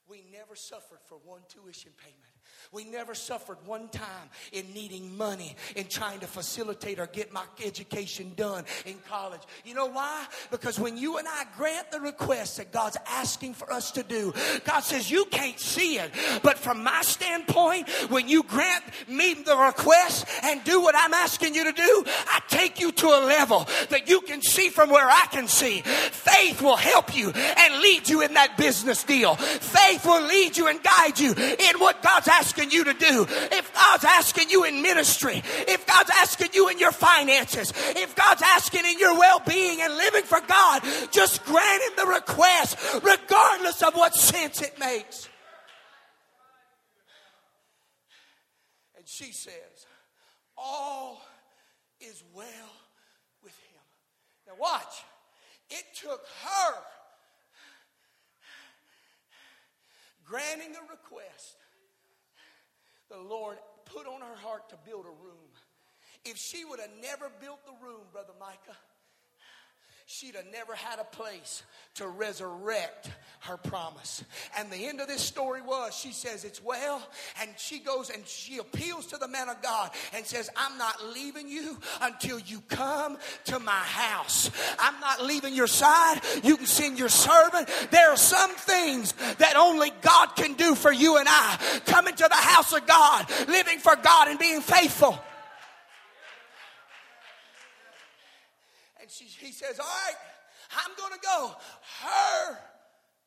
we 0.09 0.25
never 0.33 0.57
suffered 0.57 0.99
for 1.07 1.19
one 1.25 1.43
tuition 1.49 1.93
payment. 1.99 2.32
We 2.73 2.85
never 2.85 3.15
suffered 3.15 3.59
one 3.67 3.89
time 3.89 4.31
in 4.51 4.73
needing 4.73 5.15
money 5.19 5.57
in 5.77 5.89
trying 5.89 6.21
to 6.21 6.27
facilitate 6.27 6.99
or 6.99 7.07
get 7.07 7.31
my 7.31 7.45
education 7.63 8.33
done 8.35 8.65
in 8.87 8.95
college. 9.07 9.43
You 9.63 9.75
know 9.75 9.89
why? 9.89 10.25
Because 10.51 10.81
when 10.81 10.97
you 10.97 11.19
and 11.19 11.29
I 11.29 11.45
grant 11.55 11.91
the 11.91 12.01
request 12.01 12.57
that 12.57 12.73
God's 12.73 12.97
asking 13.07 13.55
for 13.55 13.71
us 13.71 13.91
to 13.93 14.03
do, 14.03 14.33
God 14.65 14.81
says, 14.81 15.11
You 15.11 15.27
can't 15.27 15.61
see 15.61 15.99
it. 15.99 16.13
But 16.43 16.57
from 16.57 16.83
my 16.83 17.03
standpoint, 17.03 17.91
when 18.09 18.27
you 18.27 18.43
grant 18.43 18.85
me 19.07 19.35
the 19.35 19.57
request 19.57 20.27
and 20.43 20.65
do 20.65 20.81
what 20.81 20.95
I'm 20.97 21.13
asking 21.13 21.55
you 21.55 21.65
to 21.65 21.73
do, 21.73 22.05
I 22.07 22.41
take 22.49 22.81
you 22.81 22.91
to 22.93 23.07
a 23.07 23.21
level 23.27 23.69
that 23.91 24.09
you 24.09 24.23
can 24.23 24.41
see 24.41 24.71
from 24.71 24.89
where 24.89 25.07
I 25.07 25.27
can 25.31 25.47
see. 25.47 25.83
Faith 25.83 26.63
will 26.63 26.77
help 26.77 27.15
you 27.15 27.33
and 27.33 27.83
lead 27.83 28.09
you 28.09 28.23
in 28.23 28.33
that 28.33 28.57
business 28.57 29.05
deal. 29.05 29.35
Faith 29.35 30.07
will 30.07 30.27
lead 30.27 30.57
you 30.57 30.69
and 30.69 30.83
guide 30.83 31.21
you 31.21 31.35
in 31.35 31.79
what 31.79 32.03
God's 32.03 32.29
asking 32.33 32.71
you 32.71 32.85
to 32.85 32.95
do, 32.95 33.27
if 33.29 33.73
God's 33.75 34.05
asking 34.05 34.51
you 34.51 34.65
in 34.65 34.83
ministry, 34.83 35.43
if 35.69 35.87
God's 35.87 36.11
asking 36.11 36.49
you 36.55 36.69
in 36.69 36.79
your 36.79 36.93
finances, 36.93 37.73
if 37.77 38.15
God's 38.17 38.43
asking 38.43 38.85
in 38.85 38.99
your 38.99 39.19
well 39.19 39.41
being 39.47 39.81
and 39.81 39.95
living 39.97 40.25
for 40.25 40.41
God, 40.41 40.83
just 41.11 41.45
grant 41.45 41.83
Him 41.83 41.93
the 41.97 42.13
request, 42.13 42.79
regardless 43.03 43.83
of 43.83 43.95
what 43.95 44.15
sense 44.15 44.63
it 44.63 44.79
makes. 44.79 45.29
And 48.97 49.07
she 49.09 49.33
says, 49.33 49.87
All 50.57 51.21
is 52.01 52.23
well 52.35 52.45
with 53.43 53.53
him. 53.53 53.83
Now, 54.47 54.55
watch. 54.61 54.95
It 55.71 55.85
took 56.01 56.25
her 56.45 56.75
granting 60.25 60.77
a 60.77 60.91
request 60.91 61.57
the 63.13 63.21
Lord 63.21 63.59
put 63.85 64.07
on 64.07 64.21
her 64.21 64.37
heart 64.37 64.71
to 64.71 64.77
build 64.87 65.05
a 65.05 65.17
room. 65.23 65.53
If 66.25 66.39
she 66.39 66.65
would 66.65 66.81
have 66.81 66.91
never 67.03 67.31
built 67.41 67.61
the 67.67 67.77
room, 67.85 68.01
Brother 68.11 68.33
Micah, 68.41 68.79
she'd 70.13 70.35
have 70.35 70.47
never 70.53 70.75
had 70.75 70.99
a 70.99 71.05
place 71.05 71.63
to 71.95 72.07
resurrect 72.07 73.11
her 73.41 73.57
promise. 73.57 74.23
And 74.59 74.71
the 74.71 74.87
end 74.87 75.01
of 75.01 75.09
this 75.09 75.23
story 75.23 75.63
was 75.63 75.97
she 75.97 76.13
says, 76.13 76.45
It's 76.45 76.63
well. 76.63 77.03
And 77.41 77.51
she 77.57 77.79
goes 77.79 78.11
and 78.11 78.27
she 78.27 78.59
appeals 78.59 79.07
to 79.07 79.17
the 79.17 79.27
man 79.27 79.49
of 79.49 79.63
God 79.63 79.91
and 80.15 80.25
says, 80.27 80.51
I'm 80.55 80.77
not 80.77 80.97
leaving 81.15 81.49
you 81.49 81.79
until 82.03 82.39
you 82.39 82.61
come 82.69 83.17
to 83.47 83.59
my 83.59 83.73
house. 83.73 84.51
I'm 84.79 85.01
not 85.01 85.23
leaving 85.23 85.55
your 85.55 85.67
side. 85.67 86.21
You 86.43 86.57
can 86.59 86.67
send 86.67 86.99
your 86.99 87.09
servant. 87.09 87.69
There 87.91 88.11
are 88.11 88.17
some 88.17 88.55
things 88.55 89.13
that 89.39 89.57
only 89.57 89.93
God 90.03 90.37
can 90.37 90.55
do 90.55 90.75
for 90.75 90.93
you 90.93 91.17
and 91.17 91.27
I. 91.29 91.59
Coming 91.87 92.15
to 92.15 92.29
the 92.29 92.35
house 92.35 92.73
of 92.75 92.87
God, 92.87 93.31
living 93.49 93.79
for 93.79 93.97
God, 93.97 94.29
and 94.29 94.39
being 94.39 94.61
faithful. 94.61 95.19
She, 99.13 99.25
he 99.25 99.53
says, 99.53 99.79
All 99.79 99.87
right, 99.87 100.17
I'm 100.73 100.97
going 100.97 101.13
to 101.13 101.21
go. 101.23 101.53
Her 102.03 102.59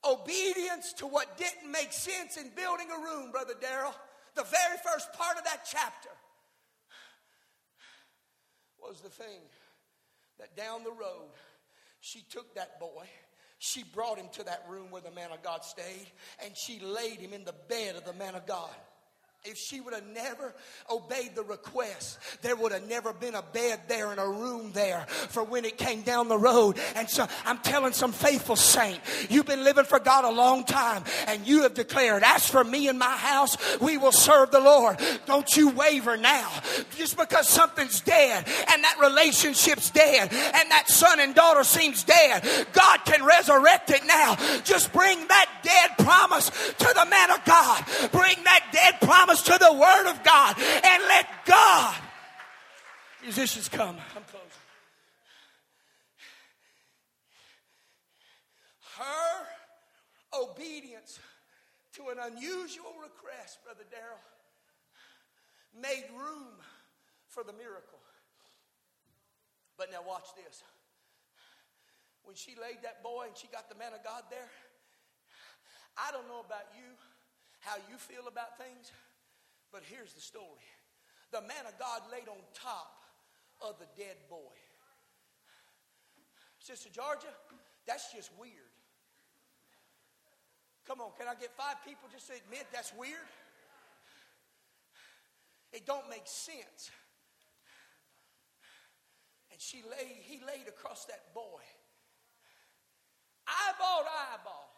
obedience 0.04 0.94
to 0.94 1.08
what 1.08 1.38
didn't 1.38 1.72
make 1.72 1.92
sense 1.92 2.38
in 2.38 2.50
building 2.56 2.88
a 2.92 3.00
room, 3.00 3.32
Brother 3.32 3.54
Daryl, 3.54 3.94
the 4.36 4.44
very 4.44 4.78
first 4.84 5.12
part 5.14 5.38
of 5.38 5.44
that 5.46 5.62
chapter 5.70 6.10
was 8.80 9.02
the 9.02 9.10
thing 9.10 9.42
that 10.40 10.56
down 10.56 10.84
the 10.84 10.92
road, 10.92 11.32
she 12.02 12.24
took 12.30 12.54
that 12.56 12.80
boy, 12.80 13.06
she 13.58 13.84
brought 13.84 14.18
him 14.18 14.28
to 14.34 14.44
that 14.44 14.64
room 14.70 14.92
where 14.92 15.02
the 15.02 15.12
man 15.12 15.32
of 15.32 15.42
God 15.42 15.64
stayed 15.64 16.08
and 16.44 16.56
she 16.56 16.80
laid 16.80 17.20
him 17.20 17.34
in 17.34 17.46
the 17.46 17.56
bed 17.68 17.96
of 17.96 18.06
the 18.06 18.14
man 18.14 18.36
of 18.36 18.46
God 18.46 18.76
if 19.46 19.58
she 19.58 19.80
would 19.80 19.94
have 19.94 20.08
never 20.08 20.56
obeyed 20.90 21.36
the 21.36 21.44
request, 21.44 22.18
there 22.42 22.56
would 22.56 22.72
have 22.72 22.88
never 22.90 23.14
been 23.14 23.36
a 23.36 23.44
bed 23.44 23.80
there 23.88 24.10
and 24.10 24.20
a 24.20 24.28
room 24.28 24.72
there 24.74 25.06
for 25.08 25.44
when 25.44 25.66
it 25.66 25.78
came 25.78 26.02
down 26.02 26.28
the 26.28 26.38
road. 26.38 26.80
And 26.96 27.08
so 27.08 27.28
I'm 27.46 27.60
telling 27.60 27.94
some 27.94 28.12
faithful 28.12 28.56
saint, 28.56 29.00
you've 29.30 29.46
been 29.46 29.64
living 29.64 29.86
for 29.86 30.00
God 30.00 30.26
a 30.26 30.32
long 30.32 30.64
time 30.64 31.04
and 31.28 31.46
you 31.46 31.62
have 31.62 31.76
declared, 31.76 32.24
as 32.26 32.50
for 32.50 32.64
me 32.64 32.88
and 32.88 32.98
my 32.98 33.16
house, 33.16 33.80
we 33.80 33.98
will 33.98 34.12
serve 34.12 34.50
the 34.50 34.60
Lord. 34.60 35.00
Don't 35.28 35.56
you 35.56 35.70
waver 35.70 36.18
now. 36.18 36.52
Just 36.98 37.16
because 37.16 37.48
something's 37.48 38.02
dead 38.02 38.46
and 38.48 38.84
that 38.84 38.98
relationship's 39.00 39.92
dead 39.92 40.30
and 40.32 40.72
that 40.72 40.90
son 40.90 41.20
and 41.20 41.36
daughter 41.36 41.64
seems 41.64 42.04
dead, 42.04 42.44
God 42.74 43.00
can 43.06 43.24
resurrect 43.24 43.92
it 43.92 44.02
now. 44.08 44.36
Just 44.64 44.92
bring 44.92 45.28
that 45.28 45.50
dead 45.62 46.04
promise 46.04 46.50
to 46.50 46.94
the 46.96 47.06
man 47.10 47.30
of 47.30 47.46
God. 47.46 47.86
Bring 48.12 48.44
that 48.44 48.70
dead 48.72 49.02
promise 49.02 49.35
to 49.44 49.58
the 49.58 49.74
Word 49.74 50.10
of 50.10 50.24
God 50.24 50.58
and 50.58 51.04
let 51.04 51.28
God. 51.46 51.96
Musicians 53.24 53.70
come. 53.70 53.98
I'm 54.16 54.24
closing. 54.24 54.50
Her 58.98 59.48
obedience 60.42 61.20
to 61.94 62.10
an 62.10 62.18
unusual 62.20 62.94
request, 63.02 63.64
Brother 63.64 63.84
Darrell, 63.90 64.24
made 65.74 66.06
room 66.16 66.56
for 67.28 67.44
the 67.44 67.54
miracle. 67.54 68.00
But 69.78 69.92
now 69.92 70.00
watch 70.08 70.28
this. 70.36 70.64
When 72.24 72.36
she 72.36 72.56
laid 72.60 72.82
that 72.84 73.04
boy 73.04 73.28
and 73.28 73.38
she 73.38 73.48
got 73.48 73.70
the 73.70 73.76
man 73.76 73.94
of 73.94 74.04
God 74.04 74.24
there, 74.30 74.50
I 75.98 76.12
don't 76.12 76.28
know 76.28 76.44
about 76.44 76.68
you, 76.76 76.90
how 77.62 77.76
you 77.90 77.98
feel 77.98 78.28
about 78.28 78.58
things. 78.58 78.92
But 79.76 79.84
here's 79.92 80.14
the 80.14 80.22
story 80.24 80.64
the 81.36 81.42
man 81.42 81.68
of 81.68 81.78
God 81.78 82.00
laid 82.10 82.30
on 82.30 82.40
top 82.54 82.96
of 83.60 83.76
the 83.78 83.88
dead 84.02 84.16
boy. 84.30 84.56
Sister 86.60 86.88
Georgia, 86.90 87.28
that's 87.86 88.14
just 88.14 88.32
weird. 88.40 88.72
Come 90.88 91.02
on, 91.02 91.12
can 91.20 91.28
I 91.28 91.36
get 91.36 91.52
five 91.58 91.76
people 91.86 92.08
just 92.10 92.28
to 92.28 92.36
admit 92.40 92.68
that's 92.72 92.94
weird? 92.98 93.28
It 95.74 95.86
don't 95.86 96.10
make 96.10 96.24
sense. 96.26 96.90
And 99.52 99.60
she 99.60 99.84
lay, 99.84 100.08
he 100.22 100.40
laid 100.48 100.70
across 100.70 101.04
that 101.06 101.34
boy. 101.34 101.60
Eyeball 103.46 104.04
to 104.04 104.40
eyeball. 104.40 104.72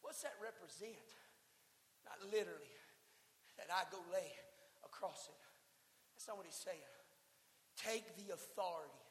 What's 0.00 0.22
that 0.22 0.32
represent? 0.40 0.96
Literally, 2.32 2.74
that 3.58 3.68
I 3.70 3.84
go 3.92 3.98
lay 4.12 4.32
across 4.84 5.28
it. 5.28 5.42
That's 6.14 6.26
not 6.26 6.36
what 6.38 6.46
he's 6.46 6.54
saying. 6.56 6.78
Take 7.76 8.16
the 8.16 8.32
authority 8.32 9.04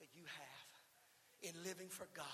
that 0.00 0.08
you 0.14 0.22
have 0.22 1.52
in 1.54 1.62
living 1.64 1.88
for 1.88 2.06
God. 2.14 2.24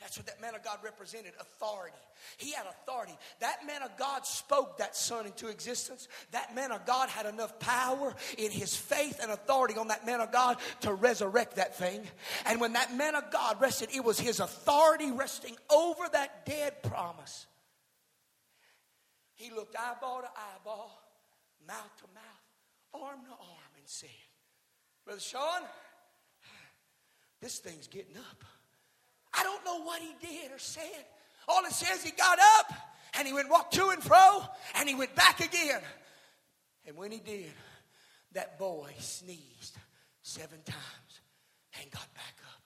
That's 0.00 0.18
what 0.18 0.26
that 0.26 0.38
man 0.38 0.54
of 0.54 0.62
God 0.62 0.78
represented 0.84 1.32
authority. 1.40 1.96
He 2.36 2.52
had 2.52 2.66
authority. 2.66 3.16
That 3.40 3.66
man 3.66 3.82
of 3.82 3.96
God 3.96 4.26
spoke 4.26 4.76
that 4.76 4.94
son 4.94 5.24
into 5.24 5.48
existence. 5.48 6.08
That 6.32 6.54
man 6.54 6.72
of 6.72 6.84
God 6.84 7.08
had 7.08 7.24
enough 7.24 7.58
power 7.58 8.14
in 8.36 8.50
his 8.50 8.76
faith 8.76 9.18
and 9.22 9.32
authority 9.32 9.76
on 9.78 9.88
that 9.88 10.04
man 10.04 10.20
of 10.20 10.30
God 10.30 10.58
to 10.82 10.92
resurrect 10.92 11.56
that 11.56 11.78
thing. 11.78 12.02
And 12.44 12.60
when 12.60 12.74
that 12.74 12.94
man 12.94 13.14
of 13.14 13.30
God 13.30 13.62
rested, 13.62 13.88
it 13.94 14.04
was 14.04 14.20
his 14.20 14.40
authority 14.40 15.10
resting 15.10 15.56
over 15.70 16.04
that 16.12 16.44
dead 16.44 16.82
promise. 16.82 17.46
He 19.34 19.50
looked 19.50 19.76
eyeball 19.76 20.20
to 20.20 20.28
eyeball, 20.28 21.02
mouth 21.66 21.96
to 21.98 22.04
mouth, 22.14 23.02
arm 23.02 23.20
to 23.24 23.32
arm, 23.32 23.72
and 23.76 23.86
said, 23.86 24.08
Brother 25.04 25.20
Sean, 25.20 25.62
this 27.40 27.58
thing's 27.58 27.88
getting 27.88 28.16
up. 28.16 28.44
I 29.36 29.42
don't 29.42 29.64
know 29.64 29.82
what 29.82 30.00
he 30.00 30.14
did 30.20 30.52
or 30.52 30.58
said. 30.58 31.04
All 31.48 31.64
it 31.64 31.72
says 31.72 32.02
he 32.02 32.12
got 32.12 32.38
up 32.58 32.72
and 33.18 33.26
he 33.26 33.34
went 33.34 33.50
walk 33.50 33.70
to 33.72 33.88
and 33.88 34.02
fro 34.02 34.42
and 34.76 34.88
he 34.88 34.94
went 34.94 35.14
back 35.14 35.40
again. 35.40 35.80
And 36.86 36.96
when 36.96 37.10
he 37.10 37.18
did, 37.18 37.52
that 38.32 38.58
boy 38.58 38.90
sneezed 38.98 39.76
seven 40.22 40.58
times 40.64 41.20
and 41.80 41.90
got 41.90 42.14
back 42.14 42.36
up. 42.54 42.62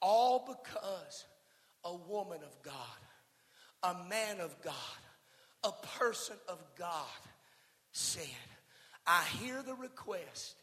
All 0.00 0.44
because 0.46 1.24
a 1.84 1.94
woman 1.94 2.40
of 2.42 2.62
God, 2.62 2.74
a 3.82 4.08
man 4.08 4.40
of 4.40 4.60
God, 4.62 4.74
a 5.66 5.72
person 5.98 6.36
of 6.48 6.62
God 6.78 7.06
said, 7.90 8.24
I 9.06 9.22
hear 9.40 9.62
the 9.62 9.74
request 9.74 10.54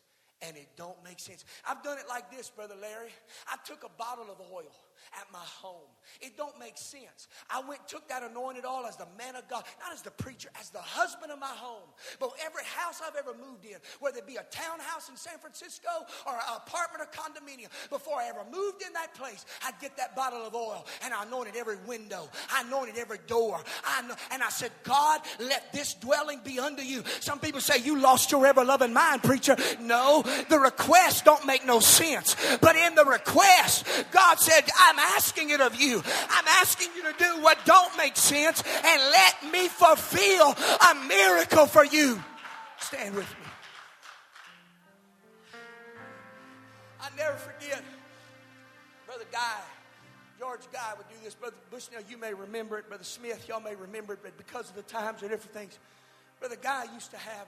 and 0.41 0.55
it 0.55 0.67
don't 0.77 1.01
make 1.03 1.19
sense. 1.19 1.43
I've 1.67 1.83
done 1.83 1.97
it 1.97 2.05
like 2.07 2.31
this, 2.31 2.49
Brother 2.49 2.75
Larry. 2.81 3.11
I 3.47 3.55
took 3.65 3.83
a 3.83 3.97
bottle 3.97 4.25
of 4.25 4.39
oil 4.53 4.75
at 5.19 5.31
my 5.31 5.43
home. 5.61 5.89
It 6.21 6.37
don't 6.37 6.57
make 6.59 6.77
sense. 6.77 7.27
I 7.49 7.61
went 7.67 7.87
took 7.87 8.07
that 8.09 8.23
anointed 8.23 8.65
oil 8.65 8.85
as 8.87 8.97
the 8.97 9.07
man 9.17 9.35
of 9.35 9.47
God, 9.47 9.63
not 9.79 9.93
as 9.93 10.01
the 10.01 10.11
preacher, 10.11 10.49
as 10.59 10.69
the 10.69 10.79
husband 10.79 11.31
of 11.31 11.39
my 11.39 11.47
home. 11.47 11.89
But 12.19 12.31
every 12.45 12.63
house 12.63 13.01
I've 13.05 13.15
ever 13.15 13.33
moved 13.37 13.65
in, 13.65 13.77
whether 13.99 14.17
it 14.19 14.27
be 14.27 14.35
a 14.35 14.45
townhouse 14.51 15.09
in 15.09 15.17
San 15.17 15.37
Francisco 15.39 15.89
or 16.27 16.33
an 16.33 16.41
apartment 16.55 17.03
or 17.03 17.09
condominium, 17.11 17.69
before 17.89 18.19
I 18.19 18.27
ever 18.27 18.43
moved 18.51 18.83
in 18.85 18.93
that 18.93 19.13
place, 19.15 19.45
I'd 19.65 19.79
get 19.79 19.97
that 19.97 20.15
bottle 20.15 20.45
of 20.45 20.55
oil 20.55 20.85
and 21.03 21.13
I 21.13 21.23
anointed 21.23 21.55
every 21.55 21.77
window. 21.87 22.29
I 22.53 22.61
anointed 22.61 22.97
every 22.97 23.19
door. 23.27 23.61
I 23.85 24.03
and 24.31 24.43
I 24.43 24.49
said, 24.49 24.71
God, 24.83 25.21
let 25.39 25.71
this 25.73 25.93
dwelling 25.95 26.41
be 26.43 26.59
unto 26.59 26.81
you. 26.81 27.03
Some 27.19 27.39
people 27.39 27.61
say 27.61 27.77
you 27.77 27.99
lost 27.99 28.31
your 28.31 28.45
ever 28.45 28.63
loving 28.63 28.93
mind, 28.93 29.23
preacher. 29.23 29.55
No, 29.79 30.23
the 30.49 30.59
request 30.59 31.25
don't 31.25 31.45
make 31.45 31.65
no 31.65 31.79
sense. 31.79 32.35
But 32.61 32.75
in 32.75 32.95
the 32.95 33.05
request, 33.05 33.87
God 34.11 34.39
said, 34.39 34.63
I'm 34.93 34.99
asking 35.15 35.49
it 35.49 35.59
of 35.59 35.75
you. 35.75 36.03
I'm 36.29 36.47
asking 36.61 36.89
you 36.95 37.03
to 37.03 37.17
do 37.17 37.41
what 37.41 37.57
don't 37.65 37.95
make 37.97 38.15
sense 38.15 38.61
and 38.85 39.01
let 39.01 39.51
me 39.51 39.67
fulfill 39.67 40.51
a 40.51 41.07
miracle 41.07 41.65
for 41.65 41.83
you. 41.83 42.21
Stand 42.79 43.15
with 43.15 43.29
me. 43.29 43.47
I 47.01 47.09
never 47.17 47.37
forget, 47.37 47.83
Brother 49.07 49.25
Guy, 49.31 49.59
George 50.39 50.61
Guy 50.71 50.93
would 50.95 51.07
do 51.09 51.15
this. 51.23 51.33
Brother 51.33 51.55
Bushnell, 51.71 52.01
you 52.07 52.17
may 52.17 52.33
remember 52.33 52.77
it. 52.77 52.87
Brother 52.87 53.03
Smith, 53.03 53.47
y'all 53.47 53.61
may 53.61 53.75
remember 53.75 54.13
it, 54.13 54.19
but 54.21 54.37
because 54.37 54.69
of 54.69 54.75
the 54.75 54.83
times 54.83 55.23
or 55.23 55.27
different 55.27 55.53
things, 55.53 55.79
Brother 56.39 56.57
Guy 56.61 56.85
used 56.93 57.09
to 57.11 57.17
have 57.17 57.47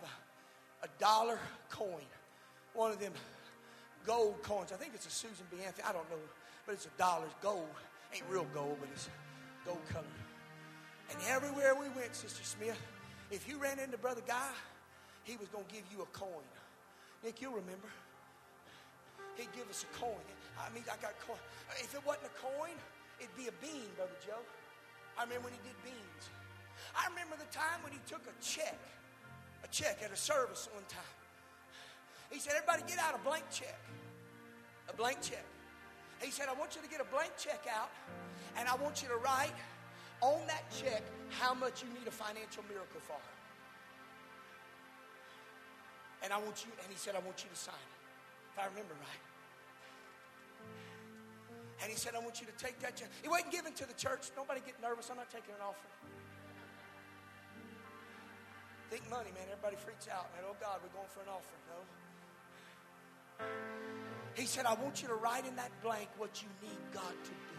a, 0.81 0.85
a 0.85 0.89
dollar 0.99 1.37
coin, 1.69 2.03
one 2.73 2.91
of 2.91 2.99
them 2.99 3.13
gold 4.05 4.41
coins. 4.41 4.71
I 4.71 4.75
think 4.77 4.93
it's 4.95 5.05
a 5.05 5.11
Susan 5.11 5.45
B. 5.51 5.57
Anthony. 5.63 5.83
I 5.87 5.93
don't 5.93 6.09
know 6.09 6.17
but 6.65 6.73
it's 6.73 6.85
a 6.85 6.97
dollar. 6.97 7.25
It's 7.25 7.35
gold. 7.41 7.69
Ain't 8.13 8.23
real 8.29 8.47
gold, 8.53 8.77
but 8.79 8.89
it's 8.93 9.09
gold 9.65 9.81
color. 9.91 10.05
And 11.11 11.17
everywhere 11.29 11.75
we 11.75 11.87
went, 11.95 12.15
Sister 12.15 12.43
Smith, 12.43 12.79
if 13.31 13.47
you 13.47 13.57
ran 13.57 13.79
into 13.79 13.97
Brother 13.97 14.21
Guy, 14.25 14.49
he 15.23 15.37
was 15.37 15.47
going 15.49 15.65
to 15.65 15.73
give 15.73 15.83
you 15.91 16.01
a 16.01 16.09
coin. 16.17 16.45
Nick, 17.23 17.41
you'll 17.41 17.53
remember. 17.53 17.89
He'd 19.35 19.51
give 19.53 19.69
us 19.69 19.85
a 19.85 19.99
coin. 19.99 20.25
I 20.57 20.73
mean, 20.73 20.83
I 20.87 20.95
got 21.01 21.13
coin. 21.27 21.37
If 21.81 21.93
it 21.93 22.01
wasn't 22.05 22.25
a 22.31 22.35
coin, 22.39 22.73
it'd 23.19 23.35
be 23.35 23.47
a 23.47 23.55
bean, 23.61 23.89
Brother 23.97 24.15
Joe. 24.25 24.41
I 25.17 25.23
remember 25.23 25.49
when 25.49 25.53
he 25.53 25.61
did 25.65 25.77
beans. 25.83 26.23
I 26.95 27.09
remember 27.09 27.35
the 27.35 27.49
time 27.51 27.83
when 27.83 27.91
he 27.91 27.99
took 28.07 28.21
a 28.23 28.35
check, 28.43 28.79
a 29.63 29.67
check 29.67 29.99
at 30.03 30.11
a 30.11 30.15
service 30.15 30.69
one 30.73 30.83
time. 30.87 31.15
He 32.29 32.39
said, 32.39 32.53
Everybody 32.55 32.83
get 32.87 32.99
out 32.99 33.15
a 33.15 33.21
blank 33.23 33.45
check. 33.51 33.79
A 34.89 34.93
blank 34.93 35.21
check. 35.21 35.43
He 36.25 36.31
said, 36.31 36.49
I 36.49 36.53
want 36.57 36.75
you 36.75 36.81
to 36.81 36.89
get 36.89 36.99
a 36.99 37.05
blank 37.13 37.37
check 37.37 37.67
out, 37.69 37.91
and 38.57 38.67
I 38.67 38.73
want 38.81 39.05
you 39.05 39.09
to 39.13 39.17
write 39.21 39.53
on 40.21 40.41
that 40.49 40.65
check 40.73 41.03
how 41.29 41.53
much 41.53 41.83
you 41.85 41.89
need 41.93 42.07
a 42.07 42.11
financial 42.11 42.63
miracle 42.65 42.97
for. 43.05 43.21
And 46.25 46.33
I 46.33 46.41
want 46.41 46.65
you, 46.65 46.73
and 46.81 46.89
he 46.89 46.97
said, 46.97 47.13
I 47.13 47.21
want 47.21 47.45
you 47.45 47.49
to 47.53 47.55
sign 47.55 47.77
it, 47.77 47.93
if 48.49 48.57
I 48.57 48.65
remember 48.65 48.97
right. 48.97 49.21
And 51.83 51.91
he 51.91 51.97
said, 51.97 52.15
I 52.17 52.19
want 52.25 52.41
you 52.41 52.47
to 52.49 52.57
take 52.57 52.81
that 52.81 52.97
check. 52.97 53.13
It 53.21 53.29
wasn't 53.29 53.51
given 53.51 53.73
to 53.77 53.85
the 53.85 53.93
church. 53.93 54.33
Nobody 54.33 54.65
get 54.65 54.81
nervous. 54.81 55.11
I'm 55.11 55.17
not 55.21 55.29
taking 55.29 55.53
an 55.53 55.61
offering. 55.61 55.93
Think 58.89 59.07
money, 59.11 59.29
man. 59.35 59.45
Everybody 59.51 59.75
freaks 59.75 60.07
out, 60.07 60.31
man. 60.33 60.41
Oh 60.49 60.55
God, 60.57 60.81
we're 60.81 60.89
going 60.89 61.05
for 61.13 61.21
an 61.21 61.29
offering. 61.29 61.61
No. 61.69 61.85
He 64.35 64.45
said, 64.45 64.65
I 64.65 64.75
want 64.75 65.01
you 65.01 65.07
to 65.07 65.15
write 65.15 65.47
in 65.47 65.55
that 65.55 65.71
blank 65.81 66.09
what 66.17 66.43
you 66.43 66.49
need 66.61 66.79
God 66.91 67.15
to 67.23 67.31
do. 67.31 67.55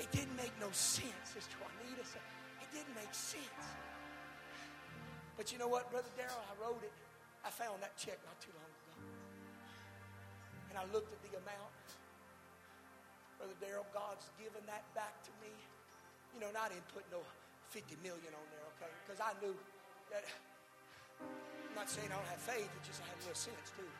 It 0.00 0.10
didn't 0.10 0.36
make 0.36 0.52
no 0.56 0.72
sense, 0.72 1.36
Sister 1.36 1.56
Juanita 1.60 2.00
said. 2.08 2.24
It 2.64 2.72
didn't 2.72 2.96
make 2.96 3.12
sense. 3.12 3.66
But 5.36 5.52
you 5.52 5.58
know 5.60 5.68
what, 5.68 5.90
Brother 5.92 6.08
Darrell? 6.16 6.40
I 6.48 6.54
wrote 6.56 6.80
it. 6.80 6.92
I 7.44 7.50
found 7.50 7.84
that 7.84 7.92
check 8.00 8.16
not 8.24 8.40
too 8.40 8.56
long 8.56 8.72
ago. 8.72 8.94
And 10.72 10.74
I 10.80 10.84
looked 10.88 11.12
at 11.12 11.20
the 11.28 11.36
amount. 11.36 11.84
Brother 13.36 13.54
Daryl, 13.60 13.86
God's 13.94 14.32
given 14.40 14.64
that 14.66 14.82
back 14.96 15.14
to 15.28 15.32
me. 15.44 15.52
You 16.34 16.40
know, 16.40 16.48
and 16.48 16.58
I 16.58 16.72
didn't 16.72 16.88
put 16.90 17.04
no 17.12 17.20
50 17.70 18.00
million 18.00 18.32
on 18.32 18.46
there, 18.48 18.64
okay? 18.80 18.90
Because 19.04 19.20
I 19.20 19.36
knew 19.44 19.54
that, 20.10 20.24
I'm 21.20 21.74
not 21.74 21.88
saying 21.88 22.08
I 22.10 22.16
don't 22.16 22.30
have 22.30 22.42
faith, 22.42 22.68
it's 22.78 22.88
just 22.88 23.02
I 23.02 23.08
have 23.10 23.18
a 23.18 23.24
little 23.28 23.38
sense 23.38 23.68
too. 23.76 23.90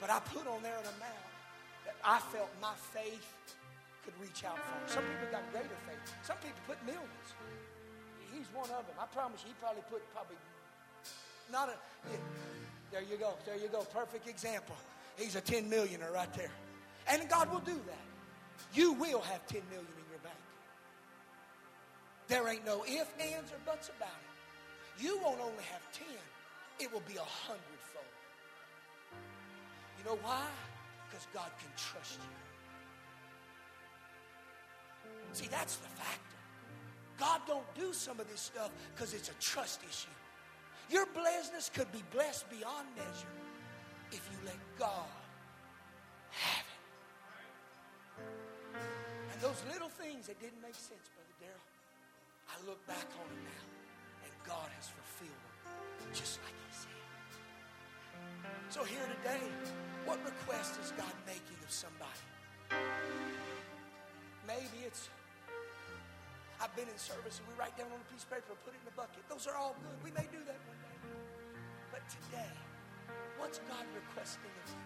But 0.00 0.10
I 0.10 0.20
put 0.30 0.46
on 0.46 0.62
there 0.62 0.78
an 0.78 0.88
amount 0.94 1.28
that 1.84 1.96
I 2.04 2.18
felt 2.30 2.48
my 2.62 2.74
faith 2.94 3.26
could 4.04 4.14
reach 4.22 4.44
out 4.44 4.56
for. 4.56 4.78
Some 4.86 5.02
people 5.02 5.28
got 5.30 5.42
greater 5.50 5.74
faith. 5.84 6.00
Some 6.22 6.38
people 6.38 6.62
put 6.66 6.78
millions. 6.86 7.28
He's 8.32 8.46
one 8.54 8.70
of 8.70 8.86
them. 8.86 8.96
I 9.00 9.06
promise 9.10 9.42
you, 9.42 9.50
he 9.50 9.56
probably 9.60 9.82
put 9.90 10.02
probably 10.14 10.36
not 11.50 11.68
a. 11.68 11.76
Yeah, 12.10 12.18
there 12.92 13.02
you 13.02 13.16
go. 13.16 13.34
There 13.44 13.56
you 13.56 13.68
go. 13.68 13.82
Perfect 13.92 14.28
example. 14.28 14.76
He's 15.16 15.34
a 15.34 15.40
10 15.40 15.68
millionaire 15.68 16.12
right 16.12 16.32
there. 16.34 16.50
And 17.10 17.28
God 17.28 17.50
will 17.50 17.60
do 17.60 17.74
that. 17.86 18.04
You 18.72 18.92
will 18.92 19.20
have 19.20 19.46
10 19.48 19.62
million. 19.70 19.86
There 22.28 22.46
ain't 22.48 22.64
no 22.64 22.84
if, 22.86 23.08
ands, 23.18 23.50
or 23.52 23.58
buts 23.64 23.90
about 23.96 24.08
it. 24.08 25.02
You 25.02 25.18
won't 25.22 25.40
only 25.40 25.64
have 25.72 25.80
10, 25.92 26.06
it 26.80 26.92
will 26.92 27.02
be 27.08 27.16
a 27.16 27.20
hundredfold. 27.20 28.04
You 29.98 30.04
know 30.04 30.18
why? 30.22 30.46
Because 31.08 31.26
God 31.32 31.50
can 31.58 31.70
trust 31.76 32.18
you. 32.20 32.36
See, 35.32 35.48
that's 35.50 35.76
the 35.76 35.88
factor. 35.88 36.38
God 37.18 37.40
don't 37.46 37.74
do 37.74 37.92
some 37.92 38.20
of 38.20 38.28
this 38.30 38.40
stuff 38.40 38.70
because 38.94 39.14
it's 39.14 39.28
a 39.28 39.34
trust 39.40 39.80
issue. 39.88 40.08
Your 40.90 41.06
blessedness 41.06 41.70
could 41.72 41.90
be 41.92 42.02
blessed 42.12 42.48
beyond 42.48 42.86
measure 42.96 43.34
if 44.10 44.28
you 44.32 44.38
let 44.46 44.56
God 44.78 45.08
have 46.30 46.64
it. 46.64 48.22
And 49.32 49.40
those 49.42 49.62
little 49.70 49.88
things 49.88 50.26
that 50.28 50.40
didn't 50.40 50.62
make 50.62 50.74
sense, 50.74 51.10
Brother 51.14 51.34
Daryl, 51.42 51.67
I 52.48 52.56
look 52.66 52.80
back 52.86 53.06
on 53.20 53.28
it 53.28 53.42
now, 53.44 53.64
and 54.24 54.32
God 54.44 54.68
has 54.76 54.88
fulfilled 54.88 55.44
them 56.00 56.08
just 56.12 56.40
like 56.42 56.56
He 56.56 56.72
said. 56.72 57.02
So 58.68 58.84
here 58.84 59.06
today, 59.20 59.44
what 60.04 60.18
request 60.24 60.80
is 60.82 60.92
God 60.96 61.12
making 61.26 61.60
of 61.62 61.70
somebody? 61.70 62.24
Maybe 64.48 64.88
it's 64.88 65.08
I've 66.58 66.74
been 66.74 66.90
in 66.90 66.98
service 66.98 67.38
and 67.38 67.46
we 67.46 67.54
write 67.54 67.78
down 67.78 67.86
on 67.94 68.00
a 68.02 68.08
piece 68.10 68.26
of 68.26 68.34
paper 68.34 68.50
and 68.50 68.58
put 68.66 68.74
it 68.74 68.82
in 68.82 68.90
a 68.90 68.96
bucket. 68.98 69.22
Those 69.30 69.46
are 69.46 69.54
all 69.54 69.78
good. 69.78 69.94
We 70.02 70.10
may 70.10 70.26
do 70.26 70.42
that 70.42 70.58
one 70.66 70.80
day. 70.82 70.98
But 71.94 72.02
today, 72.10 72.54
what's 73.38 73.62
God 73.70 73.86
requesting 73.94 74.50
of 74.50 74.66
you? 74.74 74.82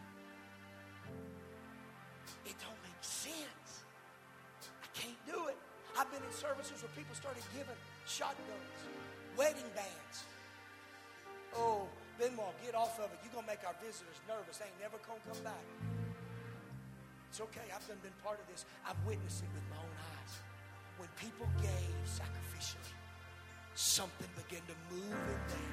It 2.52 2.56
don't 2.60 2.76
make 2.84 3.00
sense. 3.00 3.61
Been 6.12 6.20
in 6.20 6.36
services 6.36 6.84
where 6.84 6.92
people 6.92 7.16
started 7.16 7.40
giving 7.56 7.78
shotguns, 8.04 8.78
wedding 9.32 9.72
bands. 9.72 10.28
Oh, 11.56 11.88
Benoit, 12.20 12.52
get 12.60 12.76
off 12.76 13.00
of 13.00 13.08
it. 13.08 13.16
You're 13.24 13.32
going 13.32 13.48
to 13.48 13.52
make 13.56 13.64
our 13.64 13.76
visitors 13.80 14.20
nervous. 14.28 14.60
They 14.60 14.68
ain't 14.68 14.80
never 14.80 15.00
going 15.08 15.20
to 15.24 15.26
come 15.32 15.40
back. 15.40 15.64
It's 17.32 17.40
okay. 17.40 17.64
I've 17.72 17.80
been, 17.88 17.96
been 18.04 18.18
part 18.20 18.36
of 18.36 18.46
this. 18.52 18.68
I've 18.84 19.00
witnessed 19.08 19.40
it 19.40 19.48
with 19.56 19.64
my 19.72 19.80
own 19.80 19.96
eyes 19.96 20.32
when 21.02 21.08
people 21.16 21.48
gave 21.60 21.96
sacrificially, 22.06 22.94
something 23.74 24.28
began 24.36 24.62
to 24.68 24.94
move 24.94 25.10
in 25.10 25.40
there. 25.48 25.72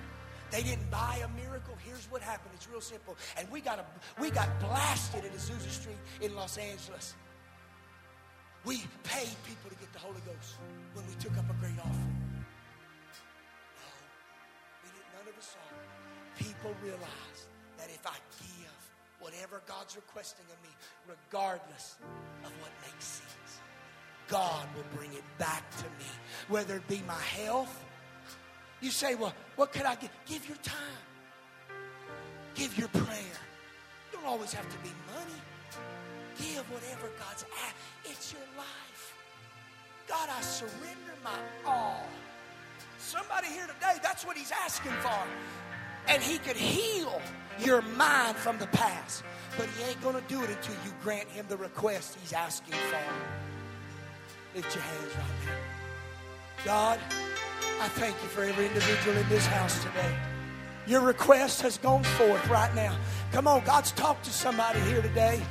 They 0.51 0.63
didn't 0.63 0.89
buy 0.89 1.21
a 1.23 1.27
miracle. 1.39 1.77
Here's 1.85 2.09
what 2.09 2.23
happened. 2.23 2.51
It's 2.55 2.67
real 2.67 2.81
simple. 2.81 3.15
And 3.37 3.49
we 3.51 3.61
got 3.61 3.77
a, 3.77 3.85
we 4.19 4.31
got 4.31 4.47
blasted 4.59 5.23
at 5.23 5.31
Azusa 5.35 5.69
Street 5.69 5.99
in 6.21 6.35
Los 6.35 6.57
Angeles. 6.57 7.13
We 8.65 8.83
paid 9.03 9.35
people 9.47 9.69
to 9.69 9.77
get 9.77 9.91
the 9.93 9.99
Holy 9.99 10.21
Ghost 10.25 10.55
when 10.93 11.05
we 11.07 11.13
took 11.15 11.37
up 11.37 11.49
a 11.49 11.53
great 11.61 11.79
offering. 11.79 12.19
No, 13.77 13.89
we 14.83 14.89
didn't. 14.91 15.09
None 15.15 15.27
of 15.31 15.37
us 15.37 15.55
saw. 15.55 15.65
People 16.37 16.75
realize 16.83 17.39
that 17.77 17.89
if 17.89 18.05
I 18.05 18.15
give 18.39 18.79
whatever 19.19 19.61
God's 19.67 19.95
requesting 19.95 20.45
of 20.51 20.61
me, 20.63 20.69
regardless 21.07 21.97
of 22.43 22.51
what 22.61 22.71
makes 22.85 23.05
sense. 23.05 23.59
God 24.27 24.65
will 24.75 24.85
bring 24.97 25.11
it 25.13 25.23
back 25.37 25.69
to 25.77 25.83
me. 25.83 26.09
Whether 26.47 26.77
it 26.77 26.87
be 26.87 27.01
my 27.07 27.21
health. 27.43 27.83
You 28.81 28.91
say, 28.91 29.15
well, 29.15 29.33
what 29.55 29.73
could 29.73 29.83
I 29.85 29.95
give? 29.95 30.11
Give 30.25 30.47
your 30.47 30.57
time. 30.57 31.03
Give 32.55 32.77
your 32.77 32.87
prayer. 32.89 33.39
Don't 34.13 34.25
always 34.25 34.53
have 34.53 34.69
to 34.69 34.77
be 34.77 34.89
money. 35.13 35.41
Give 36.39 36.63
whatever 36.71 37.09
God's 37.19 37.43
at. 37.43 37.75
It's 38.09 38.33
your 38.33 38.41
life. 38.57 39.15
God, 40.07 40.29
I 40.35 40.41
surrender 40.41 41.13
my 41.23 41.37
all. 41.65 42.07
Somebody 42.97 43.47
here 43.47 43.67
today, 43.67 43.99
that's 44.01 44.25
what 44.25 44.37
he's 44.37 44.51
asking 44.51 44.93
for. 45.01 45.23
And 46.07 46.23
he 46.23 46.37
could 46.39 46.55
heal 46.57 47.21
your 47.59 47.81
mind 47.81 48.35
from 48.35 48.57
the 48.57 48.67
past. 48.67 49.23
But 49.57 49.67
he 49.77 49.83
ain't 49.83 50.01
going 50.01 50.15
to 50.15 50.23
do 50.27 50.41
it 50.41 50.49
until 50.49 50.75
you 50.85 50.91
grant 51.03 51.27
him 51.29 51.45
the 51.49 51.57
request 51.57 52.17
he's 52.21 52.33
asking 52.33 52.73
for. 52.73 52.99
Lift 54.55 54.73
your 54.73 54.83
hands 54.83 55.15
right 55.15 55.45
now. 55.45 56.65
God, 56.65 56.99
I 57.81 57.87
thank 57.89 58.15
you 58.21 58.29
for 58.29 58.43
every 58.43 58.65
individual 58.65 59.17
in 59.17 59.29
this 59.29 59.45
house 59.45 59.83
today. 59.83 60.15
Your 60.87 61.01
request 61.01 61.61
has 61.61 61.77
gone 61.77 62.03
forth 62.03 62.47
right 62.49 62.73
now. 62.73 62.97
Come 63.31 63.47
on, 63.47 63.63
God's 63.63 63.91
talked 63.91 64.25
to 64.25 64.31
somebody 64.31 64.79
here 64.81 65.01
today. 65.01 65.41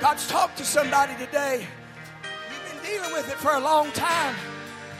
God's 0.00 0.28
talked 0.28 0.58
to 0.58 0.64
somebody 0.64 1.14
today. 1.16 1.66
You've 2.50 2.72
been 2.72 2.90
dealing 2.90 3.12
with 3.12 3.28
it 3.28 3.36
for 3.36 3.52
a 3.52 3.60
long 3.60 3.90
time. 3.92 4.34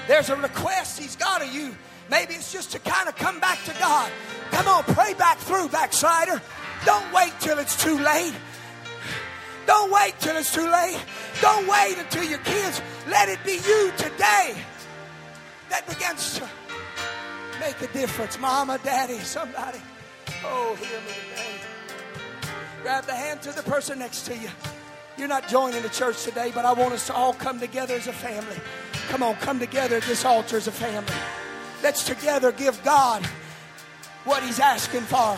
There's 0.09 0.29
a 0.29 0.37
request 0.37 0.99
He's 0.99 1.15
got 1.15 1.41
of 1.41 1.55
you. 1.55 1.77
Maybe 2.11 2.35
it's 2.35 2.53
just 2.53 2.73
to 2.73 2.79
kind 2.81 3.09
of 3.09 3.15
come 3.17 3.39
back 3.39 3.63
to 3.65 3.75
God. 3.79 4.11
Come 4.51 4.67
on, 4.67 4.83
pray 4.95 5.15
back 5.15 5.39
through, 5.39 5.69
backslider. 5.69 6.43
Don't 6.85 7.13
wait 7.13 7.33
till 7.39 7.59
it's 7.59 7.81
too 7.81 7.99
late. 7.99 8.35
Don't 9.67 9.93
wait 9.93 10.15
till 10.19 10.37
it's 10.37 10.53
too 10.53 10.69
late. 10.69 11.01
Don't 11.41 11.69
wait 11.69 11.97
until 11.99 12.25
your 12.25 12.39
kids. 12.39 12.81
Let 13.09 13.29
it 13.29 13.39
be 13.45 13.53
you 13.53 13.93
today 13.99 14.57
that 15.69 15.87
begins 15.87 16.39
to 16.39 16.49
make 17.61 17.81
a 17.83 17.93
difference. 17.93 18.39
Mama, 18.39 18.81
daddy, 18.83 19.19
somebody. 19.19 19.81
Oh, 20.45 20.75
hear 20.81 20.99
me 21.01 21.13
today. 21.31 21.61
Grab 22.83 23.05
the 23.05 23.15
hand 23.15 23.43
to 23.43 23.53
the 23.53 23.63
person 23.63 23.99
next 23.99 24.23
to 24.23 24.37
you. 24.37 24.49
You're 25.19 25.27
not 25.27 25.49
joining 25.49 25.83
the 25.83 25.89
church 25.89 26.23
today, 26.23 26.53
but 26.55 26.65
I 26.65 26.73
want 26.73 26.93
us 26.93 27.09
to 27.09 27.15
all 27.15 27.33
come 27.33 27.59
together 27.59 27.95
as 27.95 28.07
a 28.07 28.13
family. 28.13 28.55
Come 29.09 29.25
on, 29.25 29.35
come 29.37 29.59
together 29.59 29.97
at 29.97 30.05
this 30.05 30.25
altar 30.25 30.57
as 30.57 30.69
a 30.69 30.73
family. 30.73 31.13
Let's 31.83 32.05
together 32.05 32.53
give 32.53 32.81
God 32.85 33.27
what 34.25 34.45
He's 34.45 34.61
asking 34.61 35.01
for. 35.01 35.37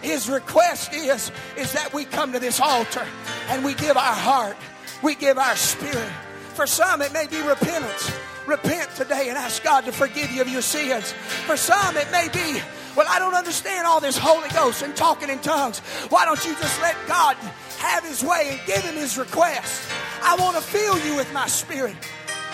His 0.00 0.30
request 0.30 0.94
is, 0.94 1.30
is 1.58 1.72
that 1.74 1.92
we 1.92 2.06
come 2.06 2.32
to 2.32 2.38
this 2.38 2.58
altar 2.58 3.04
and 3.48 3.62
we 3.62 3.74
give 3.74 3.98
our 3.98 4.14
heart, 4.14 4.56
we 5.02 5.14
give 5.14 5.36
our 5.36 5.56
spirit. 5.56 6.10
For 6.54 6.66
some, 6.66 7.02
it 7.02 7.12
may 7.12 7.26
be 7.26 7.42
repentance. 7.42 8.10
Repent 8.48 8.88
today 8.96 9.28
and 9.28 9.36
ask 9.36 9.62
God 9.62 9.84
to 9.84 9.92
forgive 9.92 10.30
you 10.30 10.40
of 10.40 10.48
your 10.48 10.62
sins. 10.62 11.12
For 11.46 11.54
some, 11.54 11.98
it 11.98 12.10
may 12.10 12.28
be, 12.32 12.62
well, 12.96 13.06
I 13.06 13.18
don't 13.18 13.34
understand 13.34 13.86
all 13.86 14.00
this 14.00 14.16
Holy 14.16 14.48
Ghost 14.48 14.80
and 14.80 14.96
talking 14.96 15.28
in 15.28 15.38
tongues. 15.40 15.80
Why 16.08 16.24
don't 16.24 16.42
you 16.46 16.54
just 16.54 16.80
let 16.80 16.96
God 17.06 17.36
have 17.78 18.04
His 18.04 18.24
way 18.24 18.48
and 18.52 18.60
give 18.66 18.82
Him 18.82 18.94
His 18.94 19.18
request? 19.18 19.90
I 20.22 20.34
want 20.36 20.56
to 20.56 20.62
fill 20.62 20.98
you 21.00 21.14
with 21.14 21.30
my 21.34 21.46
spirit. 21.46 21.94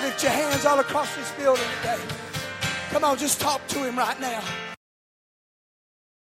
Lift 0.03 0.21
your 0.21 0.33
hands 0.33 0.67
all 0.67 0.81
across 0.81 1.15
this 1.15 1.31
building 1.33 1.65
today. 1.81 2.03
Come 2.91 3.05
on, 3.05 3.17
just 3.17 3.41
talk 3.41 3.65
to 3.69 3.79
Him 3.85 3.97
right 3.97 4.19
now. 4.21 4.43